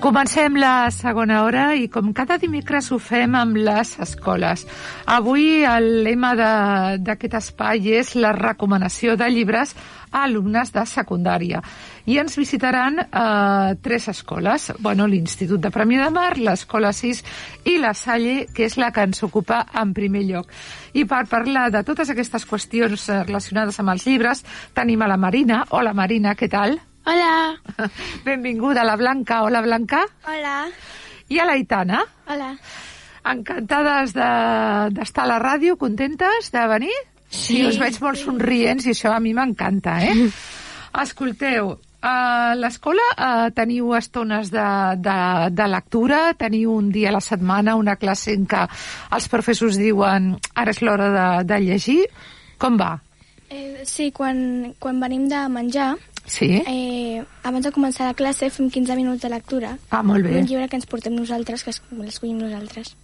Comencem 0.00 0.54
la 0.56 0.88
segona 0.96 1.42
hora 1.44 1.74
i 1.76 1.90
com 1.92 2.14
cada 2.16 2.38
dimecres 2.40 2.86
ho 2.88 2.96
fem 2.96 3.34
amb 3.36 3.58
les 3.60 3.90
escoles. 4.00 4.62
Avui 5.04 5.60
el 5.68 5.88
lema 6.06 6.30
d'aquest 7.04 7.36
espai 7.36 7.90
és 7.98 8.14
la 8.16 8.30
recomanació 8.32 9.18
de 9.20 9.28
llibres 9.28 9.76
a 10.08 10.24
alumnes 10.24 10.72
de 10.72 10.86
secundària. 10.88 11.60
I 12.08 12.16
ens 12.24 12.40
visitaran 12.40 12.96
eh, 13.04 13.76
tres 13.84 14.08
escoles. 14.08 14.70
Bueno, 14.80 15.04
l'Institut 15.04 15.60
de 15.60 15.70
Premi 15.70 16.00
de 16.00 16.08
Mar, 16.08 16.32
l'Escola 16.40 16.94
6 16.96 17.24
i 17.68 17.76
la 17.76 17.92
Salle, 17.92 18.46
que 18.56 18.64
és 18.72 18.80
la 18.80 18.94
que 18.96 19.04
ens 19.04 19.20
ocupa 19.28 19.66
en 19.84 19.92
primer 19.92 20.24
lloc. 20.24 20.48
I 20.96 21.04
per 21.04 21.26
parlar 21.28 21.68
de 21.76 21.84
totes 21.84 22.08
aquestes 22.08 22.48
qüestions 22.48 23.10
relacionades 23.28 23.84
amb 23.84 23.92
els 23.92 24.08
llibres, 24.08 24.46
tenim 24.72 25.04
a 25.04 25.12
la 25.12 25.20
Marina. 25.20 25.66
Hola, 25.76 25.92
Marina, 25.92 26.32
què 26.32 26.48
tal? 26.48 26.80
Hola. 27.04 27.56
Benvinguda 28.26 28.84
la 28.84 28.96
Blanca. 28.96 29.42
Hola, 29.42 29.60
Blanca. 29.60 30.04
Hola. 30.26 30.68
I 31.28 31.38
a 31.38 31.46
l'Aitana. 31.48 32.04
Hola. 32.28 32.54
Encantades 33.30 34.14
d'estar 34.16 35.24
de, 35.24 35.26
a 35.26 35.28
la 35.28 35.38
ràdio, 35.42 35.76
contentes 35.76 36.50
de 36.52 36.64
venir? 36.70 36.96
Sí. 37.30 37.60
I 37.60 37.68
us 37.68 37.78
veig 37.78 38.00
molt 38.02 38.18
somrients 38.18 38.88
i 38.88 38.94
això 38.94 39.12
a 39.14 39.20
mi 39.22 39.34
m'encanta, 39.36 40.00
eh? 40.02 40.16
Escolteu, 41.04 41.76
a 42.02 42.54
l'escola 42.56 43.04
uh, 43.12 43.50
teniu 43.52 43.92
estones 43.94 44.50
de, 44.50 44.66
de, 45.04 45.18
de 45.52 45.66
lectura, 45.68 46.22
teniu 46.34 46.72
un 46.72 46.88
dia 46.90 47.10
a 47.10 47.18
la 47.18 47.20
setmana 47.20 47.76
una 47.76 47.96
classe 48.00 48.32
en 48.32 48.46
què 48.48 48.64
els 49.12 49.28
professors 49.28 49.76
diuen 49.78 50.32
ara 50.54 50.72
és 50.72 50.80
l'hora 50.82 51.10
de, 51.14 51.28
de 51.52 51.60
llegir. 51.66 52.00
Com 52.60 52.80
va? 52.80 52.94
Eh, 53.50 53.84
sí, 53.84 54.10
quan, 54.16 54.72
quan 54.80 55.00
venim 55.02 55.28
de 55.28 55.44
menjar, 55.52 55.92
Sí? 56.30 56.62
eh, 56.64 57.24
abans 57.42 57.64
de 57.66 57.72
començar 57.74 58.06
la 58.06 58.14
classe 58.14 58.48
fem 58.54 58.68
15 58.70 58.94
minuts 58.94 59.22
de 59.22 59.28
lectura. 59.32 59.72
Ah, 59.90 60.02
molt 60.06 60.22
bé. 60.24 60.36
Un 60.38 60.46
llibre 60.46 60.68
que 60.70 60.76
ens 60.78 60.86
portem 60.86 61.12
nosaltres, 61.16 61.64
que 61.64 61.70
es- 61.74 61.82
l'escollim 61.90 62.38
nosaltres. 62.38 62.94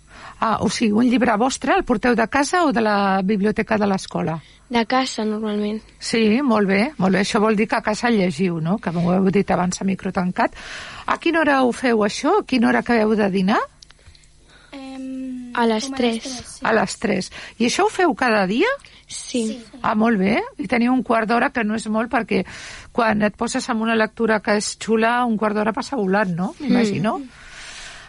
Ah, 0.41 0.59
o 0.61 0.69
sigui, 0.71 0.93
un 0.93 1.05
llibre 1.11 1.35
vostre, 1.37 1.75
el 1.75 1.83
porteu 1.85 2.15
de 2.15 2.29
casa 2.29 2.65
o 2.65 2.73
de 2.73 2.81
la 2.81 3.21
biblioteca 3.25 3.77
de 3.77 3.87
l'escola? 3.87 4.39
De 4.71 4.85
casa, 4.87 5.25
normalment. 5.25 5.83
Sí, 5.99 6.41
molt 6.43 6.67
bé, 6.69 6.93
molt 6.99 7.13
bé. 7.15 7.21
Això 7.21 7.41
vol 7.41 7.57
dir 7.57 7.67
que 7.69 7.77
a 7.77 7.83
casa 7.83 8.11
llegiu, 8.11 8.61
no? 8.61 8.79
Que 8.79 8.91
m'ho 8.95 9.13
heu 9.13 9.29
dit 9.31 9.51
abans 9.51 9.81
a 9.81 9.85
micro 9.85 10.13
tancat. 10.13 10.55
A 11.07 11.19
quina 11.19 11.41
hora 11.41 11.63
ho 11.65 11.73
feu, 11.73 11.99
això? 12.07 12.41
A 12.41 12.45
quina 12.47 12.69
hora 12.69 12.81
acabeu 12.81 13.15
de 13.15 13.29
dinar? 13.31 13.59
A 15.57 15.67
les 15.67 15.89
com 15.89 15.97
tres. 15.99 16.23
sí. 16.23 16.61
A 16.63 16.73
les 16.77 16.99
3. 17.03 17.31
I 17.59 17.69
això 17.71 17.87
ho 17.87 17.93
feu 17.93 18.15
cada 18.15 18.47
dia? 18.47 18.69
Sí. 19.07 19.47
Sí. 19.47 19.59
Ah, 19.83 19.95
molt 19.95 20.19
bé. 20.19 20.41
I 20.59 20.67
teniu 20.69 20.93
un 20.93 21.03
quart 21.07 21.29
d'hora, 21.31 21.51
que 21.55 21.65
no 21.65 21.77
és 21.79 21.87
molt, 21.93 22.11
perquè 22.13 22.45
quan 22.93 23.23
et 23.23 23.37
poses 23.37 23.69
amb 23.71 23.83
una 23.87 23.97
lectura 23.97 24.41
que 24.41 24.57
és 24.61 24.75
xula, 24.83 25.25
un 25.25 25.37
quart 25.37 25.57
d'hora 25.57 25.73
passa 25.77 25.97
volant, 25.97 26.35
no? 26.35 26.55
M'imagino. 26.61 27.21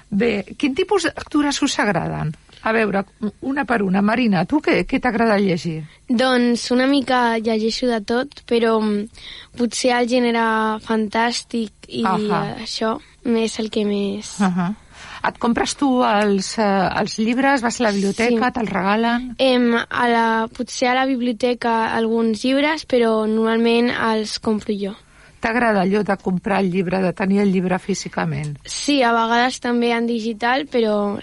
Bé, 0.09 0.44
quin 0.58 0.76
tipus 0.76 1.04
de 1.04 1.14
lectures 1.16 1.62
us 1.62 1.80
agraden? 1.84 2.34
A 2.64 2.72
veure, 2.73 3.04
una 3.42 3.64
per 3.70 3.82
una. 3.86 4.02
Marina, 4.02 4.44
tu 4.50 4.59
què, 4.64 4.82
què 4.89 5.00
t'agrada 5.04 5.38
llegir? 5.39 5.84
Doncs 6.09 6.72
una 6.73 6.88
mica 6.89 7.38
llegeixo 7.38 7.88
de 7.88 8.00
tot, 8.02 8.42
però 8.50 8.80
mm, 8.82 9.06
potser 9.59 9.94
el 10.00 10.09
gènere 10.09 10.44
fantàstic 10.84 11.88
i 11.88 12.04
Ahà. 12.04 12.42
això 12.64 12.98
és 13.28 13.59
el 13.59 13.70
que 13.70 13.86
més... 13.86 14.36
Uh 14.39 14.48
-huh. 14.48 14.73
Et 15.28 15.38
compres 15.44 15.73
tu 15.75 15.89
els, 16.08 16.53
eh, 16.58 16.67
els 17.02 17.17
llibres, 17.20 17.61
vas 17.61 17.80
a 17.81 17.83
la 17.83 17.92
biblioteca, 17.92 18.47
Sí. 18.47 18.53
te'ls 18.53 18.70
regalen? 18.72 19.36
Em, 19.38 19.73
a 19.75 20.08
la, 20.08 20.47
potser 20.47 20.88
a 20.88 20.94
la 20.95 21.06
biblioteca 21.06 21.94
alguns 21.95 22.44
llibres, 22.45 22.88
però 22.88 23.28
normalment 23.28 23.92
els 23.92 24.39
compro 24.39 24.73
jo. 24.73 24.95
T'agrada 25.39 25.81
allò 25.83 26.02
de 26.03 26.16
comprar 26.17 26.61
el 26.64 26.72
llibre, 26.72 27.02
de 27.02 27.14
tenir 27.14 27.42
el 27.42 27.52
llibre 27.52 27.78
físicament? 27.78 28.58
Sí, 28.66 29.03
a 29.03 29.11
vegades 29.14 29.59
també 29.59 29.92
en 29.92 30.08
digital, 30.08 30.66
però 30.66 31.20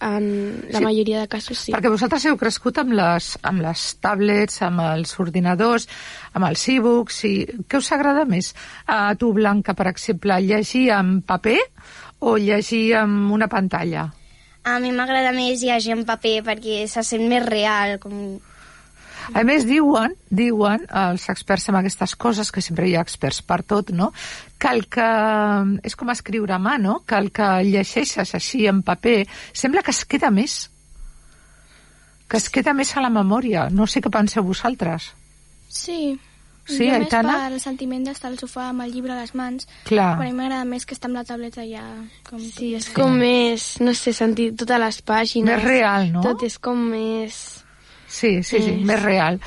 en 0.00 0.60
la 0.70 0.78
Sí. 0.78 0.84
majoria 0.84 1.20
de 1.20 1.28
casos 1.28 1.58
sí. 1.58 1.72
Perquè 1.72 1.88
vosaltres 1.88 2.24
heu 2.26 2.36
crescut 2.36 2.78
amb 2.78 2.92
les, 2.92 3.38
amb 3.42 3.62
les 3.64 3.84
tablets, 4.00 4.60
amb 4.62 4.80
els 4.80 5.14
ordinadors, 5.20 5.88
amb 6.34 6.46
els 6.50 6.68
e-books, 6.68 7.24
i 7.24 7.46
què 7.68 7.78
us 7.78 7.92
agrada 7.92 8.24
més? 8.24 8.54
A 8.86 9.14
tu, 9.16 9.32
Blanca, 9.32 9.74
per 9.74 9.86
exemple, 9.88 10.36
llegir 10.42 10.90
en 10.90 11.22
paper 11.22 11.58
o 12.20 12.36
llegir 12.36 12.94
amb 12.96 13.32
una 13.32 13.48
pantalla? 13.48 14.12
A 14.64 14.78
mi 14.82 14.90
m'agrada 14.92 15.32
més 15.32 15.62
llegir 15.62 15.92
en 15.94 16.04
paper 16.04 16.42
perquè 16.42 16.86
se 16.90 17.02
sent 17.02 17.28
més 17.28 17.44
real. 17.46 17.98
Com... 18.02 18.40
A 19.34 19.42
més, 19.46 19.66
diuen, 19.66 20.14
diuen 20.30 20.86
els 20.86 21.26
experts 21.32 21.68
en 21.70 21.80
aquestes 21.80 22.14
coses, 22.14 22.52
que 22.52 22.62
sempre 22.62 22.86
hi 22.88 22.94
ha 22.96 23.02
experts 23.06 23.42
per 23.42 23.62
tot, 23.62 23.90
no?, 23.90 24.12
que 24.58 24.70
el 24.72 24.86
que... 24.92 25.08
és 25.84 25.96
com 25.98 26.12
escriure 26.14 26.54
a 26.54 26.60
mà, 26.62 26.76
no?, 26.82 27.00
que 27.06 27.18
el 27.18 27.32
que 27.34 27.50
llegeixes 27.66 28.34
així 28.38 28.66
en 28.70 28.82
paper 28.86 29.24
sembla 29.52 29.82
que 29.82 29.94
es 29.94 30.04
queda 30.06 30.30
més, 30.30 30.70
que 32.28 32.38
es 32.38 32.48
queda 32.50 32.74
més 32.74 32.94
a 32.96 33.02
la 33.04 33.10
memòria. 33.10 33.68
No 33.70 33.86
sé 33.86 34.02
què 34.02 34.10
penseu 34.12 34.46
vosaltres. 34.46 35.12
Sí. 35.68 36.16
Sí, 36.66 36.88
jo 36.88 36.96
Aitana? 36.96 37.30
més 37.30 37.42
per 37.44 37.52
el 37.54 37.60
sentiment 37.62 38.06
d'estar 38.08 38.32
al 38.32 38.40
sofà 38.40 38.64
amb 38.72 38.82
el 38.82 38.90
llibre 38.90 39.14
a 39.14 39.20
les 39.20 39.36
mans. 39.38 39.68
Clar. 39.86 40.16
Però 40.18 40.24
a 40.24 40.26
mi 40.26 40.34
m'agrada 40.34 40.64
més 40.66 40.86
que 40.86 40.96
estar 40.96 41.06
amb 41.06 41.20
la 41.20 41.22
tableta 41.28 41.62
ja... 41.62 41.84
Com 42.26 42.40
Sí, 42.42 42.72
és 42.74 42.88
com 42.96 43.14
més, 43.20 43.76
no 43.78 43.94
sé, 43.94 44.10
sentir 44.16 44.48
totes 44.58 44.82
les 44.82 44.98
pàgines. 45.06 45.52
Més 45.52 45.62
real, 45.62 46.10
no? 46.16 46.24
Tot 46.26 46.42
és 46.46 46.58
com 46.58 46.80
més... 46.90 47.38
Sí, 48.16 48.30
sí, 48.42 48.60
sí, 48.62 48.70
És- 48.78 48.84
més 48.88 49.02
real. 49.02 49.38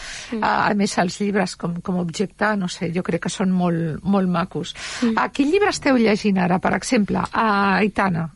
A, 0.41 0.67
a 0.69 0.73
més, 0.77 0.93
els 1.01 1.15
llibres 1.21 1.55
com, 1.57 1.79
com 1.81 1.95
a 1.97 2.01
objecte, 2.05 2.51
no 2.59 2.67
sé, 2.69 2.91
jo 2.93 3.01
crec 3.07 3.23
que 3.23 3.29
són 3.33 3.49
molt, 3.51 4.03
molt 4.03 4.29
macos. 4.29 4.75
A 5.17 5.29
quin 5.33 5.49
llibre 5.49 5.71
esteu 5.73 5.97
llegint 5.97 6.37
ara, 6.37 6.59
per 6.61 6.75
exemple? 6.77 7.23
A 7.31 7.77
Aitana. 7.79 8.27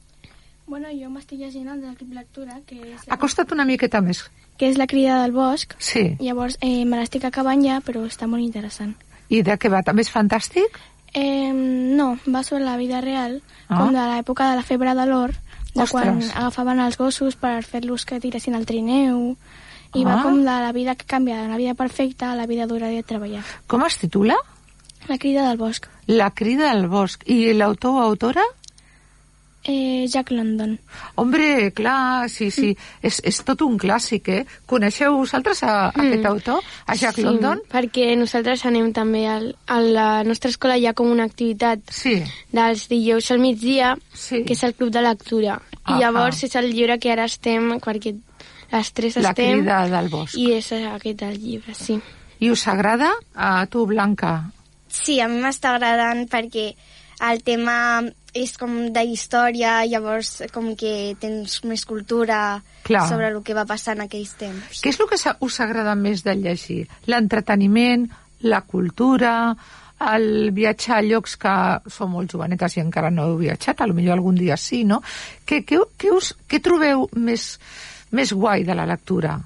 Bueno, 0.65 0.87
jo 0.95 1.09
m'estic 1.11 1.37
llegint 1.43 1.67
el 1.69 1.81
de 1.83 1.89
l'equip 1.91 2.13
lectura, 2.15 2.55
que 2.65 2.79
és, 2.81 3.03
la, 3.05 3.13
Acosta't 3.17 3.51
una 3.53 3.65
miqueta 3.67 4.01
més. 4.01 4.23
que 4.57 4.69
és 4.71 4.77
La 4.79 4.87
crida 4.87 5.21
del 5.21 5.33
bosc. 5.35 5.75
Sí. 5.77 6.15
Llavors, 6.19 6.57
eh, 6.61 6.85
me 6.85 6.97
l'estic 6.97 7.25
acabant 7.25 7.61
ja, 7.65 7.79
però 7.85 8.05
està 8.07 8.25
molt 8.27 8.41
interessant. 8.41 8.95
I 9.29 9.41
de 9.43 9.57
què 9.59 9.69
va? 9.69 9.83
També 9.83 10.01
és 10.01 10.11
fantàstic? 10.13 10.79
Eh, 11.13 11.51
no, 11.53 12.17
va 12.25 12.41
sobre 12.43 12.63
la 12.63 12.77
vida 12.77 13.01
real, 13.01 13.41
Ah. 13.67 13.77
com 13.77 13.93
de 13.93 13.99
l'època 14.01 14.49
de 14.49 14.55
la 14.55 14.63
febre 14.63 14.95
de 14.95 15.05
l'or, 15.05 15.33
de 15.75 15.85
quan 15.89 16.17
Ostres. 16.17 16.35
agafaven 16.35 16.79
els 16.79 16.97
gossos 16.97 17.35
per 17.35 17.63
fer-los 17.63 18.05
que 18.05 18.19
tiressin 18.19 18.55
el 18.55 18.65
trineu, 18.65 19.35
i 19.93 20.03
Ah. 20.03 20.15
va 20.15 20.23
com 20.23 20.37
de 20.39 20.43
la 20.45 20.71
vida 20.71 20.95
que 20.95 21.05
canvia 21.05 21.41
de 21.41 21.47
la 21.47 21.57
vida 21.57 21.73
perfecta 21.73 22.31
a 22.31 22.35
la 22.35 22.45
vida 22.47 22.65
dura 22.67 22.87
de 22.87 23.03
treballar. 23.03 23.43
Com 23.67 23.85
es 23.85 23.97
titula? 23.97 24.35
La 25.07 25.17
crida 25.17 25.47
del 25.49 25.57
bosc. 25.57 25.85
La 26.07 26.31
crida 26.31 26.73
del 26.73 26.87
bosc. 26.87 27.23
I 27.27 27.53
l'autor 27.53 27.91
o 27.95 27.99
autora? 28.01 28.41
Eh, 29.65 30.07
Jack 30.09 30.31
London. 30.31 30.77
Hombre, 31.15 31.71
clar, 31.71 32.29
sí, 32.29 32.51
sí. 32.51 32.73
És, 33.01 33.21
és 33.23 33.37
tot 33.47 33.61
un 33.63 33.77
clàssic, 33.79 34.27
eh? 34.27 34.41
Coneixeu 34.67 35.15
vosaltres 35.15 35.61
a, 35.63 35.85
a 35.85 35.93
aquest 35.93 36.25
autor, 36.27 36.59
a 36.85 36.95
Jack 36.99 37.15
sí, 37.15 37.23
London? 37.23 37.61
perquè 37.71 38.09
nosaltres 38.19 38.65
anem 38.67 38.91
també 38.91 39.21
al, 39.31 39.53
a 39.71 39.79
la 39.79 40.07
nostra 40.27 40.51
escola 40.51 40.75
hi 40.75 40.85
ha 40.85 40.93
com 40.93 41.07
una 41.13 41.23
activitat 41.23 41.79
Sí. 41.95 42.17
dels 42.51 42.89
dijous 42.91 43.31
al 43.31 43.39
migdia, 43.39 43.93
Sí. 44.13 44.43
que 44.43 44.51
és 44.51 44.63
el 44.67 44.73
club 44.75 44.91
de 44.91 45.01
lectura. 45.01 45.61
Ah, 45.85 45.95
I 45.95 46.01
llavors 46.01 46.43
ah. 46.43 46.45
és 46.47 46.55
el 46.59 46.67
llibre 46.73 46.99
que 46.99 47.11
ara 47.15 47.23
estem, 47.31 47.79
perquè 47.79 48.17
les 48.73 48.91
tres 48.97 49.15
La 49.21 49.31
estem, 49.31 49.61
crida 49.61 49.83
del 49.91 50.09
bosc. 50.09 50.35
i 50.41 50.49
és 50.57 50.71
aquest 50.73 51.21
el 51.29 51.39
llibre, 51.39 51.75
sí. 51.77 51.99
I 52.43 52.49
us 52.51 52.65
agrada? 52.67 53.11
A 53.35 53.65
tu, 53.71 53.85
Blanca? 53.87 54.49
Sí, 54.89 55.19
a 55.21 55.29
mi 55.29 55.39
m'està 55.41 55.75
agradant 55.75 56.25
perquè 56.29 56.73
el 57.29 57.43
tema 57.45 58.03
és 58.33 58.55
com 58.57 58.73
de 58.93 59.03
història, 59.05 59.83
llavors 59.85 60.41
com 60.53 60.73
que 60.75 61.13
tens 61.21 61.59
més 61.69 61.85
cultura 61.85 62.63
Clar. 62.83 63.05
sobre 63.07 63.29
el 63.29 63.39
que 63.45 63.53
va 63.53 63.65
passar 63.69 63.95
en 63.95 64.03
aquells 64.07 64.33
temps. 64.41 64.81
Què 64.81 64.89
és 64.89 64.99
el 64.99 65.07
que 65.07 65.19
us 65.45 65.59
agrada 65.61 65.93
més 65.95 66.25
de 66.25 66.35
llegir? 66.35 66.87
L'entreteniment, 67.05 68.09
la 68.41 68.61
cultura, 68.61 69.55
el 70.11 70.51
viatjar 70.51 70.97
a 70.97 71.05
llocs 71.05 71.37
que 71.39 71.53
són 71.93 72.11
molt 72.11 72.33
jovenetes 72.33 72.75
i 72.77 72.81
encara 72.83 73.11
no 73.13 73.29
heu 73.29 73.37
viatjat, 73.39 73.79
a 73.81 73.87
lo 73.87 73.95
millor 73.95 74.17
algun 74.17 74.35
dia 74.35 74.57
sí, 74.57 74.83
no? 74.83 74.99
Què, 75.45 75.61
què, 75.63 75.79
què, 75.97 76.11
us, 76.11 76.33
què 76.49 76.59
trobeu 76.59 77.07
més, 77.15 77.53
més 78.13 78.31
guai 78.33 78.63
de 78.63 78.75
la 78.77 78.85
lectura? 78.89 79.39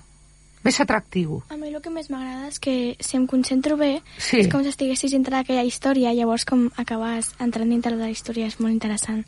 Més 0.67 0.79
atractiu? 0.83 1.37
A 1.53 1.55
mi 1.55 1.69
el 1.71 1.79
que 1.81 1.91
més 1.93 2.09
m'agrada 2.11 2.49
és 2.49 2.57
que 2.59 2.95
si 2.99 3.15
em 3.15 3.27
concentro 3.29 3.77
bé, 3.79 4.01
Sí. 4.19 4.41
és 4.41 4.49
com 4.51 4.63
si 4.65 4.69
estiguessis 4.73 5.11
dintre 5.15 5.37
d'aquella 5.37 5.63
història, 5.63 6.11
llavors 6.13 6.43
com 6.45 6.65
acabes 6.75 7.29
entrant 7.39 7.69
dintre 7.69 7.95
de 7.95 8.01
la 8.03 8.09
història 8.11 8.47
és 8.49 8.59
molt 8.59 8.73
interessant. 8.73 9.23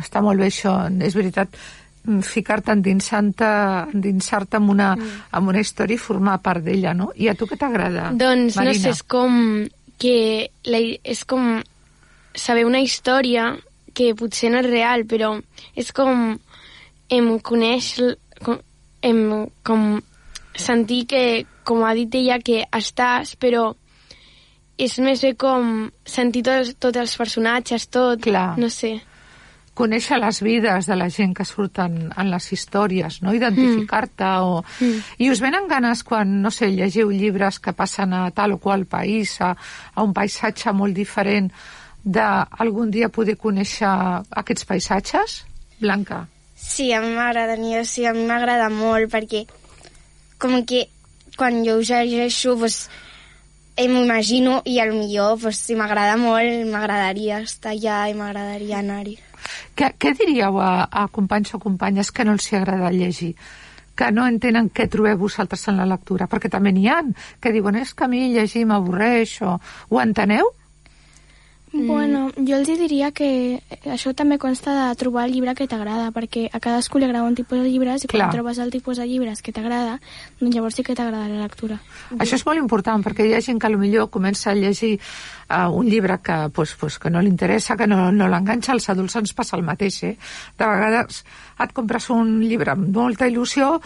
Està 0.00 0.20
molt 0.20 0.40
bé 0.40 0.50
això, 0.50 0.74
és 1.00 1.14
veritat 1.16 1.48
mm, 2.04 2.20
ficar-te 2.20 2.72
endinsar-te 2.72 4.56
en, 4.56 4.68
una, 4.68 4.90
en 5.32 5.48
una 5.48 5.60
història 5.60 5.96
i 5.96 6.02
formar 6.02 6.38
part 6.42 6.64
d'ella, 6.64 6.92
no? 6.94 7.12
I 7.16 7.28
a 7.28 7.34
tu 7.34 7.46
què 7.46 7.56
t'agrada, 7.56 8.10
Doncs, 8.12 8.56
no 8.56 8.64
Marina? 8.64 8.82
sé, 8.82 8.90
és 8.90 9.02
com 9.02 9.64
que 10.02 10.50
la, 10.66 10.80
és 11.04 11.24
com 11.24 11.62
saber 12.34 12.64
una 12.66 12.80
història 12.80 13.52
que 13.94 14.14
potser 14.18 14.50
no 14.50 14.60
és 14.60 14.66
real, 14.68 15.04
però 15.06 15.34
és 15.76 15.92
com 15.92 16.38
em 17.12 17.38
coneix 17.44 17.94
com, 18.42 18.58
em, 19.02 19.46
com 19.66 20.00
sentir 20.54 21.04
que, 21.10 21.22
com 21.64 21.84
ha 21.84 21.94
dit 21.94 22.14
ella, 22.14 22.38
que 22.42 22.64
estàs, 22.72 23.36
però 23.40 23.72
és 24.78 24.98
més 24.98 25.22
bé 25.22 25.34
com 25.38 25.88
sentir 26.08 26.42
tots, 26.46 26.74
tots 26.80 26.98
els 26.98 27.16
personatges, 27.16 27.88
tot, 27.92 28.22
Clar. 28.24 28.52
no 28.58 28.70
sé. 28.70 29.00
conèixer 29.72 30.18
les 30.20 30.42
vides 30.44 30.84
de 30.84 30.96
la 31.00 31.06
gent 31.08 31.30
que 31.32 31.46
surten 31.48 32.10
en 32.12 32.28
les 32.28 32.46
històries, 32.52 33.22
no? 33.24 33.32
identificar-te 33.32 34.28
o... 34.44 34.58
Mm. 34.60 34.98
I 35.24 35.30
us 35.32 35.40
venen 35.40 35.64
ganes 35.70 36.02
quan, 36.04 36.34
no 36.44 36.50
sé, 36.52 36.68
llegiu 36.76 37.08
llibres 37.08 37.56
que 37.58 37.72
passen 37.72 38.12
a 38.12 38.26
tal 38.36 38.52
o 38.52 38.58
qual 38.60 38.84
país, 38.84 39.38
a, 39.40 39.54
a 39.94 40.04
un 40.04 40.12
paisatge 40.12 40.74
molt 40.76 40.92
diferent, 40.92 41.48
d'algun 42.04 42.92
dia 42.92 43.08
poder 43.08 43.38
conèixer 43.40 43.88
aquests 44.42 44.68
paisatges? 44.68 45.40
Blanca. 45.80 46.26
Sí, 46.62 46.92
a 46.94 47.00
mi 47.02 47.10
m'agradaria, 47.16 47.82
sí, 47.84 48.06
a 48.06 48.14
mi 48.14 48.22
m'agrada 48.28 48.68
molt 48.70 49.10
perquè 49.12 49.42
com 50.38 50.60
que 50.66 50.86
quan 51.36 51.64
jo 51.66 51.78
ho 51.78 51.82
llegeixo 51.82 52.54
pues, 52.58 52.86
m'ho 53.76 54.60
i 54.64 54.78
al 54.80 54.94
millor 54.94 55.40
pues, 55.42 55.58
si 55.58 55.74
m'agrada 55.74 56.16
molt 56.20 56.70
m'agradaria 56.70 57.42
estar 57.42 57.74
allà 57.74 58.06
i 58.08 58.14
m'agradaria 58.14 58.78
anar-hi. 58.78 59.18
Què, 59.74 59.90
què 59.98 60.14
diríeu 60.14 60.60
a, 60.62 60.86
a 60.86 61.08
companys 61.08 61.54
o 61.56 61.60
companyes 61.60 62.12
que 62.14 62.24
no 62.24 62.38
els 62.38 62.48
hi 62.50 62.56
agrada 62.56 62.94
llegir? 62.94 63.34
que 63.92 64.08
no 64.10 64.24
entenen 64.24 64.70
què 64.72 64.86
trobeu 64.88 65.18
vosaltres 65.20 65.66
en 65.68 65.76
la 65.76 65.84
lectura, 65.84 66.24
perquè 66.24 66.48
també 66.48 66.72
n'hi 66.72 66.86
han 66.88 67.10
que 67.40 67.52
diuen 67.52 67.76
és 67.76 67.92
que 67.92 68.06
a 68.06 68.08
mi 68.08 68.30
llegir 68.32 68.64
m'avorreix 68.64 69.34
o... 69.44 69.58
Ho 69.90 70.00
enteneu? 70.00 70.48
Mm. 71.72 71.86
Bueno, 71.88 72.30
jo 72.36 72.58
els 72.58 72.68
diria 72.68 73.10
que 73.16 73.62
això 73.88 74.12
també 74.12 74.36
consta 74.38 74.74
de 74.76 74.96
trobar 75.00 75.24
el 75.24 75.32
llibre 75.32 75.54
que 75.56 75.66
t'agrada, 75.68 76.10
perquè 76.12 76.44
a 76.52 76.60
cadascú 76.60 77.00
li 77.00 77.06
agrada 77.08 77.24
un 77.24 77.34
tipus 77.34 77.62
de 77.62 77.70
llibres 77.70 78.04
i 78.04 78.10
Clar. 78.10 78.26
quan 78.28 78.36
trobes 78.36 78.60
el 78.60 78.70
tipus 78.70 79.00
de 79.00 79.06
llibres 79.08 79.40
que 79.40 79.54
t'agrada, 79.56 79.98
doncs 80.40 80.54
llavors 80.54 80.76
sí 80.76 80.84
que 80.84 80.94
t'agrada 80.94 81.30
la 81.32 81.46
lectura. 81.46 81.80
Això 82.18 82.36
és 82.36 82.44
molt 82.44 82.60
important, 82.60 83.00
perquè 83.02 83.24
hi 83.24 83.32
ha 83.34 83.40
gent 83.40 83.58
que 83.58 83.72
millor 83.72 84.10
comença 84.12 84.50
a 84.50 84.54
llegir 84.54 84.98
uh, 85.48 85.70
un 85.72 85.88
llibre 85.88 86.18
que, 86.22 86.50
pues, 86.52 86.74
pues, 86.78 86.98
que 86.98 87.10
no 87.10 87.22
li 87.22 87.32
interessa, 87.32 87.76
que 87.76 87.86
no, 87.86 88.10
no 88.12 88.28
l'enganxa, 88.28 88.72
als 88.72 88.90
adults 88.92 89.16
ens 89.16 89.32
passa 89.32 89.56
el 89.56 89.64
mateix, 89.64 90.02
eh? 90.04 90.16
De 90.58 90.68
vegades 90.68 91.24
et 91.62 91.72
compres 91.72 92.08
un 92.10 92.40
llibre 92.42 92.72
amb 92.74 92.88
molta 92.94 93.28
il·lusió 93.30 93.76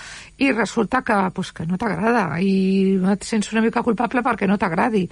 i 0.43 0.51
resulta 0.53 1.03
que, 1.07 1.19
pues, 1.35 1.53
que 1.53 1.67
no 1.67 1.79
t'agrada 1.79 2.41
i 2.41 2.97
et 3.13 3.27
sents 3.27 3.53
una 3.53 3.63
mica 3.65 3.85
culpable 3.87 4.25
perquè 4.27 4.49
no 4.49 4.59
t'agradi 4.59 5.07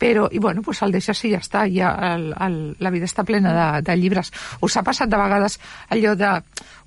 però, 0.00 0.28
i 0.32 0.38
bueno, 0.40 0.62
pues 0.64 0.80
el 0.82 0.94
deixes 0.96 1.20
i 1.28 1.34
ja 1.34 1.42
està, 1.42 1.66
ja 1.68 1.92
el, 2.14 2.30
el, 2.40 2.54
la 2.80 2.92
vida 2.94 3.04
està 3.04 3.24
plena 3.28 3.52
de, 3.52 3.66
de 3.84 3.96
llibres. 4.00 4.32
Us 4.64 4.78
ha 4.78 4.84
passat 4.86 5.10
de 5.12 5.20
vegades 5.20 5.58
allò 5.92 6.14
de 6.16 6.30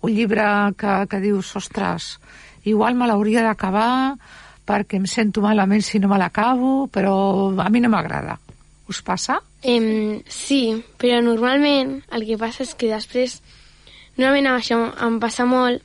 un 0.01 0.15
llibre 0.15 0.48
que, 0.80 0.95
que 1.12 1.19
dius, 1.21 1.54
ostres, 1.60 2.15
igual 2.65 2.98
me 2.98 3.07
l'hauria 3.07 3.45
d'acabar 3.45 4.15
perquè 4.65 4.98
em 4.98 5.06
sento 5.06 5.44
malament 5.44 5.83
si 5.86 6.01
no 6.01 6.10
me 6.10 6.18
l'acabo, 6.18 6.88
però 6.88 7.13
a 7.62 7.69
mi 7.69 7.83
no 7.83 7.92
m'agrada. 7.94 8.39
Us 8.89 9.04
passa? 9.06 9.38
Em, 9.62 10.24
sí, 10.27 10.74
però 10.98 11.21
normalment 11.24 12.00
el 12.12 12.25
que 12.27 12.39
passa 12.39 12.66
és 12.66 12.74
que 12.75 12.89
després, 12.89 13.42
normalment 14.18 14.56
això 14.56 14.80
em 15.06 15.19
passa 15.21 15.45
molt, 15.45 15.83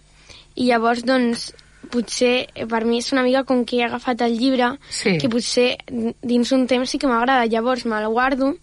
i 0.56 0.70
llavors, 0.70 1.04
doncs, 1.06 1.50
potser 1.90 2.48
eh, 2.54 2.66
per 2.66 2.84
mi 2.84 2.98
és 2.98 3.12
una 3.12 3.22
mica 3.22 3.44
com 3.44 3.64
que 3.64 3.78
he 3.78 3.84
agafat 3.84 4.20
el 4.26 4.38
llibre, 4.38 4.72
Sí. 4.90 5.16
que 5.18 5.28
potser 5.28 5.76
dins 6.22 6.52
un 6.52 6.66
temps 6.66 6.90
sí 6.90 6.98
que 6.98 7.06
m'agrada, 7.06 7.46
llavors 7.46 7.86
me'l 7.86 8.08
guardo, 8.08 8.54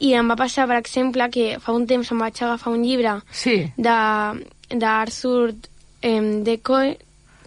i 0.00 0.12
em 0.14 0.28
va 0.30 0.36
passar, 0.36 0.66
per 0.66 0.78
exemple, 0.78 1.28
que 1.30 1.58
fa 1.60 1.72
un 1.72 1.86
temps 1.86 2.10
em 2.10 2.18
vaig 2.18 2.40
agafar 2.42 2.72
un 2.72 2.82
llibre 2.82 3.20
Sí. 3.30 3.70
de- 3.76 4.46
d'Arthur 4.74 5.54
em, 6.02 6.42
Decoy, 6.44 6.98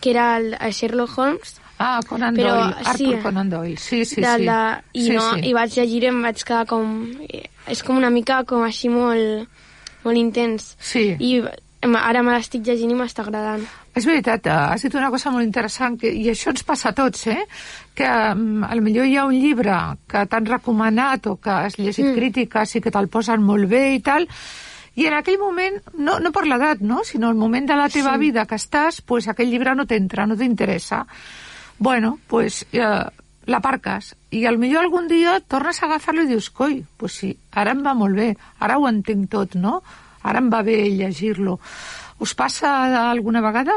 que 0.02 0.10
era 0.12 0.38
el, 0.38 0.54
el 0.60 0.72
Sherlock 0.74 1.18
Holmes, 1.18 1.62
Ah, 1.80 2.00
Conan 2.10 2.34
Però, 2.36 2.56
Doyle, 2.56 2.76
Arthur 2.86 3.16
sí. 3.18 3.22
Conan 3.22 3.50
Doyle, 3.52 3.78
sí, 3.78 4.04
sí, 4.04 4.20
del 4.20 4.40
sí. 4.40 4.46
de, 4.46 4.78
i, 4.94 5.02
sí, 5.06 5.12
no, 5.12 5.34
sí. 5.36 5.42
i 5.46 5.54
vaig 5.54 5.76
llegir 5.78 6.04
i 6.04 6.08
em 6.10 6.22
vaig 6.24 6.42
quedar 6.44 6.66
com... 6.66 7.12
eh, 7.30 7.44
És 7.68 7.84
com 7.84 7.98
una 8.00 8.10
mica 8.10 8.40
com 8.50 8.64
així 8.64 8.90
molt, 8.90 9.46
molt 10.04 10.18
intens. 10.18 10.72
Sí. 10.80 11.16
I 11.20 11.44
ara 11.82 12.24
me 12.26 12.34
l'estic 12.34 12.64
llegint 12.66 12.92
i 12.92 12.96
m'està 12.98 13.24
agradant. 13.24 13.64
És 13.96 14.06
veritat, 14.06 14.48
eh, 14.48 14.52
has 14.74 14.82
dit 14.82 14.96
una 14.96 15.10
cosa 15.14 15.32
molt 15.32 15.46
interessant, 15.46 15.98
que, 16.00 16.10
i 16.10 16.30
això 16.30 16.50
ens 16.50 16.64
passa 16.64 16.90
a 16.90 16.94
tots, 16.98 17.28
eh? 17.28 17.44
que 17.96 18.08
um, 18.08 18.64
a 18.64 18.76
lo 18.76 18.82
millor 18.82 19.06
hi 19.06 19.18
ha 19.18 19.26
un 19.26 19.36
llibre 19.38 19.76
que 20.08 20.26
t'han 20.26 20.46
recomanat 20.46 21.28
o 21.28 21.36
que 21.38 21.50
has 21.50 21.78
llegit 21.78 22.06
mm. 22.06 22.16
crítiques 22.16 22.76
i 22.76 22.82
que 22.82 22.94
te'l 22.94 23.10
posen 23.10 23.44
molt 23.44 23.70
bé 23.70 23.96
i 23.96 24.02
tal, 24.02 24.28
i 24.98 25.06
en 25.06 25.14
aquell 25.14 25.38
moment, 25.38 25.78
no, 25.94 26.18
no 26.20 26.32
per 26.34 26.48
l'edat, 26.48 26.82
no? 26.82 27.04
sinó 27.06 27.30
el 27.30 27.38
moment 27.38 27.70
de 27.70 27.78
la 27.78 27.90
teva 27.90 28.16
sí. 28.16 28.24
vida 28.26 28.48
que 28.50 28.58
estàs, 28.58 29.02
pues 29.06 29.28
aquell 29.30 29.52
llibre 29.54 29.76
no 29.78 29.86
t'entra, 29.86 30.26
no 30.26 30.38
t'interessa. 30.38 31.04
Bueno, 31.78 32.18
pues 32.26 32.64
eh, 32.74 33.06
l'aparques 33.46 34.16
i 34.34 34.44
al 34.50 34.58
millor 34.58 34.88
algun 34.88 35.06
dia 35.08 35.38
tornes 35.46 35.82
a 35.82 35.86
agafar-lo 35.86 36.26
i 36.26 36.32
dius, 36.32 36.50
coi, 36.50 36.82
pues 36.98 37.22
sí, 37.22 37.32
ara 37.54 37.78
em 37.78 37.86
va 37.86 37.94
molt 37.98 38.18
bé, 38.18 38.32
ara 38.60 38.80
ho 38.82 38.90
entenc 38.90 39.30
tot, 39.32 39.54
no? 39.56 39.84
Ara 40.24 40.40
em 40.40 40.50
va 40.54 40.62
bé 40.64 40.90
llegir-lo. 40.90 41.60
Us 42.20 42.34
passa 42.34 43.10
alguna 43.12 43.42
vegada? 43.42 43.74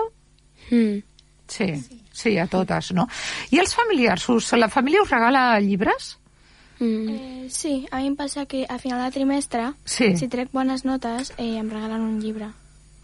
Mm. 0.70 1.02
Sí, 1.50 1.72
sí, 2.12 2.38
a 2.38 2.46
totes, 2.46 2.92
no? 2.94 3.08
I 3.50 3.58
els 3.58 3.74
familiars, 3.74 4.28
us, 4.30 4.52
la 4.54 4.68
família 4.68 5.02
us 5.02 5.10
regala 5.10 5.58
llibres? 5.60 6.16
Mm. 6.78 7.08
Eh, 7.10 7.46
sí, 7.52 7.86
a 7.90 7.98
mi 8.00 8.06
em 8.08 8.16
passa 8.16 8.46
que 8.46 8.64
a 8.68 8.78
final 8.78 9.02
de 9.04 9.10
trimestre, 9.12 9.72
Sí. 9.84 10.16
si 10.16 10.28
trec 10.28 10.48
bones 10.52 10.84
notes, 10.84 11.32
eh, 11.36 11.58
em 11.58 11.68
regalen 11.68 12.00
un 12.00 12.20
llibre, 12.22 12.48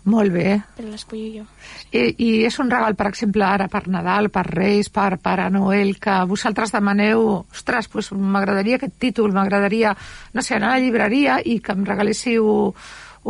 Molt 0.05 0.33
bé. 0.33 0.63
però 0.77 0.89
l'escollo 0.89 1.43
jo. 1.43 1.45
I, 1.91 2.15
I 2.17 2.45
és 2.47 2.57
un 2.63 2.71
regal, 2.71 2.95
per 2.95 3.09
exemple, 3.09 3.43
ara 3.45 3.67
per 3.69 3.89
Nadal, 3.89 4.31
per 4.31 4.47
Reis, 4.47 4.89
per 4.89 5.19
Pare 5.19 5.51
Noel, 5.51 5.99
que 5.99 6.15
vosaltres 6.25 6.71
demaneu, 6.73 7.45
ostres, 7.51 7.89
pues, 7.89 8.13
m'agradaria 8.13 8.77
aquest 8.77 8.95
títol, 8.99 9.33
m'agradaria, 9.35 9.97
no 10.33 10.41
sé, 10.43 10.55
anar 10.55 10.71
a 10.71 10.79
la 10.79 10.85
llibreria 10.87 11.41
i 11.45 11.59
que 11.61 11.73
em 11.73 11.85
regaléssiu 11.85 12.73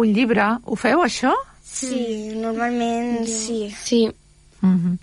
un 0.03 0.13
llibre. 0.13 0.47
Ho 0.65 0.77
feu, 0.79 1.03
això? 1.05 1.33
Sí, 1.63 2.35
normalment 2.37 3.27
sí. 3.27 3.75
Sí. 3.83 4.07
Mm 4.61 4.77
-hmm. 4.77 4.99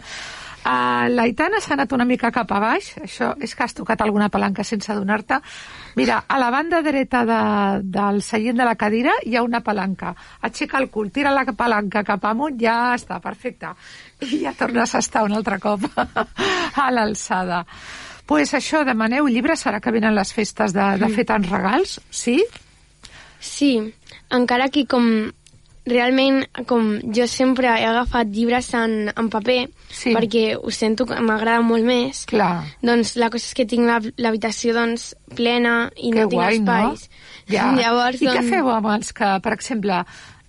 Uh, 0.63 1.10
l'Aitana 1.12 1.60
s'ha 1.60 1.74
anat 1.75 1.92
una 1.92 2.06
mica 2.07 2.30
cap 2.31 2.48
a 2.56 2.60
baix, 2.63 2.94
això 3.04 3.34
és 3.44 3.51
que 3.54 3.66
has 3.66 3.74
tocat 3.75 4.00
alguna 4.01 4.30
palanca 4.31 4.63
sense 4.63 4.90
adonar-te. 4.94 5.42
Mira, 6.00 6.22
a 6.25 6.38
la 6.40 6.50
banda 6.54 6.80
dreta 6.81 7.25
de, 7.28 7.40
del 7.84 8.22
seient 8.24 8.56
de 8.57 8.63
la 8.63 8.78
cadira 8.80 9.12
hi 9.28 9.36
ha 9.36 9.44
una 9.44 9.60
palanca. 9.60 10.13
Aixeca 10.40 10.80
el 10.80 10.88
cul, 10.90 11.12
tira 11.12 11.36
la 11.36 11.44
palanca 11.44 12.06
cap 12.07 12.24
amunt, 12.31 12.56
ja 12.62 12.94
està, 12.96 13.19
perfecte. 13.19 13.74
I 14.22 14.39
ja 14.46 14.56
tornes 14.56 14.96
a 14.96 15.00
estar 15.04 15.25
un 15.28 15.36
altre 15.36 15.60
cop 15.60 15.84
a 16.86 16.89
l'alçada. 16.92 17.66
pues 18.25 18.54
això, 18.54 18.86
demaneu 18.86 19.28
llibres, 19.28 19.68
ara 19.68 19.81
que 19.81 19.92
venen 19.92 20.16
les 20.16 20.31
festes 20.31 20.72
de, 20.72 20.86
de 20.98 21.10
fer 21.10 21.25
tants 21.28 21.50
regals, 21.50 22.00
sí? 22.10 22.38
Sí, 23.44 23.94
encara 24.30 24.70
que 24.70 24.86
com 24.88 25.32
realment 25.86 26.46
com 26.65 26.94
jo 27.12 27.25
sempre 27.27 27.68
he 27.68 27.84
agafat 27.86 28.30
llibres 28.32 28.70
en, 28.80 29.10
en 29.12 29.27
paper 29.30 29.65
Sí. 29.92 30.13
perquè 30.15 30.56
ho 30.56 30.72
sento 30.72 31.06
que 31.06 31.18
m'agrada 31.20 31.62
molt 31.62 31.84
més 31.84 32.24
Clar. 32.25 32.63
doncs 32.82 33.18
la 33.20 33.30
cosa 33.30 33.44
és 33.50 33.53
que 33.53 33.65
tinc 33.68 33.84
la- 33.86 34.00
l'habitació 34.18 34.74
doncs 34.74 35.10
plena 35.36 35.92
i 35.98 36.12
Que 36.12 36.22
no 36.24 36.30
tinc 36.30 36.39
guai, 36.39 36.56
espais 36.62 37.10
no? 37.10 37.18
Ja. 37.53 37.65
llavors 37.82 38.22
I 38.22 38.27
què 38.30 38.34
doncs, 38.39 38.50
feu 38.50 38.70
amb 38.72 38.88
els 38.96 39.12
que, 39.12 39.34
per 39.44 39.53
exemple, 39.53 40.06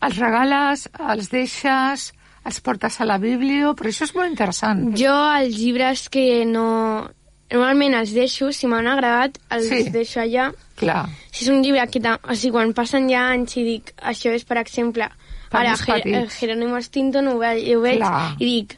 els 0.06 0.16
regales, 0.22 0.88
els 1.10 1.30
deixes, 1.32 2.12
els 2.46 2.60
portes 2.60 3.00
a 3.00 3.04
la 3.08 3.18
Bíblia, 3.18 3.72
però 3.74 3.90
això 3.90 4.04
és 4.06 4.14
molt 4.14 4.30
interessant. 4.30 4.94
jo 4.94 5.14
els 5.40 5.56
llibres 5.58 6.08
que 6.08 6.44
no 6.46 7.10
normalment 7.54 7.94
els 8.00 8.12
deixo, 8.16 8.50
si 8.52 8.66
m'han 8.70 8.86
agradat 8.90 9.38
els 9.54 9.68
Sí. 9.70 9.84
deixo 9.94 10.20
allà 10.20 10.50
Clar. 10.76 11.04
si 11.30 11.44
és 11.44 11.50
un 11.50 11.62
llibre 11.62 11.86
que... 11.88 12.00
O 12.28 12.34
sigui, 12.34 12.50
quan 12.52 12.72
passen 12.74 13.06
ja 13.08 13.28
anys 13.32 13.56
i 13.56 13.64
dic, 13.64 13.92
això 14.02 14.32
és, 14.34 14.44
per 14.44 14.58
exemple, 14.58 15.06
Per 15.50 15.60
ara, 15.60 15.76
petits. 15.78 16.16
el 16.18 16.28
Jerónimo 16.30 16.80
Stinton 16.82 17.28
ho, 17.30 17.38
ve 17.38 17.54
ho 17.76 17.80
veig 17.84 17.98
Clar. 18.02 18.34
i 18.40 18.44
dic, 18.44 18.76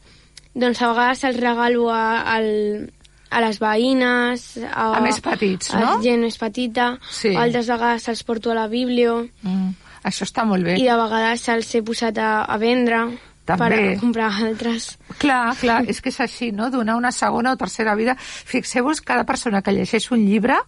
doncs 0.55 0.83
a 0.83 0.91
vegades 0.93 1.25
els 1.25 1.41
regalo 1.41 1.89
a, 1.93 2.21
al, 2.37 2.91
a 3.31 3.41
les 3.41 3.59
veïnes, 3.61 4.45
a, 4.73 4.93
A 4.97 5.01
més 5.01 5.21
petits, 5.21 5.73
a 5.75 5.81
no? 5.81 5.97
gent 6.03 6.21
més 6.21 6.37
petita, 6.39 6.99
Sí. 7.11 7.35
altres 7.35 7.67
vegades 7.69 8.09
els 8.09 8.23
porto 8.25 8.53
a 8.53 8.55
la 8.55 8.69
Bíblia, 8.69 9.17
Mm. 9.43 9.73
Això 10.07 10.23
està 10.23 10.45
molt 10.47 10.63
bé. 10.63 10.77
i 10.79 10.85
de 10.87 10.95
vegades 10.95 11.49
els 11.49 11.75
he 11.75 11.81
posat 11.83 12.19
a, 12.19 12.43
a 12.45 12.57
vendre 12.59 13.01
També. 13.47 13.79
per 13.95 14.01
comprar 14.03 14.29
altres. 14.43 14.99
Clar, 15.23 15.55
clar, 15.61 15.81
és 15.89 16.01
que 16.03 16.11
és 16.11 16.21
així, 16.21 16.51
no? 16.53 16.69
Donar 16.71 16.97
una 16.99 17.13
segona 17.15 17.53
o 17.55 17.57
tercera 17.57 17.95
vida. 17.95 18.17
Fixeu-vos, 18.19 19.01
cada 19.07 19.25
persona 19.25 19.63
que 19.63 19.73
llegeix 19.73 20.11
un 20.11 20.27
llibre 20.27 20.59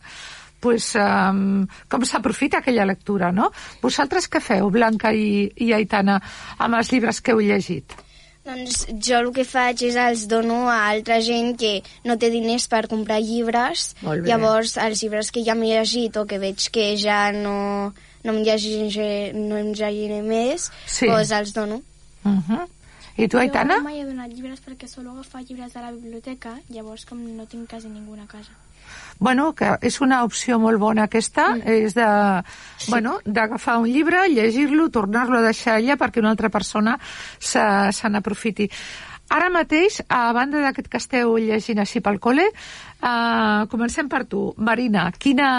pues, 0.60 0.94
um, 0.98 1.66
com 1.88 2.02
s'aprofita 2.02 2.58
aquella 2.58 2.86
lectura, 2.88 3.30
no? 3.32 3.52
Vosaltres 3.82 4.26
què 4.30 4.40
feu, 4.42 4.70
Blanca 4.74 5.12
i, 5.14 5.46
i 5.54 5.72
Aitana, 5.76 6.18
amb 6.58 6.78
els 6.80 6.90
llibres 6.92 7.20
que 7.22 7.34
heu 7.34 7.42
llegit? 7.44 7.94
Doncs 8.48 8.86
jo 9.04 9.18
el 9.20 9.28
que 9.36 9.44
faig 9.44 9.82
és 9.84 9.96
els 10.00 10.24
dono 10.30 10.62
a 10.72 10.78
altra 10.88 11.18
gent 11.20 11.52
que 11.60 11.82
no 12.08 12.16
té 12.16 12.30
diners 12.32 12.64
per 12.72 12.86
comprar 12.88 13.20
llibres. 13.20 13.90
Molt 14.00 14.24
bé. 14.24 14.30
Llavors, 14.30 14.78
els 14.80 15.02
llibres 15.04 15.30
que 15.34 15.44
ja 15.44 15.54
m'he 15.58 15.74
llegit 15.74 16.16
o 16.16 16.24
que 16.26 16.38
veig 16.40 16.70
que 16.72 16.94
ja 16.96 17.28
no, 17.36 17.92
no 18.24 18.34
em 18.34 18.40
llegiré, 18.46 19.34
no 19.36 19.60
em 19.60 19.74
llegiré 19.76 20.22
més, 20.24 20.70
Sí. 20.86 21.10
doncs 21.10 21.34
els 21.42 21.52
dono. 21.52 21.82
Uh 22.28 22.42
-huh. 22.48 22.66
I 23.18 23.26
tu, 23.26 23.38
Aitana? 23.38 23.76
Jo 23.76 23.82
mai 23.82 24.00
he 24.00 24.04
donat 24.06 24.30
llibres 24.30 24.60
perquè 24.62 24.86
solo 24.86 25.10
agafar 25.10 25.42
llibres 25.42 25.72
de 25.74 25.80
la 25.80 25.90
biblioteca, 25.90 26.60
llavors 26.68 27.04
com 27.04 27.18
no 27.36 27.46
tinc 27.46 27.68
quasi 27.68 27.88
ningú 27.88 28.14
a 28.14 28.26
casa. 28.26 28.52
bueno, 29.18 29.52
que 29.54 29.76
és 29.82 30.00
una 30.00 30.22
opció 30.24 30.58
molt 30.62 30.78
bona 30.78 31.08
aquesta, 31.08 31.48
mm. 31.56 31.62
és 31.66 31.94
de, 31.94 32.06
sí. 32.78 32.90
bueno, 32.90 33.18
d'agafar 33.24 33.78
un 33.82 33.88
llibre, 33.90 34.28
llegir-lo, 34.30 34.88
tornar-lo 34.94 35.38
a 35.38 35.42
deixar 35.42 35.76
allà 35.76 35.96
perquè 35.98 36.22
una 36.22 36.30
altra 36.30 36.48
persona 36.48 36.98
se, 37.38 37.62
se 37.92 38.08
n'aprofiti. 38.08 38.68
Ara 39.28 39.50
mateix, 39.52 39.98
a 40.08 40.32
banda 40.32 40.62
d'aquest 40.62 40.86
que 40.88 41.00
esteu 41.02 41.34
llegint 41.36 41.82
així 41.82 42.00
pel 42.00 42.16
col·le, 42.22 42.46
uh, 43.02 43.66
comencem 43.68 44.08
per 44.08 44.22
tu. 44.24 44.54
Marina, 44.56 45.10
quina, 45.18 45.50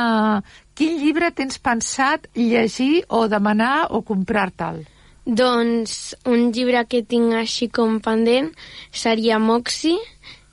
quin 0.74 0.98
llibre 0.98 1.30
tens 1.38 1.60
pensat 1.62 2.26
llegir 2.34 3.04
o 3.14 3.28
demanar 3.30 3.92
o 3.94 4.02
comprar-te'l? 4.08 4.82
Doncs 5.30 6.16
un 6.26 6.50
llibre 6.56 6.82
que 6.90 7.04
tinc 7.06 7.36
així 7.38 7.68
com 7.70 8.00
pendent 8.02 8.50
seria 8.92 9.38
Moxi, 9.38 9.94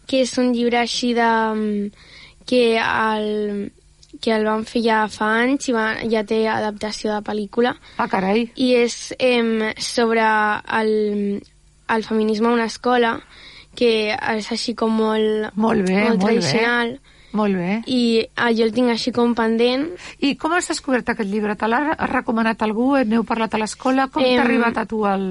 que 0.07 0.21
és 0.27 0.37
un 0.39 0.53
llibre 0.53 0.83
així 0.83 1.15
de 1.17 1.31
que 2.47 2.63
el, 2.77 3.73
que 4.21 4.35
el 4.37 4.45
van 4.47 4.65
fer 4.69 4.83
ja 4.85 5.01
fa 5.11 5.33
anys 5.43 5.71
i 5.71 5.75
va, 5.75 5.87
ja 6.13 6.23
té 6.29 6.43
adaptació 6.51 7.15
de 7.15 7.25
pel·lícula. 7.27 7.75
Ah, 7.97 8.07
carai. 8.13 8.47
I 8.55 8.71
és 8.85 8.97
eh, 9.19 9.73
sobre 9.81 10.29
el, 10.81 10.93
el 11.97 12.07
feminisme 12.07 12.53
a 12.53 12.57
una 12.61 12.69
escola, 12.71 13.17
que 13.77 13.91
és 14.15 14.53
així 14.53 14.77
com 14.79 14.93
molt, 14.93 15.53
molt, 15.57 15.85
bé, 15.89 16.03
molt, 16.05 16.09
molt 16.09 16.27
tradicional. 16.29 16.97
Bé. 16.97 17.16
Molt 17.37 17.59
bé. 17.59 17.83
I 17.87 18.01
ah, 18.35 18.51
jo 18.57 18.67
el 18.67 18.75
tinc 18.77 18.93
així 18.95 19.13
com 19.17 19.35
pendent. 19.37 19.91
I 20.25 20.35
com 20.41 20.57
has 20.57 20.71
descobert 20.73 21.13
aquest 21.13 21.31
llibre? 21.31 21.57
Te 21.59 21.69
l'ha 21.71 21.97
recomanat 22.09 22.65
algú? 22.65 22.95
N'heu 23.05 23.27
parlat 23.29 23.55
a 23.55 23.63
l'escola? 23.63 24.09
Com 24.13 24.25
eh, 24.25 24.35
t'ha 24.35 24.45
arribat 24.47 24.83
a 24.83 24.87
tu 24.89 25.05
el... 25.09 25.29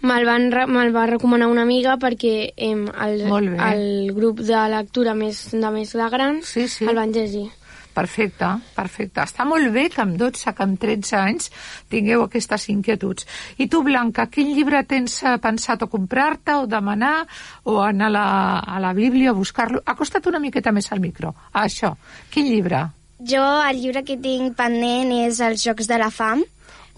Me'l 0.00 0.28
me 0.68 0.82
va 0.92 1.06
recomanar 1.08 1.50
una 1.52 1.64
amiga 1.66 1.98
perquè 2.00 2.52
em, 2.56 2.86
el, 3.04 3.24
el 3.66 4.12
grup 4.16 4.40
de 4.44 4.60
lectura 4.72 5.12
més 5.16 5.42
de 5.52 5.72
més 5.72 5.92
de 5.96 6.06
grans 6.12 6.52
sí, 6.54 6.66
sí. 6.72 6.86
el 6.88 6.96
van 6.96 7.12
llegir. 7.12 7.48
Perfecte, 7.94 8.46
perfecte. 8.76 9.24
Està 9.24 9.44
molt 9.48 9.72
bé 9.74 9.88
que 9.90 10.02
amb 10.04 10.14
12, 10.20 10.52
que 10.54 10.62
amb 10.66 10.78
13 10.80 11.16
anys 11.18 11.50
tingueu 11.90 12.22
aquestes 12.24 12.68
inquietuds. 12.70 13.26
I 13.58 13.66
tu, 13.72 13.82
Blanca, 13.86 14.28
quin 14.30 14.52
llibre 14.54 14.84
tens 14.88 15.18
eh, 15.24 15.34
pensat 15.42 15.82
o 15.82 15.90
comprar-te 15.90 16.54
o 16.60 16.68
demanar 16.70 17.26
o 17.64 17.80
anar 17.82 18.06
a 18.06 18.14
la, 18.14 18.28
a 18.76 18.78
la 18.82 18.94
Bíblia 18.94 19.34
a 19.34 19.36
buscar-lo? 19.36 19.82
Acosta't 19.84 20.30
una 20.30 20.42
miqueta 20.42 20.72
més 20.72 20.90
al 20.92 21.02
micro. 21.02 21.34
Ah, 21.52 21.66
això. 21.66 21.96
Quin 22.30 22.46
llibre? 22.46 22.86
Jo 23.20 23.44
el 23.66 23.82
llibre 23.82 24.04
que 24.06 24.16
tinc 24.16 24.54
pendent 24.56 25.12
és 25.26 25.42
Els 25.44 25.66
Jocs 25.66 25.90
de 25.90 25.98
la 26.00 26.08
Fam, 26.14 26.46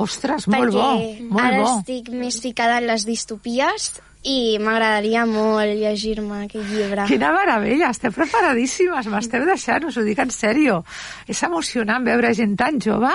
Ostres, 0.02 0.46
molt 0.48 0.72
bo, 0.72 0.86
molt 1.28 1.44
ara 1.44 1.58
bo. 1.60 1.72
estic 1.78 2.08
més 2.14 2.38
ficada 2.40 2.78
en 2.80 2.88
les 2.88 3.04
distopies 3.04 3.90
i 4.22 4.58
m'agradaria 4.62 5.24
molt 5.26 5.72
llegir-me 5.78 6.44
aquest 6.44 6.68
llibre. 6.70 7.06
Quina 7.10 7.32
meravella, 7.34 7.90
esteu 7.90 8.12
preparadíssimes, 8.14 9.08
m'esteu 9.10 9.46
deixant, 9.48 9.88
us 9.88 9.98
ho 9.98 10.04
dic 10.06 10.22
en 10.22 10.30
sèrio. 10.30 10.78
És 11.26 11.42
emocionant 11.42 12.06
veure 12.06 12.30
gent 12.38 12.54
tan 12.58 12.78
jove 12.82 13.10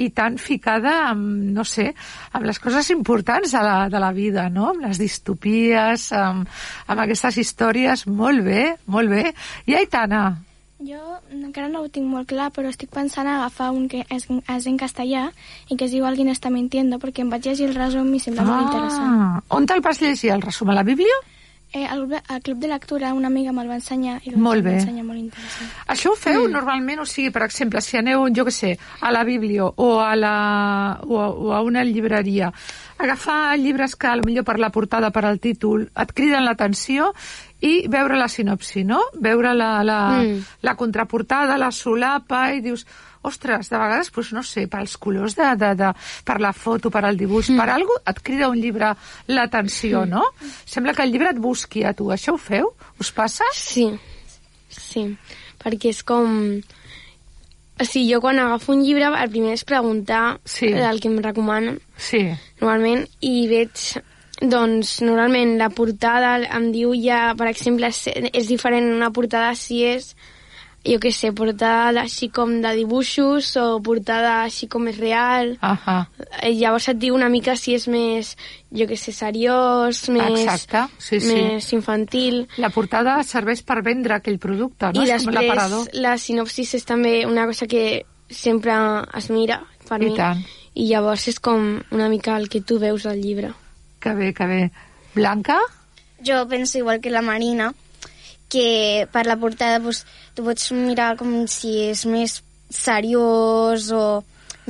i 0.00 0.08
tan 0.16 0.38
ficada 0.40 0.94
amb, 1.10 1.52
no 1.56 1.66
sé, 1.68 1.90
amb 2.32 2.48
les 2.48 2.60
coses 2.62 2.88
importants 2.94 3.52
de 3.52 3.62
la, 3.66 3.76
de 3.92 4.00
la 4.00 4.12
vida, 4.16 4.48
no? 4.52 4.70
Amb 4.72 4.86
les 4.88 5.00
distopies, 5.02 6.08
amb, 6.16 6.48
amb 6.88 7.04
aquestes 7.04 7.36
històries, 7.44 8.06
molt 8.08 8.44
bé, 8.46 8.70
molt 8.88 9.12
bé. 9.12 9.28
I 9.68 9.76
Aitana, 9.76 10.24
jo 10.78 11.00
encara 11.32 11.68
no 11.72 11.80
ho 11.80 11.88
tinc 11.88 12.04
molt 12.10 12.28
clar, 12.28 12.50
però 12.52 12.68
estic 12.68 12.90
pensant 12.92 13.28
a 13.28 13.38
agafar 13.40 13.70
un 13.72 13.86
que 13.88 14.02
és, 14.12 14.26
és 14.28 14.66
en 14.68 14.76
castellà 14.76 15.30
i 15.70 15.76
que 15.76 15.86
es 15.88 15.94
diu 15.94 16.04
Alguien 16.04 16.28
està 16.28 16.52
mintiendo, 16.52 16.98
perquè 17.00 17.24
em 17.24 17.30
vaig 17.32 17.48
llegir 17.48 17.70
el 17.70 17.78
resum 17.78 18.12
i 18.12 18.20
sembla 18.20 18.44
ah, 18.44 18.50
molt 18.50 18.68
interessant. 18.68 19.40
On 19.56 19.66
te'l 19.66 19.80
vas 19.80 20.02
llegir, 20.02 20.34
el 20.34 20.44
resum? 20.44 20.70
A 20.70 20.76
la 20.76 20.84
Bíblia? 20.84 21.16
Eh, 21.72 21.84
al, 21.84 22.22
al 22.28 22.42
club 22.42 22.58
de 22.58 22.68
lectura 22.68 23.12
una 23.12 23.26
amiga 23.26 23.50
me'l 23.52 23.68
va 23.68 23.74
ensenyar 23.80 24.20
i 24.24 24.30
molt 24.38 24.62
bé. 24.64 24.76
ensenyar 24.78 25.02
molt 25.04 25.18
interessant. 25.18 25.72
Això 25.92 26.12
ho 26.12 26.16
feu 26.16 26.44
mm. 26.44 26.52
normalment, 26.54 27.02
o 27.02 27.06
sigui, 27.10 27.32
per 27.34 27.42
exemple, 27.48 27.82
si 27.82 27.98
aneu, 27.98 28.28
jo 28.32 28.44
que 28.46 28.54
sé, 28.54 28.76
a 29.00 29.10
la 29.12 29.24
Bíblia 29.26 29.66
o 29.66 29.88
a, 30.00 30.12
la, 30.16 30.36
o 31.02 31.18
a, 31.18 31.26
o 31.28 31.52
a 31.56 31.60
una 31.66 31.82
llibreria, 31.84 32.52
agafar 32.96 33.58
llibres 33.58 33.96
que 33.96 34.14
millor 34.24 34.46
per 34.46 34.60
la 34.62 34.70
portada, 34.70 35.10
per 35.10 35.24
al 35.26 35.40
títol, 35.42 35.88
et 35.90 36.14
criden 36.16 36.46
l'atenció 36.46 37.10
i 37.64 37.86
veure 37.88 38.18
la 38.18 38.28
sinopsi, 38.28 38.84
no? 38.84 39.00
Veure 39.22 39.54
la, 39.56 39.70
la, 39.86 40.00
mm. 40.20 40.40
la 40.66 40.74
contraportada, 40.76 41.56
la 41.56 41.70
solapa, 41.72 42.50
i 42.52 42.60
dius, 42.64 42.84
ostres, 43.26 43.70
de 43.72 43.78
vegades, 43.80 44.10
doncs, 44.14 44.32
no 44.36 44.42
sé, 44.46 44.66
pels 44.70 44.96
colors 45.02 45.36
de, 45.38 45.48
de, 45.58 45.72
de, 45.78 45.90
per 46.26 46.38
la 46.42 46.52
foto, 46.56 46.92
per 46.94 47.04
al 47.04 47.18
dibuix, 47.18 47.50
mm. 47.50 47.60
per 47.60 47.68
algú 47.72 47.96
et 48.04 48.22
crida 48.22 48.50
un 48.52 48.60
llibre 48.60 48.92
l'atenció, 49.32 50.04
mm. 50.04 50.10
no? 50.12 50.24
Sembla 50.68 50.94
que 50.94 51.06
el 51.06 51.14
llibre 51.14 51.32
et 51.32 51.40
busqui 51.42 51.84
a 51.84 51.94
tu. 51.96 52.10
Això 52.14 52.36
ho 52.36 52.40
feu? 52.40 52.72
Us 53.02 53.12
passa? 53.16 53.46
Sí, 53.56 53.88
sí, 54.68 55.08
perquè 55.62 55.94
és 55.94 56.02
com... 56.06 56.58
O 57.76 57.84
sigui, 57.84 58.06
jo 58.08 58.22
quan 58.24 58.38
agafo 58.40 58.72
un 58.72 58.80
llibre, 58.80 59.10
el 59.12 59.32
primer 59.32 59.52
és 59.52 59.66
preguntar 59.68 60.38
sí. 60.48 60.70
el 60.72 61.00
que 61.02 61.10
em 61.10 61.18
recomanen. 61.20 61.76
Sí. 62.00 62.22
Normalment, 62.62 63.02
i 63.20 63.34
veig 63.50 63.82
doncs 64.40 65.00
normalment 65.00 65.56
la 65.56 65.70
portada 65.72 66.36
em 66.58 66.70
diu 66.72 66.92
ja, 67.00 67.32
per 67.38 67.48
exemple, 67.48 67.88
és, 67.88 68.48
diferent 68.48 68.90
una 68.92 69.10
portada 69.14 69.54
si 69.56 69.82
és, 69.86 70.10
jo 70.86 70.98
què 71.02 71.10
sé, 71.10 71.32
portada 71.34 72.02
així 72.02 72.28
com 72.30 72.52
de 72.62 72.70
dibuixos 72.76 73.48
o 73.58 73.64
portada 73.82 74.42
així 74.44 74.68
com 74.70 74.86
és 74.88 74.98
real. 75.00 75.56
Uh 75.58 75.74
-huh. 75.74 76.06
Llavors 76.52 76.88
et 76.88 76.98
diu 76.98 77.14
una 77.14 77.28
mica 77.28 77.56
si 77.56 77.74
és 77.74 77.88
més, 77.88 78.36
jo 78.70 78.86
què 78.86 78.96
sé, 78.96 79.12
seriós, 79.12 80.08
més, 80.08 80.40
Exacte. 80.40 80.86
Sí, 80.98 81.20
sí. 81.20 81.34
més 81.34 81.72
infantil. 81.72 82.46
La 82.58 82.70
portada 82.70 83.22
serveix 83.22 83.62
per 83.62 83.82
vendre 83.82 84.14
aquell 84.14 84.38
producte, 84.38 84.92
no? 84.92 85.02
I 85.02 85.10
és 85.10 85.24
després 85.24 85.92
la 85.94 86.16
sinopsis 86.18 86.74
és 86.74 86.84
també 86.84 87.26
una 87.26 87.46
cosa 87.46 87.66
que 87.66 88.04
sempre 88.28 88.72
es 89.14 89.30
mira 89.30 89.62
per 89.88 90.02
I 90.02 90.10
mi. 90.10 90.16
Tant. 90.16 90.44
I 90.74 90.88
llavors 90.88 91.28
és 91.28 91.40
com 91.40 91.82
una 91.90 92.08
mica 92.08 92.36
el 92.36 92.48
que 92.48 92.60
tu 92.60 92.78
veus 92.78 93.06
al 93.06 93.20
llibre. 93.20 93.54
Que 94.06 94.14
bé, 94.14 94.32
que 94.32 94.46
bé. 94.46 94.70
Blanca? 95.16 95.58
Jo 96.24 96.46
penso 96.46 96.78
igual 96.78 97.00
que 97.00 97.10
la 97.10 97.22
Marina, 97.22 97.74
que 98.48 99.08
per 99.10 99.26
la 99.26 99.34
portada 99.36 99.80
pues, 99.82 100.04
tu 100.32 100.44
pots 100.46 100.70
mirar 100.70 101.16
com 101.18 101.32
si 101.50 101.72
és 101.88 102.04
més 102.06 102.36
seriós 102.70 103.88
o 103.90 104.04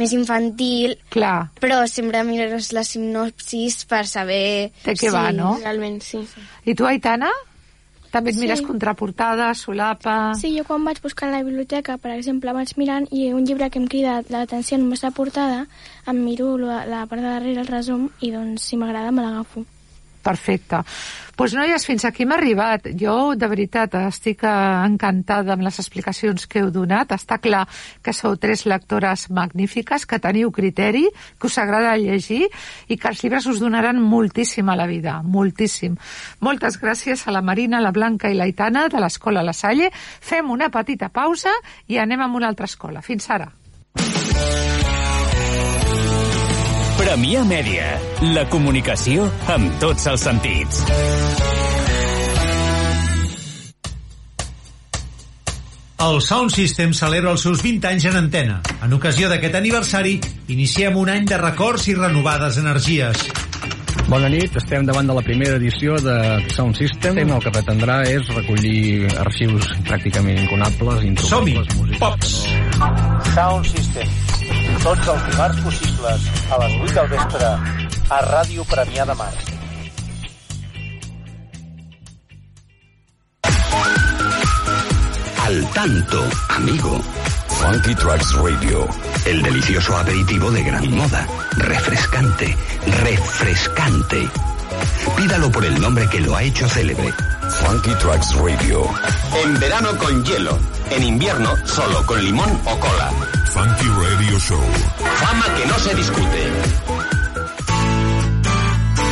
més 0.00 0.14
infantil. 0.16 0.96
Clar. 1.12 1.50
Però 1.60 1.82
sempre 1.84 2.22
mires 2.24 2.70
la 2.72 2.80
sinopsis 2.88 3.82
per 3.84 4.06
saber... 4.08 4.72
De 4.86 4.96
què 4.96 5.04
si... 5.04 5.12
va, 5.12 5.26
no? 5.36 5.58
Realment, 5.60 6.00
sí. 6.00 6.22
I 6.64 6.72
tu, 6.72 6.88
Aitana? 6.88 7.28
També 8.10 8.30
et 8.30 8.36
Sí. 8.36 8.40
mires 8.40 8.62
contraportada, 8.62 9.52
solapa... 9.54 10.34
Sí, 10.34 10.56
jo 10.56 10.64
quan 10.64 10.84
vaig 10.84 11.00
buscar 11.02 11.28
a 11.28 11.32
la 11.32 11.42
biblioteca, 11.42 11.98
per 11.98 12.12
exemple, 12.12 12.52
vaig 12.52 12.72
mirant 12.76 13.06
i 13.10 13.32
un 13.32 13.44
llibre 13.44 13.68
que 13.70 13.78
em 13.78 13.86
crida 13.88 14.22
l'atenció 14.30 14.78
només 14.78 15.02
la 15.02 15.10
portada, 15.10 15.66
em 16.06 16.24
miro 16.24 16.56
la, 16.58 16.84
la 16.86 17.06
part 17.06 17.20
de 17.22 17.28
darrere, 17.28 17.60
el 17.60 17.66
resum, 17.66 18.08
i 18.20 18.30
doncs 18.30 18.62
si 18.62 18.76
m'agrada 18.76 19.10
me 19.12 19.22
l'agafo. 19.22 19.64
Perfecte. 20.26 20.82
Doncs 21.36 21.52
pues, 21.52 21.52
noies, 21.52 21.84
fins 21.84 22.04
aquí 22.08 22.24
hem 22.24 22.30
arribat. 22.32 22.86
Jo, 22.96 23.34
de 23.36 23.46
veritat, 23.46 23.92
estic 24.08 24.40
eh, 24.48 24.52
encantada 24.88 25.52
amb 25.52 25.66
les 25.66 25.76
explicacions 25.82 26.46
que 26.48 26.62
heu 26.62 26.70
donat. 26.72 27.12
Està 27.12 27.36
clar 27.44 27.66
que 28.00 28.14
sou 28.16 28.38
tres 28.40 28.64
lectores 28.64 29.26
magnífiques, 29.28 30.06
que 30.08 30.18
teniu 30.18 30.48
criteri, 30.56 31.04
que 31.36 31.50
us 31.50 31.58
agrada 31.60 31.92
llegir 32.00 32.48
i 32.88 32.96
que 32.96 33.12
els 33.12 33.20
llibres 33.20 33.50
us 33.52 33.60
donaran 33.60 34.00
moltíssim 34.00 34.72
a 34.72 34.78
la 34.80 34.88
vida, 34.88 35.18
moltíssim. 35.20 36.00
Moltes 36.40 36.80
gràcies 36.80 37.28
a 37.28 37.36
la 37.36 37.44
Marina, 37.44 37.84
la 37.84 37.92
Blanca 37.92 38.32
i 38.32 38.40
la 38.40 38.48
Itana 38.48 38.88
de 38.88 39.04
l'Escola 39.04 39.44
La 39.44 39.52
Salle. 39.52 39.92
Fem 39.92 40.50
una 40.50 40.72
petita 40.72 41.12
pausa 41.12 41.52
i 41.86 42.00
anem 42.00 42.24
a 42.24 42.32
una 42.32 42.48
altra 42.48 42.64
escola. 42.64 43.04
Fins 43.04 43.28
ara. 43.28 43.52
Premià 47.16 47.42
Mèdia. 47.48 47.84
La 48.36 48.42
comunicació 48.52 49.22
amb 49.48 49.78
tots 49.80 50.02
els 50.10 50.20
sentits. 50.26 50.82
El 56.04 56.20
Sound 56.26 56.52
System 56.52 56.92
celebra 56.92 57.32
els 57.32 57.46
seus 57.46 57.64
20 57.64 57.88
anys 57.88 58.04
en 58.12 58.20
antena. 58.20 58.58
En 58.84 58.92
ocasió 58.98 59.32
d'aquest 59.32 59.56
aniversari, 59.56 60.18
iniciem 60.52 61.00
un 61.00 61.08
any 61.14 61.24
de 61.24 61.40
records 61.40 61.88
i 61.88 61.96
renovades 61.96 62.60
energies. 62.60 63.24
Bona 64.12 64.28
nit, 64.28 64.52
estem 64.60 64.84
davant 64.84 65.08
de 65.08 65.16
la 65.16 65.24
primera 65.24 65.56
edició 65.56 65.96
de 65.96 66.20
Sound 66.52 66.76
System. 66.76 67.24
El 67.24 67.40
que 67.40 67.56
pretendrà 67.56 68.02
és 68.12 68.28
recollir 68.36 69.08
arxius 69.24 69.72
pràcticament 69.88 70.44
inconables, 70.44 71.08
Som-hi! 71.32 71.62
Pops! 71.96 72.42
Sound 73.32 73.72
System. 73.72 74.35
A 76.48 76.58
les 76.68 76.80
8 76.80 77.06
del 77.10 77.18
a. 77.18 77.60
Al 85.44 85.70
tanto, 85.72 86.24
amigo. 86.50 87.00
Funky 87.48 87.96
Tracks 87.96 88.32
Radio. 88.34 88.86
El 89.24 89.42
delicioso 89.42 89.96
aperitivo 89.96 90.52
de 90.52 90.62
gran 90.62 90.88
moda. 90.92 91.26
Refrescante. 91.56 92.56
Refrescante. 93.02 94.30
Pídalo 95.16 95.50
por 95.50 95.64
el 95.64 95.80
nombre 95.80 96.08
que 96.08 96.20
lo 96.20 96.36
ha 96.36 96.44
hecho 96.44 96.68
célebre. 96.68 97.12
Funky 97.60 97.94
Tracks 97.96 98.34
Radio. 98.36 98.84
En 99.42 99.58
verano 99.58 99.96
con 99.98 100.24
hielo. 100.24 100.58
En 100.90 101.02
invierno, 101.02 101.50
solo 101.66 102.04
con 102.06 102.22
limón 102.24 102.50
o 102.64 102.78
cola. 102.78 103.10
Funky 103.52 103.88
Radio 103.88 104.38
Show. 104.38 104.62
Fama 104.98 105.46
que 105.56 105.66
no 105.66 105.78
se 105.78 105.94
discute. 105.94 106.42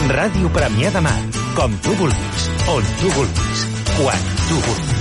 Ràdio 0.08 0.48
Premià 0.52 0.90
de 0.90 1.00
Mar. 1.00 1.22
Com 1.56 1.78
tu 1.78 1.94
vulguis, 1.96 2.50
on 2.68 2.84
tu 3.00 3.10
vulguis, 3.16 3.66
quan 3.96 4.20
tu 4.48 4.54
vulguis. 4.66 4.93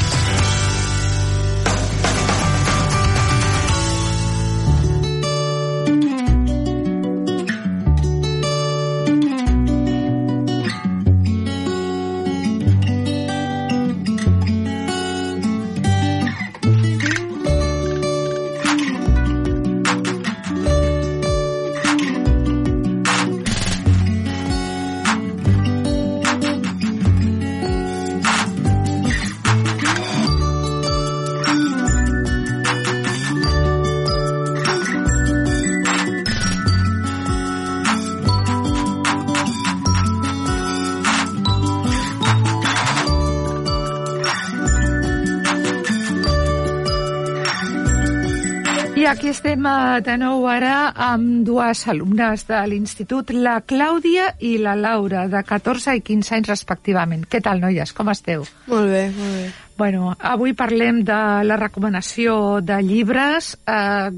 Estem 49.64 49.66
eh, 49.66 50.02
de 50.02 50.18
nou 50.18 50.48
ara 50.48 50.92
amb 50.92 51.46
dues 51.46 51.88
alumnes 51.88 52.44
de 52.48 52.60
l'Institut, 52.68 53.32
la 53.32 53.62
Clàudia 53.62 54.34
i 54.40 54.58
la 54.58 54.76
Laura, 54.76 55.28
de 55.28 55.44
14 55.44 55.96
i 55.96 56.02
15 56.02 56.36
anys 56.36 56.50
respectivament. 56.50 57.24
Què 57.30 57.42
tal, 57.42 57.62
noies? 57.62 57.94
Com 57.94 58.10
esteu? 58.10 58.44
Molt 58.68 58.90
bé, 58.90 59.10
molt 59.16 59.38
bé. 59.38 59.52
Bueno, 59.78 60.16
avui 60.20 60.54
parlem 60.54 61.04
de 61.04 61.22
la 61.48 61.58
recomanació 61.58 62.60
de 62.62 62.82
llibres. 62.84 63.56
Eh, 63.66 64.12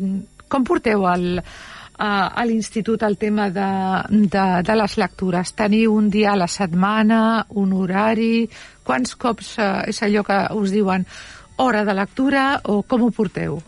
com 0.48 0.64
porteu 0.64 1.06
el, 1.14 1.38
eh, 1.38 1.44
a 2.00 2.46
l'institut 2.46 3.04
el 3.04 3.18
tema 3.18 3.50
de, 3.50 3.70
de, 4.10 4.48
de 4.66 4.80
les 4.82 4.98
lectures? 4.98 5.54
Teniu 5.54 5.94
un 5.94 6.10
dia 6.10 6.34
a 6.34 6.42
la 6.42 6.50
setmana, 6.50 7.46
un 7.50 7.74
horari? 7.74 8.50
Quants 8.84 9.16
cops 9.16 9.56
eh, 9.60 9.72
és 9.94 10.02
allò 10.02 10.26
que 10.26 10.42
us 10.58 10.74
diuen 10.74 11.06
hora 11.58 11.86
de 11.86 11.94
lectura 11.94 12.50
o 12.66 12.82
com 12.82 13.06
ho 13.06 13.14
porteu? 13.14 13.62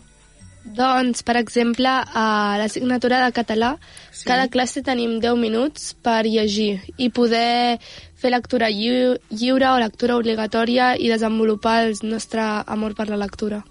Doncs, 0.78 1.24
per 1.26 1.34
exemple, 1.40 1.90
a 1.90 2.56
l'assignatura 2.60 3.18
de 3.24 3.32
català, 3.34 3.72
sí. 4.12 4.26
cada 4.28 4.46
classe 4.52 4.84
tenim 4.86 5.16
10 5.18 5.40
minuts 5.40 5.90
per 6.02 6.22
llegir 6.28 6.78
i 6.96 7.10
poder 7.10 7.80
fer 8.18 8.30
lectura 8.30 8.68
lliu 8.70 9.16
lliure 9.30 9.72
o 9.72 9.80
lectura 9.82 10.18
obligatòria 10.18 10.92
i 10.94 11.10
desenvolupar 11.10 11.80
el 11.88 11.98
nostre 12.02 12.44
amor 12.66 12.94
per 12.94 13.08
la 13.10 13.18
lectura. 13.18 13.64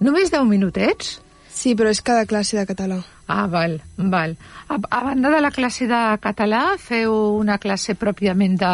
Només 0.00 0.32
10 0.32 0.48
minutets? 0.48 1.18
Sí, 1.60 1.74
però 1.76 1.90
és 1.92 2.00
cada 2.00 2.24
classe 2.28 2.56
de 2.56 2.64
català. 2.68 3.00
Ah, 3.30 3.46
val, 3.46 3.76
val. 3.96 4.32
A, 4.68 4.76
a 4.76 5.00
banda 5.04 5.30
de 5.30 5.40
la 5.44 5.50
classe 5.54 5.86
de 5.86 6.00
català, 6.22 6.62
feu 6.80 7.12
una 7.38 7.58
classe 7.62 7.94
pròpiament 8.00 8.56
de, 8.58 8.72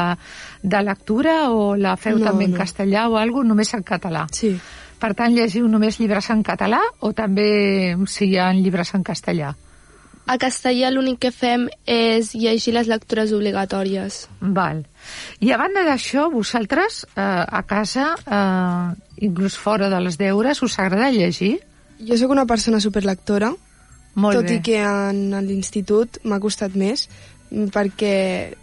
de 0.62 0.83
lectura 0.87 1.50
o 1.50 1.75
la 1.76 1.97
feu 2.00 2.21
No, 2.21 2.28
també 2.31 2.47
en 2.47 2.55
no. 2.55 2.61
castellà 2.62 3.09
o 3.11 3.19
alguna 3.21 3.50
només 3.52 3.75
en 3.75 3.83
català? 3.85 4.26
Sí. 4.33 4.55
Per 5.00 5.12
tant, 5.15 5.35
llegiu 5.37 5.67
només 5.69 5.99
llibres 6.00 6.31
en 6.33 6.43
català 6.43 6.81
o 7.05 7.12
també 7.12 7.95
si 8.09 8.31
hi 8.31 8.38
ha 8.41 8.50
llibres 8.57 8.95
en 8.97 9.05
castellà? 9.05 9.53
A 10.26 10.38
castellà 10.43 10.88
l'únic 10.91 11.21
que 11.23 11.31
fem 11.31 11.69
és 11.87 12.33
llegir 12.35 12.73
les 12.75 12.88
lectures 12.90 13.31
obligatòries. 13.37 14.25
Val. 14.40 14.81
I 15.38 15.53
a 15.55 15.59
banda 15.61 15.85
d'això, 15.87 16.27
vosaltres, 16.33 17.05
eh, 17.14 17.23
a 17.23 17.62
casa, 17.62 18.09
eh, 18.27 19.25
inclús 19.29 19.55
fora 19.57 19.88
de 19.88 20.01
les 20.01 20.18
deures, 20.18 20.62
us 20.62 20.79
agrada 20.81 21.12
llegir? 21.12 21.61
Jo 22.01 22.16
sóc 22.18 22.31
una 22.35 22.44
persona 22.47 22.81
superlectora, 22.81 23.53
Molt 24.16 24.37
tot 24.40 24.49
bé. 24.49 24.55
i 24.57 24.62
que 24.62 24.83
en 24.83 25.31
l'institut 25.47 26.18
m'ha 26.25 26.40
costat 26.40 26.75
més, 26.75 27.09
perquè 27.73 28.12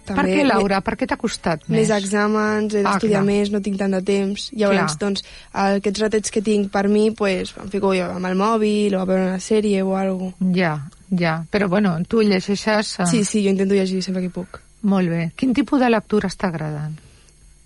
també... 0.06 0.22
Per 0.22 0.26
què, 0.30 0.44
Laura? 0.48 0.80
Per 0.86 0.94
què 1.00 1.08
t'ha 1.10 1.18
costat 1.20 1.64
més? 1.68 1.88
Més 1.90 1.92
exàmens, 1.96 2.74
he 2.76 2.82
Ah, 2.84 2.94
d'estudiar 2.94 3.22
clar. 3.22 3.28
més, 3.30 3.52
no 3.54 3.62
tinc 3.66 3.78
tant 3.80 3.92
de 3.96 4.02
temps. 4.06 4.50
Llavors, 4.54 4.96
Clar. 4.96 5.00
doncs, 5.02 5.24
aquests 5.64 6.04
ratets 6.04 6.32
que 6.32 6.42
tinc 6.46 6.70
per 6.74 6.88
mi, 6.92 7.10
pues, 7.12 7.54
em 7.62 7.70
fico 7.74 7.94
jo 7.98 8.06
amb 8.12 8.26
el 8.30 8.36
mòbil 8.40 8.96
o 8.96 9.02
a 9.02 9.06
veure 9.10 9.30
una 9.32 9.40
sèrie 9.44 9.82
o 9.84 9.96
alguna 9.98 10.32
cosa. 10.38 10.52
Ja, 10.56 10.74
ja. 11.10 11.34
Però, 11.52 11.68
bueno, 11.70 11.96
tu 12.08 12.22
llegeixes... 12.22 13.00
Eh... 13.00 13.08
Sí, 13.10 13.24
sí, 13.24 13.44
jo 13.44 13.50
intento 13.50 13.74
llegir 13.76 14.04
sempre 14.04 14.22
que 14.22 14.30
puc. 14.30 14.60
Molt 14.84 15.10
bé. 15.10 15.32
Quin 15.36 15.54
tipus 15.54 15.80
de 15.80 15.90
lectures 15.90 16.36
t'agraden? 16.38 16.98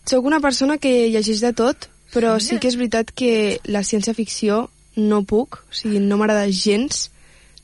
Sóc 0.08 0.24
una 0.26 0.40
persona 0.40 0.78
que 0.78 1.10
llegeix 1.12 1.42
de 1.42 1.52
tot, 1.54 1.90
però 2.13 2.38
Sí? 2.40 2.54
sí 2.56 2.60
que 2.60 2.70
és 2.70 2.78
veritat 2.80 3.12
que 3.12 3.60
la 3.66 3.82
ciència-ficció 3.84 4.70
no 4.96 5.24
puc, 5.28 5.60
o 5.68 5.74
sigui, 5.76 6.00
no 6.00 6.16
m'agrada 6.18 6.48
gens, 6.50 7.10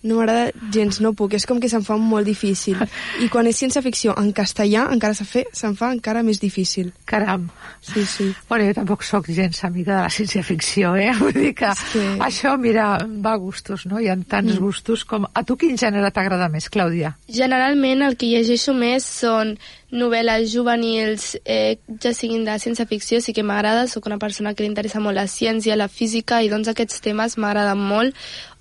no 0.03 0.17
m'agrada 0.19 0.51
gens, 0.73 0.99
no 1.01 1.13
puc, 1.15 1.33
és 1.37 1.45
com 1.47 1.59
que 1.63 1.69
se'm 1.71 1.83
fa 1.87 1.95
molt 1.97 2.27
difícil. 2.27 2.77
I 3.23 3.29
quan 3.31 3.47
és 3.47 3.55
ciència-ficció 3.61 4.13
en 4.19 4.33
castellà, 4.35 4.89
encara 4.91 5.13
se 5.15 5.23
fe, 5.25 5.45
se'm 5.55 5.75
fa 5.79 5.93
encara 5.95 6.23
més 6.23 6.39
difícil. 6.41 6.91
Caram. 7.05 7.49
Sí, 7.81 8.03
sí. 8.05 8.27
Bueno, 8.49 8.65
jo 8.67 8.73
tampoc 8.81 9.03
sóc 9.03 9.27
gens 9.31 9.63
amiga 9.63 9.95
de 9.95 10.01
la 10.03 10.09
ciència-ficció, 10.09 10.95
eh? 10.99 11.11
Vull 11.19 11.33
dir 11.33 11.53
que, 11.55 11.71
que- 11.93 12.17
això, 12.23 12.57
mira, 12.59 12.97
va 13.23 13.33
a 13.33 13.41
gustos, 13.41 13.85
no? 13.87 13.99
Hi 13.99 14.09
ha 14.11 14.17
tants 14.27 14.53
Mm. 14.53 14.59
gustos 14.59 15.05
com... 15.05 15.25
A 15.33 15.43
tu 15.47 15.55
quin 15.57 15.77
gènere 15.79 16.11
t'agrada 16.11 16.49
més, 16.51 16.67
Clàudia? 16.69 17.15
Generalment 17.31 18.03
el 18.03 18.17
que 18.19 18.27
llegeixo 18.27 18.73
més 18.75 19.03
són 19.07 19.55
novel·les 19.93 20.49
juvenils, 20.51 21.37
eh, 21.45 21.77
ja 22.01 22.11
siguin 22.17 22.43
de 22.45 22.55
ciència-ficció, 22.59 23.19
sí 23.21 23.31
que 23.33 23.43
m'agrada, 23.45 23.85
sóc 23.87 24.07
una 24.09 24.17
persona 24.17 24.53
que 24.53 24.63
li 24.65 24.69
interessa 24.71 24.99
molt 24.99 25.15
la 25.15 25.27
ciència, 25.29 25.75
la 25.77 25.87
física, 25.87 26.41
i 26.41 26.49
doncs 26.49 26.67
aquests 26.71 26.99
temes 27.05 27.37
m'agraden 27.37 27.77
molt, 27.77 28.15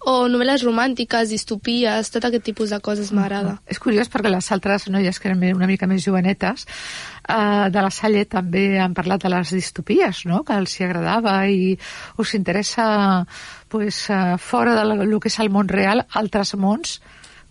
o 0.09 0.27
novel·les 0.29 0.65
romàntiques, 0.67 1.31
distopies, 1.31 2.11
tot 2.11 2.27
aquest 2.27 2.45
tipus 2.49 2.73
de 2.75 2.81
coses 2.83 3.13
m'agrada. 3.15 3.57
És 3.71 3.79
curiós 3.83 4.11
perquè 4.11 4.33
les 4.33 4.51
altres 4.55 4.89
noies 4.91 5.19
que 5.19 5.31
eren 5.31 5.45
una 5.55 5.69
mica 5.71 5.87
més 5.87 6.03
jovenetes 6.05 6.67
eh, 6.67 7.71
de 7.71 7.85
la 7.85 7.91
Salle 7.95 8.25
també 8.27 8.81
han 8.83 8.95
parlat 8.95 9.23
de 9.23 9.33
les 9.33 9.55
distopies, 9.55 10.25
no?, 10.27 10.43
que 10.47 10.59
els 10.59 10.75
hi 10.79 10.87
agradava 10.89 11.37
i 11.47 11.73
us 12.19 12.35
interessa 12.39 13.25
pues, 13.69 14.09
eh, 14.11 14.37
fora 14.39 14.75
del 14.79 14.99
de 14.99 15.21
que 15.21 15.31
és 15.31 15.39
el 15.41 15.51
món 15.51 15.69
real, 15.69 16.07
altres 16.19 16.55
mons, 16.55 17.01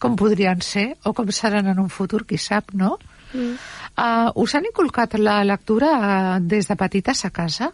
com 0.01 0.17
podrien 0.17 0.61
ser 0.65 0.95
o 1.05 1.13
com 1.13 1.29
seran 1.31 1.69
en 1.69 1.79
un 1.79 1.89
futur, 1.89 2.25
qui 2.25 2.37
sap, 2.41 2.73
no? 2.73 2.97
Mm. 3.31 3.53
Uh, 3.95 4.31
us 4.43 4.55
han 4.57 4.65
inculcat 4.67 5.13
la 5.19 5.43
lectura 5.45 5.91
uh, 5.97 6.39
des 6.41 6.67
de 6.67 6.75
petites 6.75 7.23
a 7.25 7.29
casa? 7.31 7.71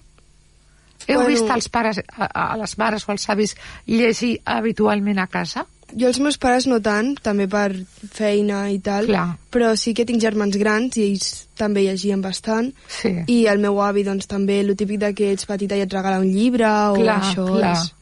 Heu 1.07 1.21
Bueno. 1.21 1.29
vist 1.29 1.49
els 1.49 1.69
pares, 1.69 2.01
a, 2.17 2.53
a 2.53 2.57
les 2.57 2.77
mares 2.77 3.07
o 3.07 3.11
els 3.15 3.29
avis 3.29 3.55
llegir 3.87 4.37
habitualment 4.45 5.19
a 5.19 5.27
casa? 5.27 5.65
Jo 5.95 6.09
els 6.09 6.17
meus 6.19 6.35
pares 6.37 6.65
no 6.67 6.81
tant, 6.83 7.13
també 7.23 7.45
per 7.47 7.69
feina 8.11 8.65
i 8.69 8.79
tal, 8.83 9.05
Clar. 9.07 9.37
però 9.49 9.69
sí 9.79 9.93
que 9.95 10.03
tinc 10.03 10.19
germans 10.19 10.57
grans 10.59 10.97
i 10.99 11.05
ells 11.05 11.47
també 11.55 11.85
llegien 11.85 12.19
bastant. 12.21 12.73
Sí. 12.91 13.13
I 13.31 13.45
el 13.47 13.59
meu 13.63 13.79
avi, 13.81 14.03
doncs, 14.03 14.27
també, 14.27 14.59
el 14.65 14.75
típic 14.75 14.99
de 14.99 15.13
que 15.15 15.31
ets 15.31 15.47
petita 15.47 15.77
i 15.79 15.85
et 15.85 15.93
regala 15.95 16.19
un 16.19 16.27
llibre 16.27 16.67
o 16.91 16.99
Clar, 16.99 17.21
això, 17.23 17.47
clar. 17.55 17.71
És, 17.77 17.93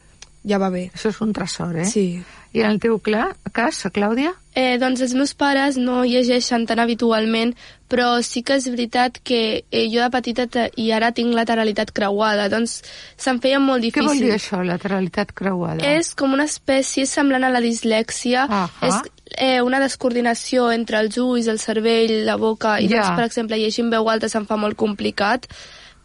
ja 0.46 0.58
va 0.62 0.70
bé. 0.70 0.90
Això 0.94 1.10
és 1.10 1.20
un 1.20 1.32
tresor, 1.34 1.76
eh? 1.82 1.84
Sí. 1.90 2.22
I 2.56 2.62
en 2.62 2.70
el 2.70 2.78
teu 2.80 2.96
clar, 3.04 3.34
cas, 3.52 3.82
Clàudia? 3.92 4.30
Eh, 4.56 4.78
doncs 4.80 5.02
els 5.04 5.12
meus 5.12 5.34
pares 5.36 5.76
no 5.76 6.04
llegeixen 6.08 6.62
tan 6.64 6.78
habitualment, 6.80 7.50
però 7.90 8.22
sí 8.24 8.40
que 8.46 8.54
és 8.56 8.64
veritat 8.70 9.18
que 9.22 9.64
eh, 9.70 9.82
jo 9.92 10.00
de 10.00 10.08
petita 10.14 10.64
i 10.80 10.86
ara 10.96 11.10
tinc 11.12 11.34
lateralitat 11.36 11.92
creuada, 11.92 12.46
doncs 12.48 12.78
se'm 13.20 13.42
feia 13.44 13.58
molt 13.60 13.82
Què 13.84 13.90
difícil. 13.90 14.08
vol 14.08 14.22
dir 14.24 14.32
això, 14.38 14.62
lateralitat 14.64 15.34
creuada? 15.36 15.84
És 15.98 16.14
com 16.14 16.32
una 16.32 16.46
espècie 16.48 17.04
semblant 17.04 17.44
a 17.44 17.50
la 17.52 17.60
dislèxia, 17.60 18.46
Ahà. 18.48 18.70
és 18.88 19.12
eh, 19.36 19.60
una 19.60 19.80
descoordinació 19.82 20.70
entre 20.72 21.00
els 21.02 21.18
ulls, 21.18 21.48
el 21.52 21.58
cervell, 21.58 22.24
la 22.24 22.36
boca, 22.40 22.78
i 22.80 22.88
Ja. 22.88 23.02
doncs, 23.02 23.16
per 23.18 23.24
exemple, 23.26 23.58
llegir 23.58 23.84
en 23.84 23.90
veu 23.90 24.08
alta 24.08 24.30
se'm 24.30 24.46
fa 24.46 24.56
molt 24.56 24.76
complicat, 24.76 25.46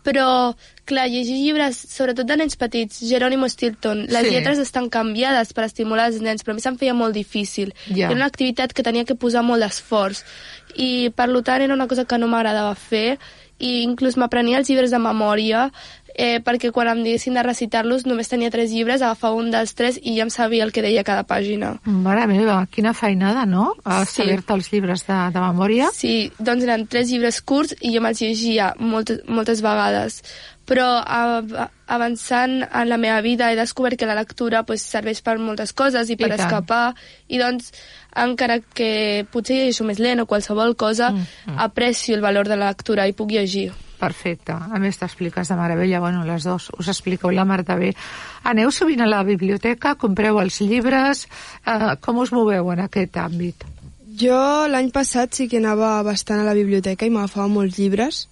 però, 0.04 0.56
clar, 0.86 1.08
llegir 1.10 1.38
llibres, 1.38 1.78
sobretot 1.78 2.26
de 2.26 2.38
nens 2.38 2.56
petits, 2.56 3.00
Jerónimo 3.08 3.48
Stilton, 3.50 4.08
les 4.08 4.28
Sí. 4.28 4.32
lletres 4.32 4.60
estan 4.60 4.90
canviades 4.90 5.54
per 5.54 5.66
estimular 5.66 6.08
els 6.08 6.22
nens, 6.22 6.44
però 6.44 6.52
a 6.52 6.56
mi 6.56 6.62
se'm 6.62 6.78
feia 6.78 6.94
molt 6.94 7.14
difícil. 7.14 7.74
Ja. 7.88 8.08
Era 8.08 8.16
una 8.16 8.26
activitat 8.26 8.74
que 8.74 8.84
tenia 8.84 9.06
que 9.06 9.16
posar 9.16 9.44
molt 9.44 9.62
d'esforç, 9.62 10.24
i 10.76 11.12
per 11.16 11.30
tant 11.44 11.62
era 11.62 11.74
una 11.74 11.88
cosa 11.88 12.06
que 12.06 12.18
no 12.18 12.28
m'agradava 12.28 12.76
fer, 12.76 13.20
i 13.62 13.84
inclús 13.86 14.17
m'aprenia 14.17 14.58
els 14.60 14.69
llibres 14.69 14.91
de 14.91 15.00
memòria, 15.00 15.67
eh, 16.15 16.41
perquè 16.43 16.71
quan 16.76 16.89
em 16.91 17.04
diguessin 17.06 17.38
de 17.38 17.43
recitar-los 17.45 18.04
només 18.10 18.28
tenia 18.28 18.52
tres 18.52 18.71
llibres, 18.74 19.02
agafava 19.02 19.38
un 19.39 19.52
dels 19.54 19.71
tres 19.78 20.00
i 20.02 20.17
ja 20.17 20.26
em 20.26 20.30
sabia 20.34 20.65
el 20.65 20.74
que 20.76 20.82
deia 20.84 21.06
cada 21.08 21.24
pàgina. 21.30 21.78
Mare 21.86 22.26
meva, 22.28 22.65
quina 22.74 22.93
feinada, 22.93 23.45
no? 23.45 23.76
A 23.86 24.04
Sí. 24.06 24.21
saber-te 24.24 24.54
els 24.54 24.71
llibres 24.74 25.06
de, 25.08 25.19
de 25.32 25.39
memòria. 25.39 25.89
Sí, 25.93 26.32
doncs 26.39 26.63
eren 26.67 26.88
tres 26.88 27.10
llibres 27.12 27.39
curts 27.41 27.76
i 27.82 27.93
jo 27.95 28.02
me'ls 28.02 28.19
llegia 28.21 28.74
moltes, 28.80 29.21
moltes 29.28 29.62
vegades. 29.62 30.24
Però 30.72 30.88
a, 31.04 31.68
avançant 31.92 32.62
en 32.64 32.88
la 32.88 32.98
meva 33.02 33.20
vida 33.26 33.50
he 33.52 33.60
descobert 33.60 34.00
que 34.00 34.08
la 34.08 34.16
lectura 34.16 34.64
pues, 34.64 34.86
serveix 34.88 35.20
per 35.26 35.36
moltes 35.42 35.76
coses 35.76 36.08
i 36.08 36.16
per 36.16 36.30
I 36.32 36.38
escapar 36.38 36.94
i 37.28 37.42
doncs 37.42 37.74
encara 38.16 38.62
que 38.64 39.26
potser 39.32 39.58
llegeixo 39.58 39.84
més 39.88 40.00
lent 40.00 40.24
o 40.24 40.28
qualsevol 40.30 40.78
cosa, 40.80 41.12
Mm, 41.12 41.28
mm. 41.52 41.60
aprecio 41.60 42.16
el 42.16 42.22
valor 42.22 42.48
de 42.48 42.56
la 42.56 42.70
lectura 42.72 43.08
i 43.08 43.14
puc 43.14 43.32
llegir. 43.32 43.72
Perfecte. 44.00 44.54
A 44.54 44.80
més, 44.80 44.98
t'expliques 44.98 45.48
de 45.48 45.56
meravella. 45.56 46.00
Bueno, 46.00 46.24
les 46.26 46.44
dos 46.48 46.72
us 46.80 46.88
expliqueu 46.88 47.32
la 47.32 47.46
mar 47.46 47.62
de 47.64 47.76
bé. 47.78 47.92
Aneu 48.50 48.72
sovint 48.72 49.02
a 49.02 49.10
la 49.10 49.22
biblioteca, 49.24 49.94
compreu 49.96 50.40
els 50.42 50.62
llibres... 50.62 51.28
Eh, 51.66 51.94
com 52.02 52.18
us 52.18 52.32
moveu 52.34 52.72
en 52.74 52.82
aquest 52.88 53.18
àmbit? 53.22 53.68
Jo 54.18 54.68
l'any 54.68 54.90
passat 54.92 55.36
sí 55.36 55.48
que 55.48 55.62
anava 55.62 56.02
bastant 56.04 56.42
a 56.42 56.48
la 56.48 56.58
biblioteca 56.58 57.06
i 57.06 57.14
m'agafava 57.14 57.48
molts 57.48 57.78
llibres, 57.78 58.28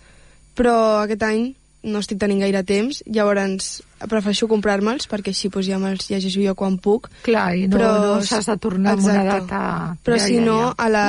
però 0.57 1.03
aquest 1.03 1.23
any 1.23 1.45
no 1.83 1.99
estic 1.99 2.17
tenint 2.19 2.41
gaire 2.41 2.63
temps, 2.67 3.03
llavors 3.07 3.81
prefereixo 4.09 4.47
comprar-me'ls 4.51 5.07
perquè 5.07 5.31
així 5.31 5.49
doncs, 5.49 5.67
ja 5.67 5.77
me'ls 5.79 6.09
llegeixo 6.09 6.41
jo 6.43 6.55
quan 6.55 6.77
puc. 6.77 7.07
Clar, 7.23 7.55
i 7.55 7.67
no, 7.67 7.77
no 7.79 8.21
s'has 8.21 8.45
de 8.51 8.57
tornar 8.57 8.93
amb 8.97 9.05
una 9.05 9.21
Exacte. 9.23 9.45
data... 9.47 9.95
Però 10.03 10.17
Ja, 10.17 10.25
si 10.25 10.35
ja, 10.35 10.41
no, 10.43 10.59
ja. 10.59 10.73
a 10.77 10.89
la, 10.89 11.05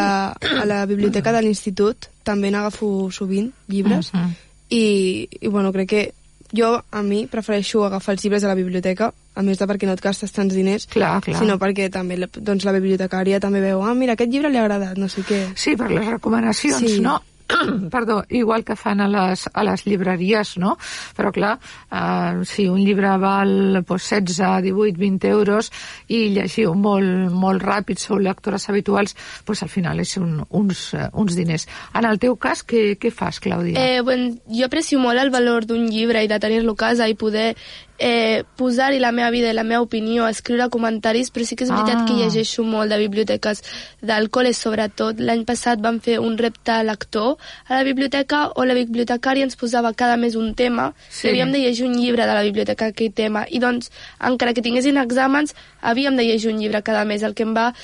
a 0.63 0.65
la 0.67 0.87
biblioteca 0.87 1.33
de 1.33 1.43
l'institut 1.43 2.07
també 2.23 2.51
n'agafo 2.51 3.11
sovint 3.11 3.51
llibres 3.69 4.13
Mhm. 4.15 4.33
i, 4.71 5.29
i 5.41 5.49
bueno, 5.49 5.73
crec 5.73 5.89
que 5.89 6.15
jo, 6.53 6.83
a 6.91 7.03
mi, 7.03 7.27
prefereixo 7.31 7.85
agafar 7.87 8.15
els 8.15 8.25
llibres 8.25 8.43
de 8.43 8.49
la 8.49 8.55
biblioteca, 8.59 9.13
a 9.35 9.43
més 9.43 9.59
de 9.59 9.67
perquè 9.71 9.87
no 9.87 9.93
et 9.95 10.01
gastes 10.03 10.33
tants 10.33 10.53
diners, 10.55 10.87
Clar, 10.91 11.21
clar. 11.23 11.39
sinó 11.39 11.59
perquè 11.59 11.89
també 11.91 12.17
doncs, 12.37 12.65
la 12.67 12.73
bibliotecària 12.75 13.39
també 13.41 13.61
veu, 13.61 13.83
ah, 13.87 13.95
mira, 13.95 14.15
aquest 14.19 14.31
llibre 14.33 14.51
li 14.51 14.59
ha 14.59 14.65
agradat, 14.65 14.99
no 14.99 15.09
sé 15.09 15.23
què. 15.23 15.53
Sí, 15.55 15.77
per 15.77 15.91
les 15.91 16.07
recomanacions, 16.07 16.81
Sí. 16.81 17.01
no? 17.01 17.21
Perdó, 17.95 18.25
igual 18.29 18.65
que 18.65 18.77
fan 18.77 19.01
a 19.01 19.09
les, 19.09 19.47
a 19.53 19.65
les 19.65 19.85
llibreries, 19.87 20.57
no? 20.59 20.77
Però 21.17 21.33
clar, 21.35 21.57
eh, 21.91 22.45
si 22.49 22.69
un 22.69 22.81
llibre 22.85 23.13
val 23.21 23.83
pues, 23.87 24.09
16, 24.11 24.63
18, 24.65 24.99
20 24.99 25.29
euros 25.29 25.71
i 26.09 26.29
llegiu 26.35 26.75
molt, 26.75 27.31
molt 27.33 27.63
ràpid, 27.63 28.01
sou 28.01 28.19
lectores 28.19 28.69
habituals, 28.71 29.17
pues, 29.45 29.63
al 29.63 29.73
final 29.73 30.01
és 30.01 30.17
un, 30.21 30.41
uns, 30.49 30.87
eh, 30.95 31.09
uns 31.13 31.37
diners. 31.37 31.67
En 31.95 32.09
el 32.09 32.21
teu 32.23 32.37
cas, 32.41 32.65
què, 32.67 32.97
què 33.01 33.13
fas, 33.15 33.41
Clàudia? 33.43 33.77
Eh, 33.81 34.01
bueno, 34.07 34.35
jo 34.49 34.67
aprecio 34.67 35.01
molt 35.03 35.21
el 35.21 35.33
valor 35.35 35.67
d'un 35.67 35.89
llibre 35.91 36.25
i 36.25 36.31
de 36.31 36.41
tenir-lo 36.43 36.77
a 36.79 36.83
casa 36.89 37.09
i 37.09 37.19
poder 37.19 37.55
eh, 38.03 38.45
posar-hi 38.57 38.99
la 38.99 39.13
meva 39.13 39.29
vida 39.31 39.51
i 39.51 39.55
la 39.55 39.63
meva 39.63 39.83
opinió, 39.85 40.27
escriure 40.27 40.71
comentaris, 40.73 41.29
però 41.31 41.45
sí 41.45 41.55
que 41.55 41.65
és 41.65 41.71
veritat 41.71 41.99
Ah. 42.01 42.05
que 42.09 42.15
llegeixo 42.17 42.65
molt 42.65 42.89
de 42.91 42.97
biblioteques 42.99 43.63
del 44.01 44.31
col·le, 44.31 44.55
sobretot. 44.57 45.21
L'any 45.21 45.45
passat 45.45 45.79
vam 45.85 46.01
fer 46.01 46.19
un 46.19 46.39
repte 46.39 46.73
lector 46.83 47.37
a 47.69 47.75
la 47.77 47.85
biblioteca 47.85 48.51
on 48.57 48.69
la 48.69 48.75
bibliotecària 48.75 49.45
ens 49.45 49.55
posava 49.57 49.93
cada 49.93 50.17
mes 50.17 50.35
un 50.35 50.55
tema 50.55 50.95
Sí. 51.11 51.29
i 51.29 51.31
havíem 51.31 51.53
de 51.53 51.59
llegir 51.59 51.85
un 51.87 51.95
llibre 51.95 52.25
de 52.27 52.33
la 52.35 52.43
biblioteca 52.43 52.87
aquell 52.87 53.13
tema. 53.13 53.45
I 53.51 53.59
doncs, 53.59 53.91
encara 54.19 54.55
que 54.55 54.63
tinguessin 54.63 54.97
exàmens, 54.97 55.55
havíem 55.83 56.17
de 56.17 56.25
llegir 56.25 56.53
un 56.55 56.59
llibre 56.59 56.83
cada 56.83 57.05
mes, 57.05 57.23
el 57.23 57.35
que 57.35 57.43
em 57.43 57.55
va 57.55 57.75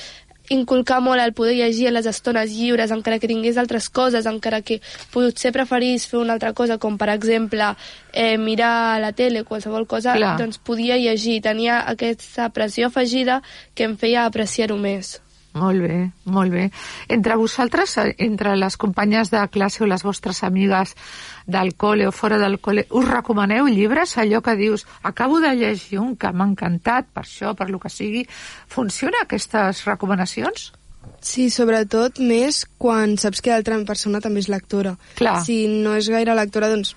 inculcar 0.50 1.00
molt 1.00 1.22
el 1.22 1.34
poder 1.36 1.56
llegir 1.56 1.88
a 1.88 1.94
les 1.94 2.06
estones 2.06 2.52
lliures, 2.54 2.92
encara 2.94 3.18
que 3.18 3.30
tingués 3.30 3.58
altres 3.58 3.88
coses, 3.88 4.26
encara 4.26 4.62
que 4.62 4.80
potser 5.12 5.52
preferís 5.52 6.06
fer 6.06 6.20
una 6.20 6.36
altra 6.36 6.52
cosa, 6.52 6.78
com 6.78 6.98
per 6.98 7.10
exemple 7.14 7.72
eh, 8.12 8.36
mirar 8.38 9.00
la 9.00 9.12
tele, 9.12 9.44
qualsevol 9.44 9.86
cosa, 9.86 10.16
Clar. 10.16 10.36
doncs 10.40 10.58
podia 10.58 10.96
llegir. 10.96 11.40
Tenia 11.42 11.82
aquesta 11.86 12.48
pressió 12.50 12.88
afegida 12.88 13.42
que 13.74 13.84
em 13.84 13.96
feia 13.96 14.26
apreciar-ho 14.26 14.78
més. 14.80 15.20
Molt 15.56 15.80
bé, 15.80 16.10
molt 16.24 16.52
bé. 16.52 16.66
Entre 17.08 17.36
vosaltres, 17.40 17.96
eh, 17.98 18.14
entre 18.18 18.54
les 18.60 18.76
companyes 18.76 19.30
de 19.32 19.40
classe 19.48 19.82
o 19.82 19.86
les 19.88 20.02
vostres 20.04 20.42
amigues 20.44 20.94
del 21.46 21.74
col·le 21.76 22.06
o 22.08 22.12
fora 22.12 22.36
del 22.38 22.58
col·le, 22.60 22.86
us 22.90 23.08
recomaneu 23.08 23.66
llibres? 23.66 24.16
Allò 24.18 24.42
que 24.42 24.54
dius, 24.56 24.86
acabo 25.02 25.40
de 25.40 25.54
llegir 25.56 25.98
un 25.98 26.16
que 26.16 26.32
m'ha 26.32 26.44
encantat, 26.50 27.06
per 27.12 27.24
això, 27.24 27.54
per 27.56 27.70
lo 27.70 27.80
que 27.80 27.88
sigui. 27.88 28.26
Funciona 28.68 29.22
aquestes 29.24 29.84
recomanacions? 29.86 30.72
Sí, 31.22 31.48
sobretot 31.50 32.18
més 32.20 32.64
quan 32.78 33.16
saps 33.16 33.40
que 33.40 33.50
l'altra 33.54 33.78
persona 33.88 34.20
també 34.20 34.40
és 34.44 34.50
lectora. 34.52 34.96
Clar. 35.16 35.40
Si 35.46 35.64
no 35.70 35.94
és 35.96 36.08
gaire 36.12 36.34
lectora, 36.36 36.68
doncs 36.68 36.94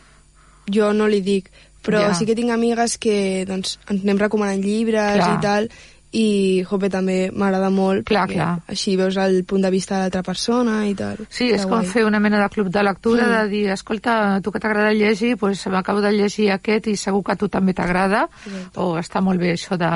jo 0.69 0.91
no 0.93 1.07
li 1.07 1.21
dic. 1.21 1.49
Però 1.81 2.01
Ja. 2.01 2.13
sí 2.13 2.25
que 2.27 2.35
tinc 2.35 2.51
amigues 2.51 2.97
que 2.99 3.45
doncs, 3.47 3.77
ens 3.87 4.01
anem 4.03 4.17
recomanant 4.19 4.59
llibres 4.61 5.15
Clar. 5.15 5.37
i 5.37 5.41
tal, 5.41 5.69
i 6.11 6.63
jope, 6.65 6.89
també 6.89 7.29
m'agrada 7.31 7.69
molt. 7.69 8.03
Clar, 8.07 8.23
perquè 8.27 8.33
clar. 8.39 8.63
Així 8.67 8.95
veus 8.97 9.17
el 9.21 9.43
punt 9.45 9.61
de 9.61 9.69
vista 9.69 9.95
de 9.95 10.01
l'altra 10.07 10.23
persona 10.25 10.79
i 10.89 10.95
tal. 10.97 11.17
Sí, 11.29 11.51
és 11.53 11.63
com 11.69 11.83
guai. 11.83 11.85
fer 11.91 12.05
una 12.05 12.19
mena 12.19 12.39
de 12.41 12.49
club 12.49 12.69
de 12.73 12.83
lectura, 12.83 13.27
Mm. 13.27 13.35
de 13.43 13.49
dir, 13.49 13.69
escolta, 13.69 14.39
tu 14.41 14.51
que 14.51 14.59
t'agrada 14.59 14.93
llegir, 14.93 15.35
doncs 15.37 15.67
m'acabo 15.67 16.01
de 16.01 16.11
llegir 16.11 16.51
aquest 16.51 16.87
i 16.87 16.95
segur 16.97 17.23
que 17.23 17.31
a 17.33 17.35
tu 17.35 17.47
també 17.47 17.73
t'agrada, 17.73 18.27
o 18.75 18.97
està 18.97 19.21
molt 19.21 19.39
bé 19.39 19.53
això 19.53 19.77
de... 19.77 19.89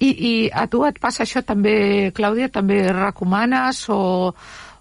I, 0.00 0.08
I 0.10 0.50
a 0.52 0.66
tu 0.66 0.84
et 0.84 0.98
passa 0.98 1.22
això 1.22 1.44
també, 1.44 2.10
Clàudia, 2.14 2.48
també 2.48 2.92
recomanes 2.92 3.88
o, 3.90 4.34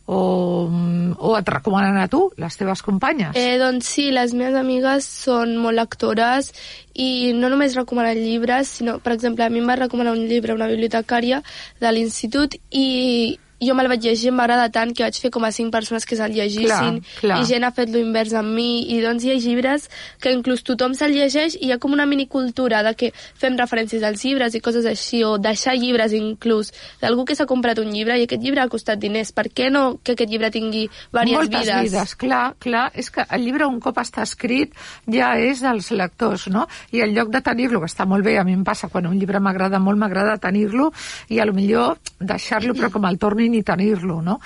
o, 0.06 0.70
o 1.18 1.36
et 1.38 1.50
recomanen 1.50 1.98
a 1.98 2.08
tu, 2.12 2.26
les 2.38 2.58
teves 2.60 2.82
companyes? 2.84 3.36
Eh, 3.40 3.58
doncs 3.62 3.88
sí, 3.96 4.10
les 4.12 4.34
meves 4.36 4.58
amigues 4.60 5.08
són 5.08 5.56
molt 5.62 5.80
lectores 5.80 6.52
i 6.94 7.32
no 7.38 7.50
només 7.50 7.78
recomanen 7.80 8.20
llibres, 8.20 8.76
sinó, 8.80 8.98
per 9.04 9.16
exemple, 9.16 9.46
a 9.46 9.54
mi 9.54 9.64
em 9.64 9.70
va 9.70 9.80
recomanar 9.80 10.16
un 10.18 10.26
llibre 10.28 10.56
una 10.58 10.68
bibliotecària 10.72 11.42
de 11.80 11.94
l'institut 11.96 12.60
i 12.70 13.40
jo 13.68 13.76
me'l 13.76 13.90
vaig 13.92 14.04
llegir, 14.04 14.30
em 14.32 14.40
va 14.40 14.46
agradar 14.48 14.70
tant 14.72 14.94
que 14.94 15.04
vaig 15.04 15.20
fer 15.20 15.32
com 15.34 15.44
a 15.44 15.52
cinc 15.52 15.72
persones 15.74 16.06
que 16.06 16.18
se'l 16.20 16.34
llegissin 16.36 17.00
Clar, 17.02 17.20
clar. 17.20 17.40
i 17.42 17.50
gent 17.50 17.64
ha 17.64 17.72
fet 17.76 17.92
lo 17.94 18.00
invers 18.02 18.34
amb 18.38 18.54
mi 18.56 18.84
i 18.96 19.00
doncs 19.04 19.24
hi 19.24 19.34
ha 19.34 19.38
llibres 19.40 19.90
que 20.22 20.34
inclús 20.34 20.64
tothom 20.64 20.96
se'l 20.98 21.14
llegeix 21.16 21.58
i 21.60 21.68
hi 21.68 21.72
ha 21.74 21.80
com 21.80 21.94
una 21.94 22.06
minicultura 22.10 22.84
de 22.84 22.96
que 23.00 23.12
fem 23.16 23.58
referències 23.60 24.04
als 24.04 24.24
llibres 24.26 24.56
i 24.56 24.62
coses 24.64 24.86
així 24.90 25.24
o 25.24 25.38
deixar 25.38 25.76
llibres 25.78 26.14
inclús 26.14 26.74
d'algú 27.02 27.26
que 27.26 27.36
s'ha 27.36 27.48
comprat 27.50 27.80
un 27.80 27.92
llibre 27.94 28.20
i 28.20 28.28
aquest 28.28 28.42
llibre 28.44 28.62
ha 28.64 28.70
costat 28.72 29.00
diners 29.00 29.32
per 29.32 29.48
què 29.50 29.70
no 29.72 30.00
que 30.04 30.18
aquest 30.18 30.30
llibre 30.30 30.52
tingui 30.52 30.88
diverses 30.88 31.34
Moltes 31.34 31.66
vides? 31.68 31.92
vides, 31.92 32.16
clar, 32.16 32.44
clar, 32.60 32.86
és 32.94 33.10
que 33.12 33.26
el 33.30 33.46
llibre 33.46 33.68
un 33.70 33.80
cop 33.84 33.98
està 34.02 34.24
escrit 34.28 34.74
ja 35.10 35.34
és 35.40 35.62
dels 35.64 35.90
lectors, 35.92 36.48
no? 36.54 36.68
I 36.92 37.04
en 37.06 37.14
lloc 37.16 37.32
de 37.34 37.42
tenir-lo, 37.46 37.82
que 37.82 37.90
està 37.90 38.06
molt 38.10 38.26
bé, 38.26 38.38
a 38.40 38.44
mi 38.48 38.56
em 38.56 38.64
passa, 38.66 38.90
quan 38.92 39.08
un 39.10 39.18
llibre 39.20 39.42
m'agrada 39.44 39.80
molt, 39.80 40.00
m'agrada 40.00 40.38
tenir-lo 40.42 40.92
i 41.30 41.40
a 41.40 41.46
lo 41.46 41.54
millor 41.56 41.98
deixar-lo 42.20 42.76
però 42.78 42.92
com 42.94 43.06
el 43.10 43.20
tornin 43.22 43.53
i 43.56 43.64
tenir-lo, 43.64 44.22
no? 44.22 44.40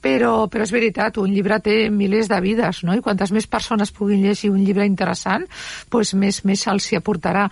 Però, 0.00 0.46
però 0.46 0.62
és 0.62 0.70
veritat, 0.70 1.16
un 1.18 1.32
llibre 1.34 1.56
té 1.58 1.88
milers 1.90 2.28
de 2.30 2.36
vides, 2.40 2.84
no? 2.86 2.94
I 2.94 3.02
quantes 3.02 3.32
més 3.34 3.48
persones 3.50 3.90
puguin 3.90 4.22
llegir 4.22 4.52
un 4.54 4.60
llibre 4.62 4.86
interessant, 4.86 5.46
doncs 5.90 6.12
més, 6.14 6.44
més 6.46 6.62
se'ls 6.62 6.86
hi 6.92 7.00
aportarà. 7.00 7.48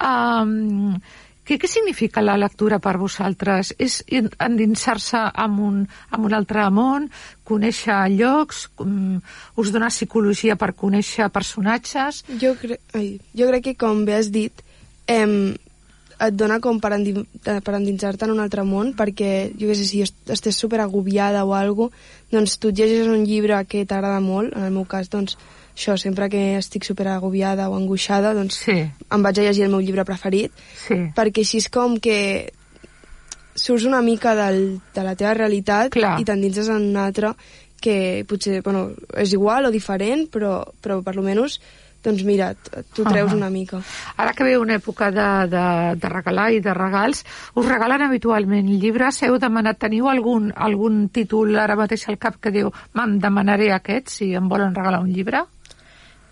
Um, 0.00 0.94
què, 1.44 1.58
què 1.58 1.68
significa 1.68 2.22
la 2.22 2.36
lectura 2.38 2.78
per 2.80 2.94
vosaltres? 3.00 3.74
És 3.82 3.98
en- 4.08 4.30
endinsar-se 4.40 5.20
en 5.44 5.58
un, 5.58 5.80
en 6.16 6.24
un 6.28 6.36
altre 6.38 6.64
món, 6.70 7.10
conèixer 7.44 7.98
llocs, 8.14 8.68
um, 8.80 9.18
us 9.60 9.72
dona 9.74 9.90
psicologia 9.92 10.56
per 10.56 10.72
conèixer 10.78 11.28
personatges? 11.34 12.22
Jo, 12.40 12.54
cre... 12.60 12.78
Ai, 12.94 13.18
jo 13.36 13.50
crec 13.50 13.68
que, 13.68 13.74
com 13.84 14.04
bé 14.08 14.16
has 14.20 14.30
dit, 14.32 14.64
em, 15.10 15.54
et 16.22 16.36
dona 16.38 16.60
com 16.62 16.78
per, 16.80 16.92
endi... 16.96 17.14
eh, 17.18 17.58
per 17.64 17.74
endinsar-te 17.78 18.28
en 18.28 18.34
un 18.34 18.42
altre 18.42 18.64
món, 18.66 18.92
perquè, 18.98 19.50
jo 19.58 19.70
què 19.70 19.76
sé, 19.78 19.86
si 19.88 20.02
est- 20.04 20.30
estàs 20.30 20.58
super 20.58 20.80
agobiada 20.84 21.44
o 21.44 21.54
alguna 21.58 21.90
doncs 22.32 22.56
tu 22.58 22.70
et 22.72 22.78
llegeixes 22.78 23.10
un 23.12 23.26
llibre 23.28 23.58
que 23.68 23.84
t'agrada 23.84 24.20
molt, 24.24 24.54
en 24.56 24.64
el 24.64 24.72
meu 24.72 24.86
cas, 24.88 25.10
doncs, 25.12 25.36
això, 25.76 25.96
sempre 26.00 26.28
que 26.32 26.56
estic 26.58 26.84
super 26.84 27.08
agobiada 27.12 27.68
o 27.68 27.76
angoixada, 27.76 28.32
doncs 28.36 28.62
sí. 28.64 28.78
em 28.82 29.22
vaig 29.24 29.40
a 29.40 29.46
llegir 29.48 29.66
el 29.66 29.72
meu 29.74 29.80
llibre 29.84 30.04
preferit, 30.08 30.52
sí. 30.86 30.98
perquè 31.16 31.44
així 31.44 31.60
és 31.60 31.68
com 31.72 31.98
que 32.00 32.18
surts 33.54 33.84
una 33.84 34.00
mica 34.00 34.34
del, 34.34 34.80
de 34.94 35.04
la 35.04 35.14
teva 35.16 35.34
realitat 35.36 35.92
Clar. 35.92 36.16
i 36.20 36.24
t'endinses 36.24 36.70
en 36.72 36.88
una 36.92 37.04
altra 37.10 37.34
que 37.82 38.24
potser, 38.28 38.62
bueno, 38.62 38.92
és 39.18 39.32
igual 39.34 39.66
o 39.66 39.72
diferent, 39.74 40.28
però, 40.30 40.62
però 40.80 41.00
per 41.02 41.16
lo 41.16 41.24
menys 41.26 41.58
doncs 42.02 42.24
mira, 42.26 42.52
t'ho 42.54 43.04
treus 43.04 43.30
Ahà. 43.30 43.36
una 43.36 43.50
mica. 43.50 43.80
Ara 44.16 44.34
que 44.34 44.44
ve 44.44 44.56
una 44.58 44.76
època 44.80 45.10
de, 45.14 45.28
de, 45.52 45.64
de 46.02 46.12
regalar 46.12 46.50
i 46.52 46.60
de 46.60 46.74
regals, 46.74 47.24
us 47.54 47.68
regalen 47.68 48.02
habitualment 48.02 48.68
llibres? 48.82 49.22
Heu 49.22 49.38
demanat, 49.38 49.78
teniu 49.78 50.08
algun, 50.10 50.52
algun 50.56 51.08
títol 51.14 51.56
ara 51.62 51.78
mateix 51.78 52.08
al 52.08 52.18
cap 52.18 52.40
que 52.42 52.54
diu 52.54 52.72
me'n 52.98 53.18
demanaré 53.22 53.72
aquest 53.72 54.10
si 54.10 54.32
em 54.34 54.48
volen 54.48 54.74
regalar 54.74 55.02
un 55.02 55.12
llibre? 55.12 55.44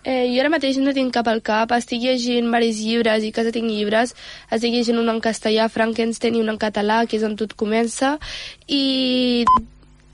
Eh, 0.02 0.32
jo 0.32 0.40
ara 0.40 0.48
mateix 0.48 0.78
no 0.80 0.94
tinc 0.96 1.12
cap 1.12 1.28
al 1.28 1.42
cap, 1.44 1.74
estic 1.76 2.00
llegint 2.00 2.46
diversos 2.48 2.78
llibres 2.80 3.24
i 3.26 3.32
casa 3.36 3.52
tinc 3.52 3.68
llibres, 3.68 4.14
estic 4.48 4.72
llegint 4.72 4.96
un 4.98 5.12
en 5.12 5.20
castellà, 5.20 5.68
Frankenstein, 5.68 6.38
i 6.38 6.40
un 6.40 6.48
en 6.48 6.56
català, 6.56 7.02
que 7.04 7.18
és 7.18 7.26
on 7.26 7.36
tot 7.36 7.52
comença, 7.52 8.16
i 8.66 9.44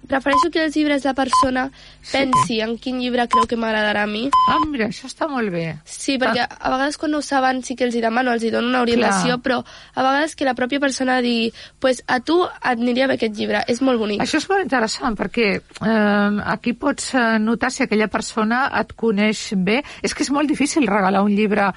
prefereixo 0.08 0.50
que 0.52 0.64
els 0.64 0.76
llibres 0.76 1.04
de 1.06 1.12
persona 1.16 1.66
pensi 2.10 2.60
en 2.64 2.76
quin 2.82 3.00
llibre 3.02 3.26
creu 3.32 3.46
que 3.48 3.58
m'agradarà 3.60 4.04
a 4.06 4.10
mi. 4.10 4.26
Ah, 4.48 4.60
mira, 4.66 4.88
això 4.90 5.10
està 5.10 5.28
molt 5.30 5.52
bé. 5.54 5.66
Sí, 5.84 6.16
perquè 6.22 6.46
a 6.46 6.72
vegades 6.72 6.98
quan 7.00 7.12
no 7.14 7.20
ho 7.20 7.26
saben 7.26 7.62
sí 7.66 7.76
que 7.76 7.86
els 7.88 7.96
hi 7.96 8.02
demano, 8.04 8.32
els 8.32 8.46
hi 8.46 8.52
dono 8.54 8.70
una 8.70 8.82
orientació, 8.86 9.36
Clar. 9.36 9.42
però 9.44 9.60
a 9.62 10.06
vegades 10.06 10.36
que 10.36 10.48
la 10.48 10.56
pròpia 10.58 10.80
persona 10.82 11.20
digui 11.24 11.52
pues 11.80 12.02
a 12.06 12.20
tu 12.20 12.40
et 12.46 12.72
aniria 12.72 13.08
bé 13.10 13.16
aquest 13.18 13.36
llibre, 13.36 13.62
és 13.68 13.82
molt 13.82 14.00
bonic. 14.00 14.22
Això 14.22 14.40
és 14.40 14.48
molt 14.50 14.64
interessant 14.64 15.16
perquè 15.18 15.48
eh, 15.56 16.42
aquí 16.56 16.76
pots 16.78 17.12
eh, 17.14 17.26
notar 17.42 17.72
si 17.74 17.84
aquella 17.84 18.08
persona 18.12 18.66
et 18.80 18.92
coneix 18.96 19.48
bé. 19.56 19.82
És 20.02 20.14
que 20.14 20.24
és 20.26 20.32
molt 20.34 20.48
difícil 20.50 20.86
regalar 20.86 21.24
un 21.26 21.34
llibre 21.34 21.72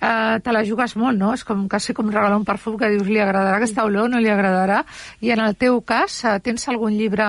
eh, 0.00 0.40
te 0.42 0.52
la 0.52 0.64
jugues 0.66 0.96
molt, 0.96 1.18
no? 1.18 1.32
És 1.36 1.44
com, 1.44 1.66
quasi 1.70 1.94
com 1.96 2.10
regalar 2.10 2.38
un 2.40 2.46
perfum 2.48 2.78
que 2.80 2.90
dius 2.92 3.08
li 3.08 3.20
agradarà 3.20 3.60
aquesta 3.60 3.84
olor, 3.88 4.10
no 4.10 4.20
li 4.20 4.30
agradarà. 4.32 4.82
I 5.20 5.34
en 5.36 5.44
el 5.44 5.56
teu 5.60 5.80
cas, 5.86 6.22
eh, 6.24 6.38
tens 6.44 6.68
algun 6.68 6.96
llibre, 6.96 7.28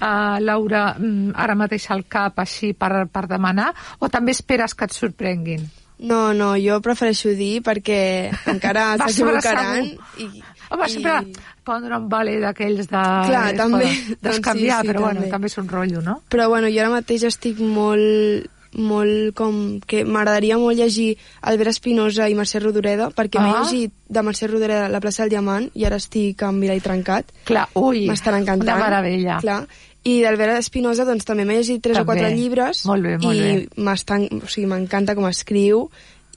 eh, 0.00 0.36
Laura, 0.40 0.94
mm, 0.98 1.34
ara 1.34 1.58
mateix 1.58 1.90
al 1.90 2.06
cap 2.08 2.38
així 2.38 2.72
per, 2.72 3.08
per 3.12 3.26
demanar? 3.26 3.72
O 4.00 4.08
també 4.08 4.32
esperes 4.32 4.74
que 4.74 4.86
et 4.86 4.96
sorprenguin? 4.96 5.66
No, 5.98 6.34
no, 6.36 6.50
jo 6.60 6.76
prefereixo 6.84 7.32
dir 7.32 7.62
perquè 7.64 8.30
encara 8.52 8.96
s'equivocaran. 9.00 9.94
segur. 10.16 10.52
Home, 10.66 10.88
sempre 10.90 11.20
poden 11.62 11.86
donar 11.86 12.00
un 12.02 12.08
vale 12.10 12.36
d'aquells 12.42 12.88
de... 12.90 13.02
Clar, 13.30 13.44
també. 13.58 13.86
poden 13.86 14.02
Doncs 14.10 14.22
Descanviar, 14.26 14.80
sí, 14.82 14.86
sí, 14.86 14.90
però 14.90 15.04
bueno, 15.06 15.20
també. 15.20 15.30
també 15.30 15.50
és 15.52 15.58
un 15.62 15.70
rotllo, 15.70 16.02
no? 16.02 16.16
Però 16.32 16.48
bueno, 16.50 16.70
jo 16.72 16.82
ara 16.82 16.92
mateix 16.92 17.26
estic 17.30 17.62
molt 17.62 18.50
molt 18.76 19.34
com 19.34 19.80
que 19.86 20.04
m'agradaria 20.04 20.58
molt 20.60 20.76
llegir 20.78 21.16
Albert 21.42 21.70
Espinosa 21.74 22.28
i 22.28 22.34
Mercè 22.36 22.60
Rodoreda 22.60 23.08
perquè 23.10 23.40
m'he 23.40 23.50
Ah. 23.54 23.62
llegit 23.64 23.92
de 24.08 24.22
Mercè 24.22 24.46
Rodoreda 24.50 24.88
La 24.88 25.00
plaça 25.00 25.22
del 25.24 25.30
Diamant 25.30 25.70
i 25.74 25.84
ara 25.88 25.96
estic 25.96 26.42
amb 26.42 26.60
Vila 26.60 26.74
i 26.76 26.80
Trencat 26.80 27.32
Clar, 27.44 27.68
ui, 27.74 28.06
m'estan 28.06 28.34
encantant 28.42 28.76
una 28.76 28.84
meravella. 28.84 29.38
clar. 29.40 29.66
i 30.04 30.20
d'Albert 30.22 30.58
Espinosa 30.58 31.04
doncs 31.04 31.24
també 31.24 31.44
m'he 31.44 31.56
llegit 31.56 31.82
tres 31.82 31.96
També. 31.96 32.04
o 32.04 32.14
quatre 32.14 32.34
llibres 32.36 32.84
Molt 32.86 33.02
bé, 33.02 33.16
molt 33.18 33.34
i 33.34 33.68
m'estan, 33.80 34.28
o 34.42 34.46
sigui, 34.46 34.66
m'encanta 34.70 35.14
com 35.16 35.26
escriu 35.26 35.88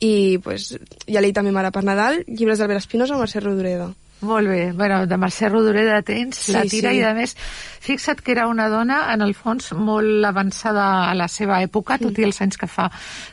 i 0.02 0.40
pues, 0.42 0.78
ja 1.08 1.20
l'he 1.22 1.34
també 1.34 1.52
mare 1.52 1.72
per 1.72 1.84
Nadal 1.84 2.24
llibres 2.26 2.58
d'Albert 2.58 2.80
Espinosa 2.80 3.16
o 3.16 3.20
Mercè 3.20 3.42
Rodoreda 3.44 3.92
Molt 4.22 4.48
bé. 4.50 4.72
Bueno, 4.74 5.06
de 5.08 5.16
Mercè 5.18 5.48
Rodoreda 5.50 6.02
tens 6.02 6.36
Sí, 6.36 6.52
la 6.52 6.64
tira 6.64 6.92
sí. 6.92 6.98
i, 6.98 7.04
a 7.04 7.14
més, 7.14 7.36
fixa't 7.80 8.20
que 8.22 8.34
era 8.34 8.48
una 8.48 8.68
dona, 8.68 9.14
en 9.14 9.22
el 9.22 9.34
fons, 9.34 9.72
molt 9.74 10.26
avançada 10.28 11.10
a 11.10 11.14
la 11.16 11.28
seva 11.32 11.62
època, 11.64 11.98
tot 11.98 12.18
i 12.20 12.26
els 12.28 12.42
anys 12.44 12.58
que 12.60 12.68
fa 12.68 12.90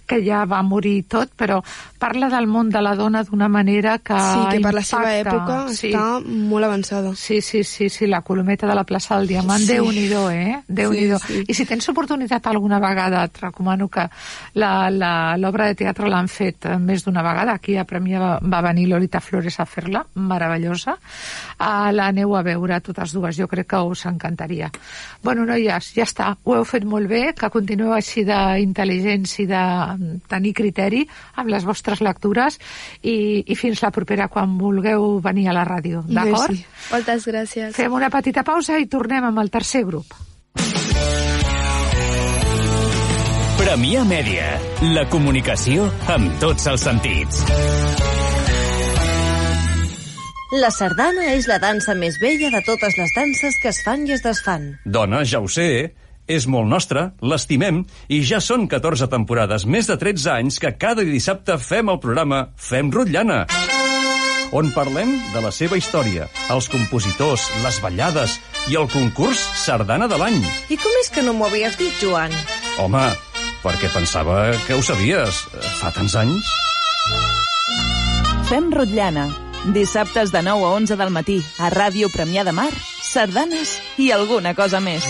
que 0.07 0.21
ja 0.25 0.45
va 0.47 0.61
morir 0.63 1.03
tot, 1.11 1.33
però 1.37 1.59
parla 1.99 2.29
del 2.31 2.47
món 2.47 2.71
de 2.71 2.81
la 2.81 2.95
dona 2.95 3.25
d'una 3.27 3.49
manera 3.49 3.99
que 3.99 4.15
sí, 4.15 4.45
que 4.53 4.61
per 4.63 4.75
la 4.75 4.83
seva 4.83 5.17
impacta. 5.19 5.37
època 5.41 5.75
sí. 5.75 5.91
està 5.91 6.05
molt 6.25 6.65
avançada 6.69 7.15
Sí, 7.17 7.41
sí, 7.43 7.65
sí, 7.65 7.89
sí, 7.91 8.07
la 8.07 8.23
colometa 8.23 8.69
de 8.69 8.75
la 8.79 8.85
plaça 8.85 9.19
del 9.19 9.27
Diamant, 9.27 9.59
Sí. 9.59 9.67
sí. 9.67 9.73
Déu-n'hi-do, 9.75 10.31
eh? 10.31 10.63
déu 10.69 10.93
nhi 10.93 11.09
Sí, 11.17 11.19
sí. 11.27 11.45
I 11.49 11.55
si 11.55 11.67
tens 11.67 11.89
oportunitat 11.89 12.47
alguna 12.47 12.79
vegada, 12.79 13.25
et 13.25 13.39
recomano 13.43 13.89
que 13.89 14.07
la- 14.55 14.89
la- 14.91 15.37
l'obra 15.37 15.67
de 15.67 15.75
teatre 15.75 16.09
l'han 16.09 16.29
fet 16.29 16.65
eh, 16.67 16.79
més 16.79 17.03
d'una 17.05 17.23
vegada. 17.23 17.55
Aquí 17.55 17.77
a 17.77 17.85
Premià 17.85 18.21
va, 18.21 18.39
va 18.41 18.61
venir 18.63 18.87
Lolita 18.89 19.21
Flores 19.21 19.59
a 19.59 19.67
fer-la, 19.67 20.07
meravellosa. 20.15 20.76
Uh, 20.85 21.89
L'aneu 21.97 22.35
a 22.37 22.43
veure 22.47 22.81
totes 22.85 23.15
dues, 23.17 23.39
jo 23.39 23.49
crec 23.49 23.71
que 23.73 23.81
us 23.81 24.05
encantaria. 24.11 24.69
Bueno, 25.25 25.47
noies, 25.49 25.93
ja 25.97 26.05
està, 26.05 26.35
ho 26.45 26.57
heu 26.59 26.67
fet 26.69 26.85
molt 26.85 27.09
bé, 27.11 27.33
que 27.39 27.51
continueu 27.55 27.95
així 27.97 28.27
d'intel·ligents 28.29 29.39
i 29.43 29.49
de 29.49 29.63
mm, 29.63 30.21
tenir 30.29 30.53
criteri 30.59 31.03
amb 31.37 31.51
les 31.53 31.65
vostres 31.67 32.03
lectures 32.05 32.61
i, 33.03 33.43
i 33.47 33.59
fins 33.59 33.83
la 33.85 33.93
propera 33.95 34.29
quan 34.29 34.59
vulgueu 34.61 35.19
venir 35.25 35.49
a 35.49 35.57
la 35.57 35.65
ràdio, 35.69 36.05
d'acord? 36.07 36.53
Merci. 36.53 36.67
Moltes 36.93 37.29
gràcies. 37.33 37.75
Fem 37.77 37.93
una 37.97 38.13
petita 38.13 38.45
pausa 38.47 38.79
i 38.79 38.91
tornem 38.91 39.31
amb 39.31 39.45
el 39.45 39.53
tercer 39.55 39.87
grup. 39.89 40.15
Premià 43.57 44.05
Mèdia. 44.07 44.51
La 44.95 45.07
comunicació 45.11 45.89
amb 46.13 46.37
tots 46.43 46.69
els 46.71 46.87
sentits. 46.87 47.43
La 50.55 50.69
sardana 50.71 51.33
és 51.35 51.49
la 51.51 51.57
dansa 51.59 51.97
més 51.99 52.21
vella 52.23 52.53
de 52.55 52.61
totes 52.63 52.95
les 52.95 53.11
danses 53.17 53.57
que 53.59 53.73
es 53.73 53.81
fan 53.83 54.05
i 54.07 54.13
es 54.15 54.23
desfan. 54.23 54.77
Dona, 54.85 55.25
ja 55.27 55.41
ho 55.43 55.49
sé, 55.51 55.67
eh? 55.81 55.89
És 56.27 56.47
molt 56.51 56.71
nostre, 56.71 57.09
l'estimem, 57.23 57.81
i 58.07 58.21
ja 58.23 58.39
són 58.43 58.69
14 58.71 59.09
temporades, 59.11 59.67
més 59.67 59.91
de 59.91 59.97
13 59.99 60.31
anys, 60.33 60.59
que 60.63 60.73
cada 60.79 61.03
dissabte 61.07 61.59
fem 61.59 61.91
el 61.91 61.99
programa 62.03 62.49
Fem 62.59 62.91
Rotllana, 62.95 63.45
on 64.55 64.71
parlem 64.75 65.17
de 65.35 65.43
la 65.43 65.51
seva 65.55 65.79
història, 65.79 66.29
els 66.55 66.69
compositors, 66.71 67.49
les 67.65 67.79
ballades 67.83 68.37
i 68.71 68.79
el 68.79 68.87
concurs 68.91 69.43
Sardana 69.63 70.07
de 70.11 70.19
l'any. 70.19 70.39
I 70.71 70.79
com 70.79 71.01
és 71.03 71.11
que 71.15 71.27
no 71.27 71.35
m'ho 71.35 71.49
havies 71.51 71.79
dit, 71.79 71.95
Joan? 72.03 72.35
Home, 72.83 73.07
perquè 73.65 73.91
pensava 73.95 74.53
que 74.67 74.79
ho 74.79 74.83
sabies. 74.83 75.43
Fa 75.81 75.91
tants 75.95 76.15
anys. 76.23 76.55
Fem 78.47 78.71
Rotllana. 78.75 79.27
Dissabtes 79.67 80.31
de 80.31 80.43
9 80.43 80.65
a 80.65 80.69
11 80.79 80.97
del 80.97 81.11
matí 81.11 81.41
a 81.59 81.73
Ràdio 81.75 82.07
Premià 82.13 82.45
de 82.47 82.53
Mar, 82.55 82.71
sardanes 83.03 83.73
i 83.99 84.13
alguna 84.15 84.55
cosa 84.55 84.79
més. 84.79 85.03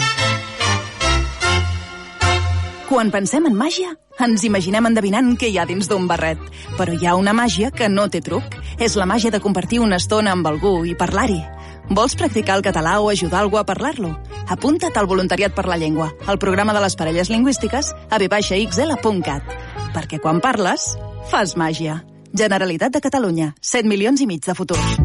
Quan 2.88 3.10
pensem 3.12 3.44
en 3.50 3.56
màgia, 3.58 3.90
ens 4.22 4.46
imaginem 4.48 4.88
endevinant 4.88 5.34
què 5.36 5.50
hi 5.52 5.58
ha 5.60 5.66
dins 5.68 5.90
d'un 5.90 6.08
barret. 6.08 6.40
Però 6.78 6.94
hi 6.96 7.04
ha 7.04 7.18
una 7.20 7.34
màgia 7.36 7.68
que 7.70 7.90
no 7.92 8.08
té 8.08 8.22
truc. 8.24 8.56
És 8.80 8.96
la 8.96 9.04
màgia 9.04 9.30
de 9.34 9.42
compartir 9.44 9.82
una 9.82 10.00
estona 10.00 10.32
amb 10.32 10.46
algú 10.48 10.86
i 10.88 10.96
parlar-hi. 10.96 11.42
Vols 11.90 12.16
practicar 12.16 12.56
el 12.56 12.64
català 12.64 12.96
o 13.00 13.10
ajudar 13.10 13.42
algú 13.42 13.60
a 13.60 13.66
parlar-lo? 13.68 14.14
Apunta't 14.48 14.96
al 14.96 15.10
Voluntariat 15.10 15.52
per 15.52 15.66
la 15.68 15.76
Llengua, 15.76 16.14
al 16.26 16.38
programa 16.38 16.72
de 16.72 16.80
les 16.80 16.96
parelles 16.96 17.28
lingüístiques 17.28 17.92
a 17.92 18.18
vxl.cat. 18.18 19.56
Perquè 19.92 20.22
quan 20.22 20.40
parles, 20.40 20.94
fas 21.28 21.58
màgia. 21.60 22.00
Generalitat 22.36 22.92
de 22.92 23.00
Catalunya, 23.00 23.54
7 23.64 23.88
milions 23.88 24.20
i 24.20 24.26
mig 24.28 24.42
de 24.44 24.52
futurs. 24.52 24.96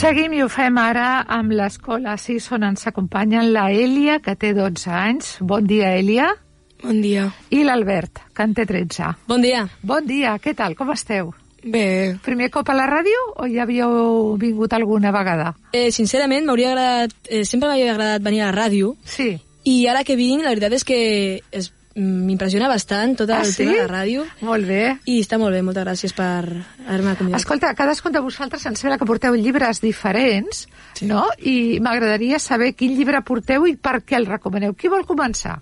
Seguim 0.00 0.32
i 0.32 0.40
ho 0.40 0.46
fem 0.48 0.78
ara 0.80 1.26
amb 1.28 1.52
l'escola 1.52 2.14
Sis, 2.16 2.46
on 2.56 2.64
ens 2.70 2.88
acompanyen 2.88 3.50
la 3.52 3.66
Elia, 3.68 4.22
que 4.24 4.32
té 4.40 4.54
12 4.56 4.88
anys. 4.88 5.34
Bon 5.44 5.66
dia, 5.68 5.92
Elia. 5.98 6.30
Bon 6.80 7.02
dia. 7.04 7.26
I 7.52 7.60
l'Albert, 7.68 8.24
que 8.32 8.48
en 8.48 8.56
té 8.56 8.64
13. 8.64 9.10
Bon 9.28 9.44
dia. 9.44 9.66
Bon 9.84 10.08
dia, 10.08 10.38
què 10.40 10.56
tal, 10.56 10.78
com 10.78 10.94
esteu? 10.96 11.34
Bé. 11.60 12.16
Primer 12.24 12.48
cop 12.48 12.72
a 12.72 12.78
la 12.78 12.88
ràdio 12.88 13.20
o 13.36 13.50
ja 13.52 13.66
havíeu 13.66 14.38
vingut 14.40 14.72
alguna 14.72 15.12
vegada? 15.12 15.52
Eh, 15.76 15.90
sincerament, 15.92 16.48
m'hauria 16.48 16.72
agradat... 16.72 17.14
Eh, 17.28 17.44
sempre 17.44 17.68
m'havia 17.68 17.92
agradat 17.92 18.24
venir 18.24 18.40
a 18.46 18.48
la 18.48 18.56
ràdio. 18.56 18.94
Sí. 19.04 19.34
I 19.64 19.86
ara 19.90 20.04
que 20.04 20.16
vinc, 20.16 20.42
la 20.42 20.50
veritat 20.54 20.72
és 20.72 20.84
que 20.88 20.98
es, 21.52 21.70
m'impressiona 21.96 22.68
bastant 22.70 23.16
tot 23.18 23.30
Ah, 23.30 23.40
el 23.42 23.50
sí? 23.52 23.64
tema 23.64 23.72
de 23.72 23.82
la 23.82 23.88
ràdio. 23.90 24.24
Molt 24.46 24.66
bé. 24.66 24.84
I 25.10 25.18
està 25.20 25.38
molt 25.38 25.52
bé, 25.52 25.60
moltes 25.62 25.84
gràcies 25.84 26.14
per 26.16 26.62
haver-me 26.86 27.16
convidat. 27.18 27.40
Escolta, 27.40 27.74
cadascun 27.74 28.12
de 28.12 28.20
vosaltres 28.24 28.64
ens 28.66 28.80
sembla 28.80 28.96
que 28.98 29.08
porteu 29.08 29.34
llibres 29.34 29.80
diferents, 29.82 30.66
sí. 30.94 31.06
no? 31.10 31.26
I 31.38 31.80
m'agradaria 31.80 32.38
saber 32.38 32.72
quin 32.74 32.96
llibre 32.96 33.20
porteu 33.26 33.66
i 33.66 33.76
per 33.76 34.00
què 34.06 34.16
el 34.16 34.26
recomaneu. 34.26 34.72
Qui 34.74 34.88
vol 34.88 35.04
començar? 35.04 35.58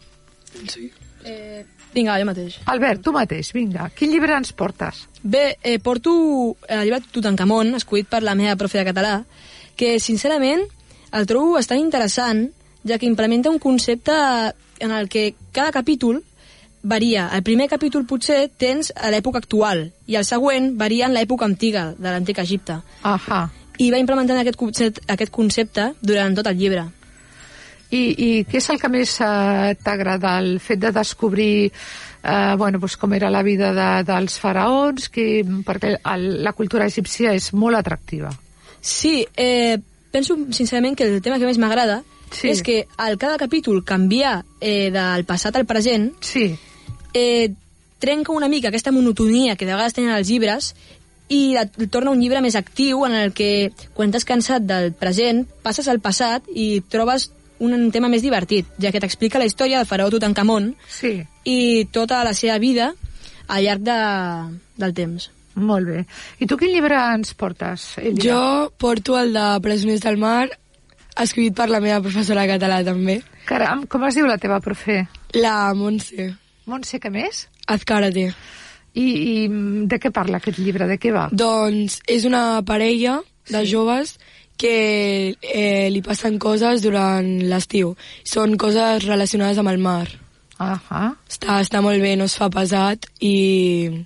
Sí. 0.69 0.91
Eh, 1.25 1.65
vinga, 1.95 2.19
jo 2.21 2.29
mateix. 2.29 2.61
Albert, 2.67 3.03
tu 3.03 3.13
mateix, 3.13 3.51
vinga. 3.53 3.89
Quin 3.97 4.13
llibre 4.13 4.37
ens 4.37 4.53
portes? 4.53 5.09
Bé, 5.23 5.57
eh, 5.63 5.79
porto 5.81 6.57
el 6.69 6.85
llibre 6.87 7.01
Tutankamon, 7.11 7.75
escollit 7.75 8.07
per 8.09 8.23
la 8.23 8.37
meva 8.39 8.55
profe 8.57 8.79
de 8.79 8.87
català, 8.93 9.25
que 9.77 9.99
sincerament 9.99 10.63
el 11.13 11.27
trobo 11.27 11.55
bastant 11.57 11.81
interessant, 11.81 12.51
ja 12.87 12.99
que 12.99 13.07
implementa 13.07 13.51
un 13.51 13.59
concepte 13.59 14.13
en 14.79 14.91
el 14.91 15.09
que 15.09 15.35
cada 15.53 15.73
capítol 15.73 16.23
varia. 16.83 17.29
El 17.35 17.43
primer 17.43 17.69
capítol 17.69 18.07
potser 18.07 18.49
tens 18.57 18.93
a 18.95 19.11
l'època 19.11 19.43
actual 19.43 19.89
i 20.07 20.19
el 20.19 20.25
següent 20.25 20.75
varia 20.79 21.09
en 21.09 21.17
l'època 21.17 21.47
antiga, 21.49 21.93
de 21.99 22.11
l'antic 22.11 22.39
Egipte. 22.39 22.81
Ahà. 23.03 23.49
I 23.79 23.91
va 23.95 23.99
implementant 23.99 24.41
aquest 24.41 24.59
concepte, 24.59 25.03
aquest 25.07 25.33
concepte 25.35 25.93
durant 26.01 26.35
tot 26.35 26.47
el 26.51 26.59
llibre. 26.59 26.89
I, 27.91 28.01
i 28.01 28.31
què 28.45 28.59
és 28.61 28.69
el 28.69 28.81
que 28.81 28.91
més 28.93 29.15
eh, 29.25 29.75
t'agrada? 29.83 30.37
El 30.43 30.59
fet 30.61 30.81
de 30.83 30.91
descobrir 30.93 31.71
eh, 32.23 32.55
bueno, 32.59 32.79
doncs 32.79 32.99
com 33.01 33.15
era 33.15 33.31
la 33.31 33.43
vida 33.43 33.73
de, 33.73 33.89
dels 34.09 34.39
faraons, 34.43 35.09
que, 35.09 35.43
perquè 35.67 35.95
el, 35.97 36.29
la 36.45 36.53
cultura 36.53 36.89
egípcia 36.91 37.33
és 37.37 37.53
molt 37.55 37.79
atractiva. 37.79 38.33
Sí, 38.81 39.27
eh, 39.37 39.79
penso 40.13 40.37
sincerament 40.51 40.99
que 40.99 41.09
el 41.09 41.23
tema 41.23 41.39
que 41.39 41.49
més 41.49 41.59
m'agrada 41.59 42.03
Sí. 42.33 42.51
és 42.51 42.63
que 42.63 42.87
al 42.97 43.19
cada 43.19 43.39
capítol 43.39 43.85
canviar 43.85 44.43
eh, 44.61 44.91
del 44.95 45.25
passat 45.25 45.57
al 45.57 45.67
present 45.67 46.13
sí. 46.21 46.51
eh, 47.15 47.51
trenca 47.99 48.33
una 48.33 48.49
mica 48.49 48.69
aquesta 48.69 48.93
monotonia 48.93 49.57
que 49.57 49.67
de 49.67 49.75
vegades 49.75 49.97
tenen 49.97 50.15
els 50.15 50.29
llibres 50.29 50.75
i 51.29 51.57
et 51.61 51.75
torna 51.93 52.13
un 52.15 52.21
llibre 52.21 52.41
més 52.41 52.57
actiu 52.57 53.05
en 53.05 53.15
el 53.17 53.35
que 53.37 53.71
quan 53.95 54.13
t'has 54.13 54.25
cansat 54.29 54.65
del 54.65 54.93
present 54.97 55.45
passes 55.65 55.89
al 55.89 56.01
passat 56.01 56.47
i 56.55 56.81
trobes 56.89 57.31
un 57.59 57.91
tema 57.91 58.09
més 58.09 58.23
divertit, 58.23 58.69
ja 58.79 58.93
que 58.95 59.01
t'explica 59.03 59.41
la 59.41 59.49
història 59.49 59.81
del 59.81 59.89
faraó 59.89 60.13
Tutankamon 60.15 60.73
sí. 60.89 61.19
i 61.45 61.89
tota 61.91 62.23
la 62.25 62.35
seva 62.35 62.59
vida 62.63 62.93
al 63.49 63.65
llarg 63.65 63.83
de, 63.83 63.99
del 64.79 64.95
temps. 64.95 65.31
Molt 65.59 65.89
bé. 65.91 66.05
I 66.39 66.47
tu 66.47 66.57
quin 66.59 66.71
llibre 66.71 66.99
ens 67.17 67.35
portes, 67.35 67.91
Elia? 67.99 68.23
Jo 68.23 68.71
porto 68.79 69.19
el 69.19 69.33
de 69.35 69.47
Presoners 69.65 70.05
del 70.05 70.21
Mar, 70.23 70.47
escrit 71.23 71.57
per 71.57 71.69
la 71.71 71.81
meva 71.85 72.01
professora 72.05 72.45
de 72.45 72.55
català, 72.55 72.83
també. 72.87 73.21
Caram, 73.49 73.87
com 73.91 74.05
es 74.09 74.19
diu 74.19 74.29
la 74.29 74.39
teva 74.41 74.61
profe? 74.65 75.03
La 75.37 75.73
Montse. 75.75 76.31
Montse, 76.69 77.01
què 77.01 77.11
més? 77.13 77.47
Azcárate. 77.67 78.31
I, 78.99 79.05
I 79.05 79.87
de 79.89 79.99
què 80.01 80.13
parla 80.15 80.41
aquest 80.41 80.59
llibre? 80.61 80.89
De 80.89 80.99
què 81.01 81.13
va? 81.15 81.29
Doncs 81.33 82.01
és 82.09 82.27
una 82.29 82.61
parella 82.67 83.21
de 83.49 83.65
joves 83.69 84.17
que 84.59 85.37
eh, 85.39 85.89
li 85.93 86.03
passen 86.03 86.39
coses 86.43 86.83
durant 86.83 87.29
l'estiu. 87.49 87.95
Són 88.27 88.57
coses 88.59 89.07
relacionades 89.07 89.61
amb 89.63 89.73
el 89.73 89.79
mar. 89.83 90.09
Ah 90.59 91.15
està, 91.31 91.61
està 91.63 91.81
molt 91.85 92.03
bé, 92.03 92.17
no 92.19 92.27
es 92.27 92.35
fa 92.35 92.49
pesat 92.51 93.07
i 93.23 94.03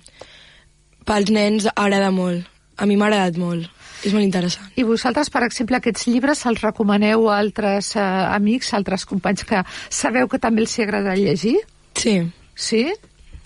pels 1.07 1.31
nens 1.33 1.65
agrada 1.73 2.11
molt. 2.13 2.45
A 2.77 2.85
mi 2.85 2.97
m'ha 2.97 3.09
agradat 3.09 3.39
molt. 3.41 3.65
És 4.03 4.11
molt 4.13 4.23
interessant. 4.25 4.67
I 4.75 4.83
vosaltres, 4.83 5.29
per 5.29 5.43
exemple, 5.43 5.77
aquests 5.77 6.07
llibres 6.07 6.45
els 6.45 6.61
recomaneu 6.61 7.29
a 7.29 7.37
altres 7.39 7.95
eh, 7.95 8.01
amics, 8.01 8.73
a 8.73 8.77
altres 8.77 9.05
companys 9.05 9.43
que 9.47 9.63
sabeu 9.89 10.27
que 10.27 10.39
també 10.39 10.61
els 10.61 10.77
agrada 10.79 11.15
llegir? 11.15 11.57
Sí. 11.95 12.19
Sí? 12.55 12.85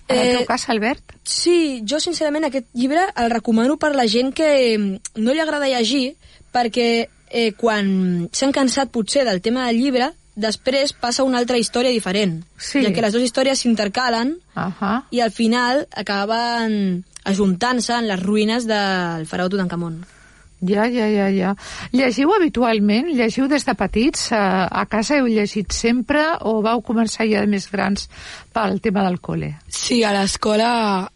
En 0.07 0.17
el 0.17 0.27
Eh, 0.27 0.35
teu 0.37 0.45
cas, 0.47 0.69
Albert? 0.69 1.03
Sí, 1.23 1.83
jo 1.85 1.99
sincerament 1.99 2.45
aquest 2.47 2.65
llibre 2.73 3.01
el 3.15 3.29
recomano 3.29 3.75
per 3.77 3.93
la 3.95 4.07
gent 4.07 4.31
que 4.33 4.77
mm, 4.77 5.19
no 5.19 5.33
li 5.33 5.39
agrada 5.43 5.67
llegir 5.67 6.15
perquè 6.53 7.07
eh, 7.29 7.51
quan 7.59 8.29
s'han 8.31 8.53
cansat 8.55 8.89
potser 8.89 9.25
del 9.27 9.41
tema 9.41 9.65
del 9.67 9.77
llibre, 9.81 10.13
després 10.37 10.93
passa 10.93 11.23
una 11.25 11.39
altra 11.41 11.57
història 11.57 11.91
diferent. 11.91 12.43
Sí. 12.57 12.83
Ja 12.85 12.93
que 12.93 13.01
les 13.01 13.11
dues 13.13 13.23
històries 13.25 13.59
s'intercalen 13.59 14.37
Uh 14.55 14.71
-huh. 14.79 15.03
i 15.11 15.19
al 15.21 15.31
final 15.31 15.87
acaben 15.91 17.03
ajuntant-se 17.25 17.93
en 17.93 18.07
les 18.07 18.19
ruïnes 18.23 18.65
del 18.65 19.25
faraó 19.27 19.49
Tutankamon. 19.49 20.05
Ja, 20.65 20.87
ja, 20.89 21.05
ja, 21.05 21.27
ja. 21.29 21.51
Llegiu 21.93 22.31
habitualment? 22.33 23.11
Llegiu 23.13 23.45
des 23.47 23.65
de 23.67 23.75
petits? 23.77 24.31
A, 24.33 24.65
a 24.65 24.85
casa 24.89 25.19
heu 25.19 25.27
llegit 25.29 25.73
sempre 25.75 26.23
o 26.49 26.57
vau 26.65 26.81
començar 26.81 27.27
ja 27.29 27.43
de 27.45 27.51
més 27.51 27.67
grans 27.69 28.07
pel 28.55 28.79
tema 28.81 29.03
del 29.05 29.19
col·le? 29.21 29.51
Sí, 29.69 29.99
a 30.01 30.15
l'escola 30.15 30.71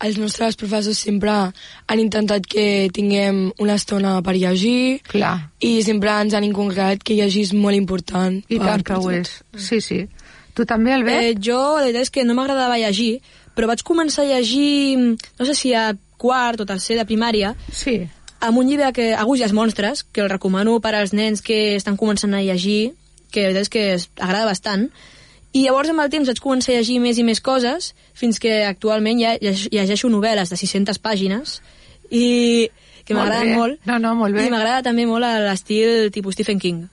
els 0.05 0.19
nostres 0.21 0.59
professors 0.61 1.01
sempre 1.07 1.33
han 1.33 2.03
intentat 2.03 2.45
que 2.45 2.91
tinguem 2.93 3.47
una 3.57 3.79
estona 3.81 4.19
per 4.21 4.37
llegir 4.37 5.01
Clar. 5.09 5.33
i 5.57 5.79
sempre 5.81 6.13
ens 6.21 6.37
han 6.37 6.45
inculcat 6.45 7.01
que 7.01 7.17
llegir 7.17 7.47
és 7.49 7.55
molt 7.57 7.79
important. 7.79 8.37
I 8.45 8.61
per 8.61 8.75
tant 8.75 8.85
que 8.91 9.01
ho 9.01 9.11
és. 9.17 9.33
Sí, 9.57 9.81
sí. 9.81 10.03
Tu 10.53 10.67
també, 10.69 10.93
Albert? 10.93 11.25
Eh, 11.25 11.35
jo, 11.41 11.57
la 11.79 11.87
veritat 11.87 12.05
és 12.05 12.13
que 12.13 12.27
no 12.27 12.37
m'agradava 12.37 12.77
llegir, 12.77 13.21
però 13.57 13.71
vaig 13.71 13.81
començar 13.87 14.27
a 14.27 14.31
llegir, 14.35 14.97
no 15.01 15.49
sé 15.49 15.57
si 15.57 15.73
a 15.73 15.91
quart 16.21 16.61
o 16.61 16.67
tercer 16.69 16.99
de 16.99 17.05
primària, 17.09 17.55
sí. 17.73 18.03
Amb 18.41 18.57
un 18.57 18.67
llibre 18.67 18.91
que 18.93 19.13
Agus 19.15 19.39
i 19.39 19.43
els 19.47 19.53
monstres, 19.53 20.03
que 20.03 20.21
el 20.25 20.29
recomano 20.29 20.79
per 20.81 20.95
als 20.97 21.13
nens 21.13 21.41
que 21.45 21.75
estan 21.77 21.97
començant 21.97 22.33
a 22.35 22.41
llegir, 22.41 22.93
que 23.31 23.41
la 23.45 23.47
veritat 23.53 23.67
és 23.67 23.69
que 23.69 23.83
es 23.93 24.09
agrada 24.19 24.45
bastant, 24.49 24.89
i 25.53 25.65
llavors 25.65 25.89
amb 25.91 25.99
el 26.03 26.09
temps 26.09 26.27
vaig 26.31 26.39
començar 26.39 26.73
a 26.73 26.77
llegir 26.79 26.99
més 27.03 27.17
i 27.19 27.23
més 27.27 27.41
coses, 27.43 27.93
fins 28.13 28.39
que 28.39 28.63
actualment 28.65 29.19
ja 29.19 29.33
lle- 29.39 29.67
llegeixo 29.71 30.09
novel·les 30.09 30.49
de 30.49 30.57
600 30.57 30.99
pàgines, 30.99 31.61
i 32.09 32.69
que 33.05 33.13
Molt 33.13 33.23
m'agraden 33.27 33.49
bé. 33.49 33.57
molt. 33.57 33.79
No, 33.85 33.99
no, 33.99 34.15
molt 34.15 34.35
bé. 34.35 34.45
I 34.47 34.51
m'agrada 34.51 34.83
també 34.83 35.05
molt 35.05 35.23
l'estil 35.23 36.11
tipus 36.11 36.35
Stephen 36.35 36.59
King. 36.59 36.87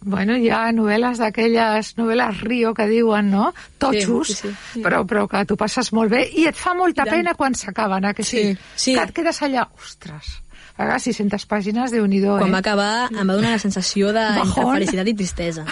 Bueno, 0.00 0.36
hi 0.38 0.46
ha 0.54 0.70
novel·les 0.72 1.18
d'aquelles 1.18 1.88
novel·les 1.98 2.40
Rio 2.46 2.70
que 2.72 2.86
diuen, 2.86 3.30
no? 3.32 3.48
Totxos, 3.82 4.28
Sí, 4.28 4.34
sí, 4.34 4.48
sí. 4.74 4.82
Però, 4.82 5.02
però 5.06 5.24
que 5.28 5.44
tu 5.44 5.56
passes 5.58 5.90
molt 5.92 6.10
bé 6.12 6.20
i 6.38 6.46
et 6.46 6.54
fa 6.56 6.72
molta 6.74 7.04
pena 7.04 7.34
quan 7.34 7.54
s'acaben, 7.58 8.04
eh, 8.04 8.14
que 8.14 8.22
sí? 8.22 8.44
Sí. 8.76 8.94
Que 8.94 9.02
et 9.02 9.12
quedes 9.16 9.42
allà, 9.42 9.66
ostres, 9.74 10.36
a 10.78 10.84
vegades 10.86 11.08
600 11.10 11.44
pàgines, 11.50 11.90
déu 11.90 12.06
nhi 12.06 12.20
Quan 12.22 12.48
eh? 12.48 12.52
va 12.54 12.58
acabar 12.62 13.08
em 13.10 13.26
va 13.26 13.34
donar 13.34 13.50
la 13.56 13.58
sensació 13.58 14.12
de 14.14 14.24
felicitat 14.54 15.08
i 15.10 15.14
tristesa. 15.18 15.64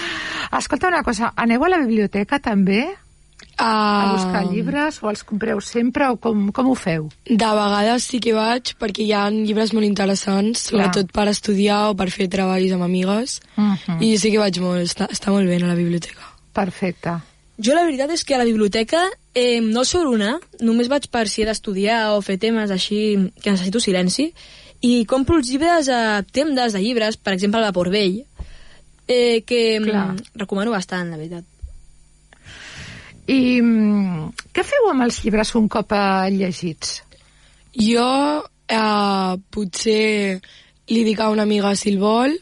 Escolta 0.58 0.88
una 0.90 1.04
cosa, 1.06 1.32
aneu 1.36 1.62
a 1.64 1.68
la 1.70 1.78
biblioteca 1.78 2.40
també? 2.42 2.88
A 3.60 3.68
Ah, 3.70 4.12
buscar 4.16 4.42
llibres 4.48 4.98
o 5.04 5.10
els 5.10 5.22
compreu 5.24 5.60
sempre 5.60 6.08
o 6.08 6.16
com, 6.16 6.48
com 6.52 6.70
ho 6.72 6.74
feu? 6.74 7.08
De 7.28 7.36
vegades 7.56 8.06
sí 8.08 8.18
que 8.20 8.32
vaig 8.32 8.72
perquè 8.80 9.04
hi 9.04 9.12
ha 9.12 9.26
llibres 9.30 9.74
molt 9.76 9.84
interessants, 9.86 10.66
Clar. 10.70 10.88
sobretot 10.88 11.12
per 11.12 11.26
estudiar 11.28 11.90
o 11.90 11.96
per 11.96 12.08
fer 12.10 12.26
treballs 12.32 12.72
amb 12.72 12.86
amigues. 12.88 13.40
Mhm. 13.56 14.00
I 14.00 14.16
sí 14.18 14.32
que 14.32 14.40
vaig 14.40 14.58
molt, 14.64 14.82
està, 14.88 15.08
està 15.12 15.30
molt 15.30 15.46
bé 15.46 15.60
a 15.60 15.66
la 15.68 15.76
biblioteca. 15.76 16.24
Perfecte. 16.56 17.18
Jo 17.60 17.74
la 17.76 17.84
veritat 17.84 18.10
és 18.14 18.24
que 18.24 18.34
a 18.34 18.40
la 18.40 18.48
biblioteca 18.48 19.02
eh, 19.34 19.60
no 19.60 19.84
sóc 19.84 20.08
una, 20.08 20.38
només 20.64 20.88
vaig 20.88 21.10
per 21.12 21.26
si 21.28 21.42
he 21.42 21.48
d'estudiar 21.48 22.14
o 22.14 22.22
fer 22.24 22.38
temes 22.40 22.72
així 22.72 23.00
que 23.42 23.52
necessito 23.52 23.82
silenci, 23.84 24.30
i 24.80 25.04
compro 25.04 25.36
els 25.36 25.50
llibres 25.52 25.90
a 25.92 26.22
tendes 26.24 26.72
de 26.72 26.80
llibres, 26.80 27.18
per 27.20 27.34
exemple 27.36 27.60
a 27.60 27.66
la 27.66 27.74
Port 27.76 27.92
Vell, 27.92 28.22
eh, 29.06 29.42
que 29.44 29.80
Clar. 29.84 30.14
recomano 30.40 30.72
bastant, 30.72 31.10
la 31.12 31.20
veritat. 31.20 31.44
I 33.28 33.60
mm, 33.60 34.48
què 34.56 34.64
feu 34.64 34.88
amb 34.90 35.04
els 35.04 35.20
llibres 35.24 35.52
un 35.60 35.68
cop 35.68 35.92
eh, 35.92 36.30
llegits? 36.32 37.02
Jo 37.76 38.08
eh, 38.40 39.36
potser 39.52 40.40
li 40.90 41.04
dic 41.06 41.20
a 41.20 41.28
una 41.30 41.44
amiga 41.44 41.76
si 41.76 41.92
el 41.92 42.00
vol, 42.00 42.34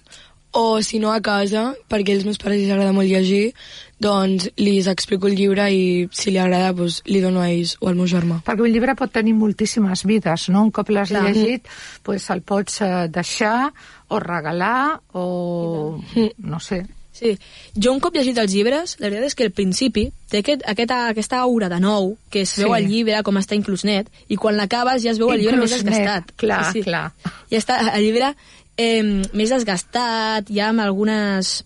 o 0.59 0.81
si 0.83 0.99
no 1.03 1.13
a 1.13 1.21
casa, 1.21 1.75
perquè 1.91 2.15
als 2.15 2.25
meus 2.25 2.39
pares 2.41 2.63
els 2.63 2.73
agrada 2.73 2.95
molt 2.97 3.11
llegir, 3.11 3.53
doncs 4.01 4.49
li 4.63 4.77
explico 4.87 5.27
el 5.27 5.35
llibre 5.37 5.69
i 5.75 6.09
si 6.15 6.31
li 6.31 6.39
agrada 6.39 6.73
doncs, 6.73 7.01
li 7.07 7.21
dono 7.21 7.41
a 7.43 7.49
ells 7.51 7.77
o 7.81 7.89
al 7.91 7.97
meu 7.99 8.07
germà. 8.07 8.41
Perquè 8.47 8.63
un 8.63 8.71
llibre 8.73 8.95
pot 8.99 9.11
tenir 9.13 9.35
moltíssimes 9.35 10.05
vides, 10.07 10.49
no? 10.55 10.63
Un 10.69 10.71
cop 10.71 10.89
l'has 10.95 11.11
llegit, 11.11 11.67
pues 12.07 12.29
el 12.31 12.43
pots 12.43 12.81
eh, 12.83 13.09
deixar 13.11 13.73
o 14.09 14.21
regalar 14.23 15.01
o... 15.13 16.01
no 16.39 16.61
sé. 16.61 16.85
Sí, 17.19 17.33
jo 17.75 17.91
un 17.91 17.99
cop 17.99 18.15
llegit 18.15 18.37
els 18.39 18.53
llibres, 18.55 18.93
la 19.01 19.09
veritat 19.09 19.27
és 19.27 19.35
que 19.35 19.49
al 19.49 19.51
principi 19.51 20.05
té 20.31 20.39
aquest, 20.45 20.63
aquesta, 20.71 20.99
aquesta 21.11 21.41
aura 21.43 21.67
de 21.69 21.81
nou, 21.83 22.13
que 22.31 22.45
es 22.47 22.53
veu 22.61 22.69
Sí. 22.71 22.75
al 22.77 22.87
llibre 22.87 23.23
com 23.27 23.41
està 23.41 23.57
inclús 23.59 23.83
net, 23.85 24.07
i 24.31 24.37
quan 24.39 24.55
l'acabes 24.55 25.03
ja 25.03 25.11
es 25.11 25.19
veu 25.19 25.33
el 25.35 25.41
llibre 25.43 25.57
més 25.59 25.73
Inclús 25.75 25.83
net, 25.83 25.99
desgastat. 25.99 26.31
clar, 26.39 26.61
clar. 26.87 27.35
Ja 27.51 27.59
està 27.59 27.81
el 27.97 28.05
llibre 28.07 28.31
eh, 28.79 29.03
més 29.35 29.51
desgastat, 29.51 30.47
ja 30.55 30.69
amb 30.71 30.87
algunes... 30.87 31.65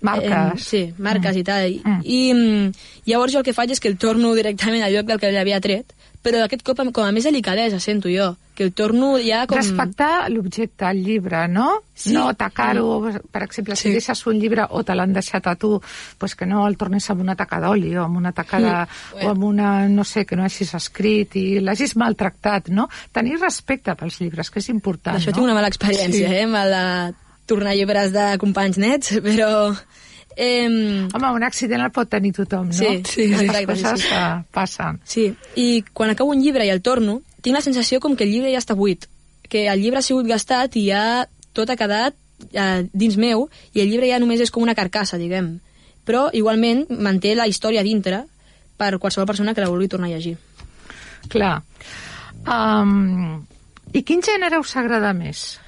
Marques. 0.00 0.30
Eh, 0.30 0.58
sí, 0.58 0.94
marques 0.98 1.34
Mm. 1.34 1.38
i 1.38 1.44
tal. 1.44 1.68
I, 1.70 1.80
Mm. 1.84 2.00
i 2.04 2.34
mm, 2.34 2.72
llavors 3.06 3.32
jo 3.32 3.38
el 3.38 3.44
que 3.44 3.52
faig 3.54 3.70
és 3.72 3.80
que 3.80 3.88
el 3.88 3.98
torno 3.98 4.34
directament 4.34 4.82
al 4.84 4.92
lloc 4.94 5.06
del 5.06 5.18
que 5.18 5.32
l'havia 5.32 5.60
tret, 5.60 5.92
però 6.22 6.44
aquest 6.44 6.62
cop 6.62 6.78
com 6.92 7.04
a 7.04 7.12
més 7.12 7.24
delicadesa, 7.24 7.80
sento 7.80 8.08
jo, 8.08 8.36
que 8.54 8.64
el 8.64 8.72
torno 8.72 9.16
ja 9.22 9.46
com... 9.46 9.56
Respectar 9.56 10.28
l'objecte, 10.30 10.84
el 10.90 11.04
llibre, 11.04 11.46
no? 11.48 11.82
Sí. 11.94 12.12
No 12.12 12.28
atacar-ho, 12.28 13.10
per 13.30 13.42
exemple, 13.44 13.76
si 13.76 13.88
Sí. 13.88 13.92
deixes 13.92 14.26
un 14.26 14.38
llibre 14.38 14.66
o 14.70 14.82
te 14.84 14.94
l'han 14.94 15.12
deixat 15.12 15.46
a 15.46 15.54
tu, 15.54 15.80
pues 16.18 16.34
que 16.34 16.44
no 16.46 16.66
el 16.66 16.76
tornes 16.76 17.08
amb 17.10 17.20
una 17.22 17.36
taca 17.36 17.60
d'oli 17.60 17.96
o 17.96 18.04
amb 18.04 18.16
una 18.18 18.32
taca 18.32 18.58
de... 18.60 18.72
Mm. 19.22 19.26
o 19.26 19.30
amb 19.30 19.44
una, 19.44 19.88
no 19.88 20.04
sé, 20.04 20.24
que 20.26 20.34
no 20.36 20.44
hagis 20.44 20.74
escrit 20.74 21.36
i 21.36 21.60
l'hagis 21.60 21.94
maltractat, 21.96 22.68
no? 22.70 22.88
Tenir 23.12 23.38
respecte 23.40 23.94
pels 23.94 24.20
llibres, 24.20 24.50
que 24.50 24.58
és 24.58 24.68
important, 24.70 25.16
Això 25.16 25.30
no? 25.30 25.32
tinc 25.34 25.44
una 25.44 25.54
mala 25.54 25.68
experiència, 25.68 26.28
Sí. 26.28 26.34
eh, 26.34 26.42
amb 26.42 26.54
de 26.54 27.14
tornar 27.48 27.74
llibres 27.76 28.12
de 28.14 28.34
companys 28.42 28.78
nets, 28.80 29.16
però... 29.26 29.72
Eh, 30.38 30.68
Home, 30.68 31.30
un 31.34 31.42
accident 31.42 31.82
el 31.82 31.90
pot 31.90 32.06
tenir 32.12 32.30
tothom, 32.36 32.68
no? 32.70 32.76
Sí, 32.76 33.00
sí, 33.08 33.24
Les 33.32 33.48
exacte, 33.48 33.66
coses 33.72 34.04
sí, 34.04 34.06
sí. 34.06 34.14
eh, 34.14 34.44
passen. 34.54 35.00
Sí, 35.02 35.24
i 35.58 35.68
quan 35.92 36.12
acabo 36.12 36.30
un 36.30 36.44
llibre 36.44 36.68
i 36.68 36.70
el 36.70 36.84
torno, 36.86 37.18
tinc 37.42 37.56
la 37.56 37.64
sensació 37.64 37.98
com 37.98 38.14
que 38.14 38.22
el 38.28 38.30
llibre 38.30 38.52
ja 38.52 38.60
està 38.62 38.76
buit, 38.78 39.08
que 39.50 39.64
el 39.66 39.82
llibre 39.82 39.98
ha 39.98 40.06
sigut 40.06 40.28
gastat 40.30 40.76
i 40.78 40.84
ja 40.92 41.26
tot 41.56 41.72
ha 41.72 41.78
quedat 41.80 42.14
eh, 42.52 42.86
dins 42.92 43.18
meu 43.18 43.48
i 43.74 43.82
el 43.82 43.90
llibre 43.90 44.12
ja 44.12 44.20
només 44.22 44.44
és 44.44 44.54
com 44.54 44.62
una 44.62 44.76
carcassa, 44.78 45.18
diguem. 45.18 45.56
Però 46.06 46.28
igualment 46.32 46.86
manté 47.02 47.34
la 47.34 47.48
història 47.50 47.82
dintre 47.82 48.22
per 48.78 48.94
qualsevol 49.02 49.26
persona 49.26 49.54
que 49.54 49.64
la 49.64 49.72
vulgui 49.72 49.90
tornar 49.90 50.08
a 50.08 50.14
llegir. 50.14 50.36
Clar. 51.28 51.56
Um, 52.46 53.42
I 53.92 54.04
quin 54.06 54.22
gènere 54.22 54.60
us 54.62 54.76
agrada 54.78 55.10
més? 55.16 55.58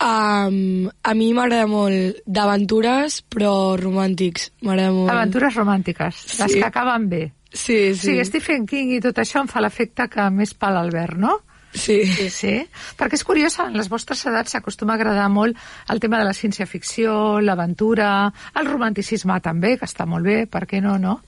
Um, 0.00 0.88
a 1.04 1.12
mi 1.14 1.32
m'agrada 1.36 1.66
molt 1.68 2.22
d'aventures, 2.24 3.20
però 3.28 3.76
romàntics. 3.76 4.50
M'agrada 4.64 4.94
molt. 4.96 5.10
Aventures 5.12 5.54
romàntiques, 5.58 6.22
les 6.38 6.52
Sí. 6.52 6.58
que 6.58 6.64
acaben 6.64 7.08
bé. 7.08 7.32
Sí, 7.52 7.94
sí. 7.94 8.14
Sí, 8.16 8.24
Stephen 8.24 8.66
King 8.66 8.92
i 8.96 9.00
tot 9.00 9.16
això 9.18 9.40
em 9.42 9.48
fa 9.48 9.60
l'efecte 9.60 10.08
que 10.08 10.30
més 10.30 10.54
per 10.54 10.70
l'Albert, 10.72 11.16
no? 11.18 11.40
Sí. 11.72 12.04
sí. 12.06 12.30
Sí, 12.30 12.54
perquè 12.98 13.14
és 13.14 13.22
curiós, 13.24 13.58
en 13.60 13.76
les 13.76 13.88
vostres 13.88 14.24
edats 14.26 14.50
s'acostuma 14.50 14.94
a 14.94 14.96
agradar 14.96 15.28
molt 15.30 15.56
el 15.88 16.00
tema 16.00 16.18
de 16.18 16.24
la 16.24 16.32
ciència-ficció, 16.32 17.40
l'aventura, 17.40 18.32
el 18.58 18.66
romanticisme 18.66 19.36
també, 19.40 19.76
que 19.78 19.84
està 19.86 20.06
molt 20.06 20.24
bé, 20.24 20.46
per 20.46 20.66
què 20.66 20.80
no, 20.82 20.96
no? 20.98 21.20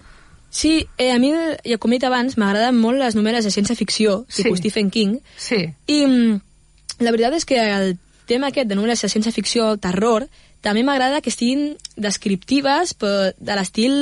Sí, 0.50 0.86
eh, 0.98 1.12
a 1.12 1.18
mi, 1.18 1.30
ja 1.64 1.78
com 1.78 1.92
he 1.92 1.96
dit 2.00 2.04
abans, 2.04 2.36
m'agraden 2.36 2.76
molt 2.78 2.98
les 2.98 3.14
novel·les 3.16 3.44
de 3.44 3.50
ciència-ficció, 3.54 4.24
Sí. 4.28 4.42
tipus 4.42 4.58
Stephen 4.58 4.90
King, 4.90 5.18
Sí. 5.36 5.62
I 5.86 6.06
mm, 6.06 6.40
la 7.00 7.10
veritat 7.10 7.34
és 7.34 7.44
que 7.44 7.56
el 7.60 7.98
tema 8.26 8.50
aquest 8.52 8.68
de 8.70 8.78
novel·les 8.78 9.02
de 9.02 9.10
ciència-ficció, 9.10 9.76
terror, 9.82 10.26
també 10.62 10.84
m'agrada 10.86 11.20
que 11.20 11.32
estiguin 11.32 11.74
descriptives 11.96 12.94
però 12.94 13.32
de 13.36 13.58
l'estil 13.58 13.94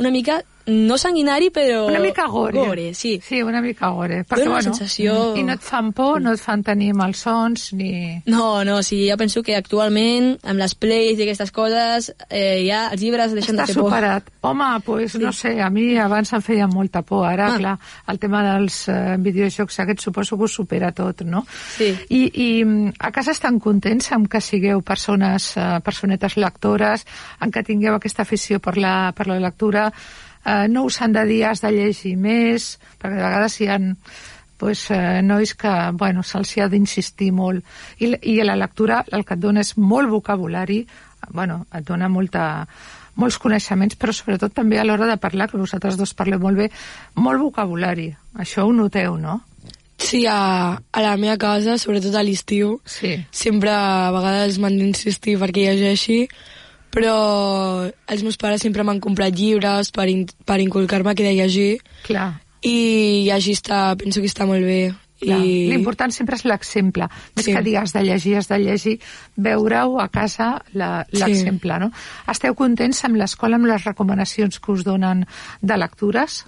una 0.00 0.12
mica 0.14 0.40
no 0.66 0.96
sanguinari, 0.98 1.50
però... 1.50 1.86
Una 1.88 1.98
mica 2.00 2.26
gore. 2.28 2.58
Gore, 2.58 2.94
sí. 2.94 3.20
Sí, 3.24 3.42
una 3.42 3.60
mica 3.60 3.88
gore. 3.90 4.24
Dóna 4.28 4.50
una 4.50 4.62
sensació- 4.62 5.36
I 5.36 5.42
no 5.42 5.52
et 5.54 5.60
fan 5.62 5.92
por, 5.92 6.20
no 6.22 6.32
et 6.32 6.40
fan 6.40 6.62
tenir 6.62 6.92
malsons, 6.94 7.72
ni... 7.72 8.22
No, 8.26 8.64
no, 8.64 8.82
sí, 8.82 9.08
jo 9.10 9.16
penso 9.16 9.42
que 9.42 9.56
actualment, 9.56 10.36
amb 10.44 10.58
les 10.60 10.74
plays 10.74 11.18
i 11.18 11.22
aquestes 11.26 11.50
coses, 11.52 12.12
eh, 12.30 12.62
ja 12.66 12.88
els 12.92 13.00
llibres 13.02 13.32
deixen 13.34 13.56
Està 13.56 13.66
de 13.66 13.72
fer 13.72 13.80
por. 13.80 13.90
superat. 13.90 14.30
Home, 14.42 14.70
pues, 14.84 15.16
no 15.18 15.32
sé, 15.32 15.60
a 15.62 15.70
mi 15.70 15.96
abans 15.98 16.32
em 16.32 16.42
feia 16.42 16.66
molta 16.66 17.02
por. 17.02 17.26
Ara, 17.28 17.50
Ah. 17.52 17.58
clar, 17.58 17.78
el 18.08 18.18
tema 18.18 18.42
dels 18.52 18.88
eh, 18.88 19.16
videojocs 19.18 19.80
aquests 19.80 20.04
suposo 20.04 20.36
que 20.36 20.44
ho 20.44 20.48
supera 20.48 20.92
tot, 20.92 21.22
no? 21.22 21.44
Sí. 21.76 21.90
I, 22.10 22.22
I 22.34 22.92
a 22.98 23.10
casa 23.12 23.30
estan 23.32 23.58
contents 23.60 24.10
amb 24.12 24.28
que 24.28 24.40
sigueu 24.40 24.82
persones, 24.82 25.56
eh, 25.56 25.80
personetes 25.84 26.36
lectores, 26.36 27.06
en 27.40 27.50
que 27.50 27.62
tingueu 27.62 27.94
aquesta 27.94 28.22
afició 28.22 28.58
per 28.60 28.76
la, 28.78 29.12
per 29.16 29.26
la 29.28 29.38
lectura, 29.40 29.92
eh, 30.44 30.68
no 30.68 30.84
us 30.88 31.00
han 31.02 31.12
de 31.12 31.24
dir 31.28 31.44
has 31.48 31.62
de 31.64 31.72
llegir 31.72 32.16
més, 32.16 32.76
perquè 32.98 33.18
de 33.18 33.24
vegades 33.24 33.60
hi 33.60 33.68
ha 33.68 33.78
pues, 34.62 34.84
eh, 34.94 35.20
nois 35.26 35.54
que 35.58 35.74
bueno, 35.98 36.22
se'ls 36.22 36.56
ha 36.62 36.68
d'insistir 36.70 37.32
molt. 37.34 37.64
I, 37.98 38.14
I 38.14 38.42
la 38.46 38.54
lectura 38.56 39.04
el 39.10 39.24
que 39.26 39.34
et 39.34 39.42
dona 39.42 39.64
és 39.64 39.74
molt 39.76 40.10
vocabulari, 40.10 40.84
bueno, 41.34 41.64
et 41.74 41.86
dona 41.86 42.08
molta, 42.08 42.66
molts 43.18 43.38
coneixements, 43.42 43.96
però 43.98 44.14
sobretot 44.14 44.54
també 44.54 44.78
a 44.78 44.84
l'hora 44.86 45.08
de 45.10 45.18
parlar, 45.20 45.48
que 45.50 45.60
vosaltres 45.60 45.98
dos 45.98 46.14
parleu 46.14 46.40
molt 46.42 46.62
bé, 46.62 46.68
molt 47.18 47.42
vocabulari. 47.42 48.12
Això 48.38 48.66
ho 48.66 48.72
noteu, 48.72 49.18
no? 49.18 49.40
Sí, 50.02 50.24
a, 50.26 50.78
a 50.78 51.02
la 51.02 51.16
meva 51.20 51.36
casa, 51.38 51.76
sobretot 51.78 52.14
a 52.18 52.24
l'estiu, 52.26 52.78
sí. 52.86 53.14
sempre 53.30 53.70
a 53.70 54.10
vegades 54.14 54.58
m'han 54.58 54.78
d'insistir 54.80 55.36
perquè 55.38 55.68
llegeixi, 55.70 56.24
però 56.92 57.88
els 57.88 58.22
meus 58.22 58.36
pares 58.40 58.62
sempre 58.64 58.84
m'han 58.84 59.00
comprat 59.02 59.34
llibres 59.36 59.90
per, 59.94 60.08
in, 60.12 60.26
per 60.44 60.60
inculcar-me 60.60 61.14
que 61.16 61.24
de 61.24 61.34
llegir. 61.38 61.70
Clar. 62.06 62.34
I 62.62 63.24
llegir 63.30 63.56
està, 63.56 63.86
penso 63.98 64.20
que 64.22 64.30
està 64.30 64.46
molt 64.46 64.66
bé. 64.66 64.82
Clar. 65.22 65.38
I... 65.38 65.70
L'important 65.70 66.12
sempre 66.14 66.36
és 66.36 66.44
l'exemple. 66.44 67.08
Més 67.36 67.46
Sí. 67.46 67.54
que 67.54 67.62
digues 67.62 67.94
de 67.94 68.02
llegir, 68.04 68.36
has 68.38 68.48
de 68.50 68.58
llegir, 68.58 68.96
veure-ho 69.36 70.00
a 70.02 70.08
casa 70.12 70.52
l'exemple, 70.74 71.78
no? 71.78 71.92
Esteu 72.30 72.56
contents 72.58 73.04
amb 73.08 73.16
l'escola, 73.20 73.56
amb 73.56 73.70
les 73.70 73.86
recomanacions 73.88 74.58
que 74.60 74.72
us 74.74 74.84
donen 74.84 75.24
de 75.62 75.78
lectures? 75.78 76.42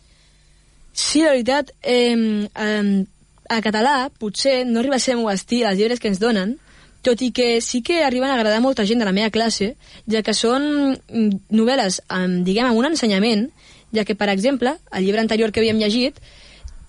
Sí, 0.92 1.22
la 1.22 1.32
veritat, 1.34 1.72
eh, 1.82 2.48
eh, 2.54 3.04
a 3.48 3.60
català 3.62 4.10
potser 4.18 4.64
no 4.66 4.80
arriba 4.80 4.96
a 4.96 5.02
ser 5.02 5.16
meu 5.16 5.30
estil 5.30 5.66
els 5.66 5.78
llibres 5.78 6.00
que 6.00 6.08
ens 6.08 6.20
donen, 6.22 6.58
tot 7.04 7.20
i 7.22 7.30
que 7.36 7.60
sí 7.60 7.82
que 7.84 8.02
arriben 8.04 8.30
a 8.30 8.38
agradar 8.38 8.62
molta 8.64 8.86
gent 8.88 9.02
de 9.02 9.08
la 9.08 9.14
meva 9.16 9.32
classe, 9.34 9.74
ja 10.10 10.22
que 10.24 10.34
són 10.34 10.94
mm, 10.94 11.44
novel·les, 11.54 12.00
amb, 12.08 12.42
diguem, 12.46 12.70
amb 12.70 12.80
un 12.80 12.90
ensenyament, 12.92 13.48
ja 13.94 14.04
que, 14.04 14.16
per 14.18 14.30
exemple, 14.32 14.74
el 14.92 15.04
llibre 15.04 15.22
anterior 15.22 15.52
que 15.52 15.62
havíem 15.62 15.78
llegit 15.78 16.18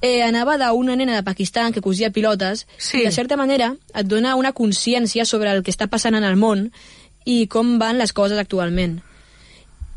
eh, 0.01 0.21
anava 0.23 0.57
d'una 0.57 0.95
nena 0.95 1.15
de 1.15 1.23
Pakistan 1.23 1.73
que 1.73 1.81
cosia 1.81 2.11
pilotes 2.11 2.65
Sí. 2.77 3.01
i, 3.01 3.05
de 3.05 3.11
certa 3.11 3.37
manera, 3.37 3.73
et 3.93 4.07
dona 4.07 4.35
una 4.35 4.53
consciència 4.53 5.25
sobre 5.25 5.51
el 5.51 5.63
que 5.63 5.73
està 5.73 5.87
passant 5.87 6.15
en 6.15 6.23
el 6.23 6.35
món 6.35 6.69
i 7.25 7.45
com 7.47 7.77
van 7.81 7.97
les 7.97 8.13
coses 8.13 8.37
actualment. 8.37 8.99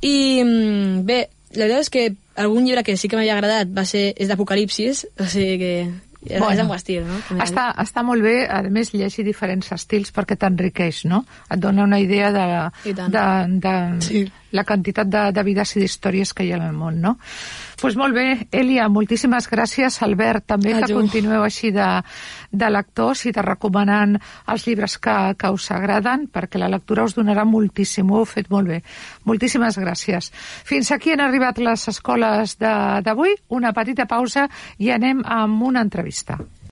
I, 0.01 0.43
mm, 0.45 1.05
bé, 1.05 1.29
la 1.57 1.67
veritat 1.67 1.81
és 1.87 1.91
que 1.91 2.05
algun 2.39 2.65
llibre 2.65 2.85
que 2.85 2.97
sí 2.97 3.09
que 3.09 3.17
m'havia 3.17 3.35
agradat 3.37 3.69
va 3.75 3.85
ser, 3.85 4.13
és 4.17 4.29
d'Apocalipsis, 4.29 5.07
o 5.19 5.27
sigui 5.27 5.59
que 5.59 5.73
Bueno. 6.21 6.51
és 6.51 6.59
el 6.59 6.67
meu 6.67 6.75
estil, 6.75 7.05
no? 7.07 7.21
Com 7.29 7.39
Està, 7.45 7.69
està 7.79 8.03
molt 8.03 8.25
bé, 8.27 8.43
a 8.51 8.63
més, 8.63 8.91
llegir 8.93 9.23
diferents 9.25 9.71
estils 9.73 10.11
perquè 10.15 10.37
t'enriqueix, 10.37 11.05
no? 11.07 11.23
Et 11.51 11.61
dona 11.63 11.85
una 11.87 12.01
idea 12.03 12.33
de, 12.35 12.47
I 12.91 12.95
tant. 12.99 13.15
de, 13.15 13.27
de 13.63 13.75
Sí. 14.03 14.25
La 14.53 14.65
quantitat 14.65 15.07
de, 15.13 15.23
de 15.33 15.43
vides 15.45 15.75
i 15.77 15.81
d'històries 15.83 16.33
que 16.35 16.45
hi 16.47 16.53
ha 16.53 16.57
en 16.57 16.67
el 16.71 16.73
món, 16.77 17.01
no? 17.01 17.17
Doncs 17.19 17.83
pues 17.83 17.97
molt 18.01 18.15
bé, 18.17 18.49
Elia, 18.51 18.89
moltíssimes 18.91 19.47
gràcies. 19.51 20.01
Albert, 20.03 20.47
també 20.51 20.73
A 20.75 20.81
que 20.81 20.95
continueu 20.97 21.45
així 21.47 21.71
de, 21.71 21.87
de 22.51 22.71
lectors 22.75 23.23
i 23.29 23.33
de 23.33 23.43
recomanant 23.47 24.17
els 24.51 24.67
llibres 24.67 24.97
que, 24.99 25.15
que 25.39 25.51
us 25.55 25.71
agraden, 25.71 26.27
perquè 26.33 26.59
la 26.59 26.69
lectura 26.73 27.05
us 27.07 27.15
donarà 27.15 27.45
moltíssim, 27.47 28.11
ho 28.11 28.25
heu 28.25 28.27
fet 28.27 28.51
molt 28.51 28.67
bé. 28.73 28.81
Moltíssimes 29.31 29.79
gràcies. 29.79 30.33
Fins 30.67 30.91
aquí 30.91 31.13
han 31.15 31.23
arribat 31.23 31.59
les 31.63 31.87
escoles 31.95 32.57
de- 32.59 33.03
d'avui, 33.07 33.37
una 33.55 33.73
petita 33.73 34.07
pausa 34.11 34.49
i 34.79 34.91
anem 34.91 35.23
amb 35.25 35.63
una 35.63 35.81
entrevista. 35.87 36.39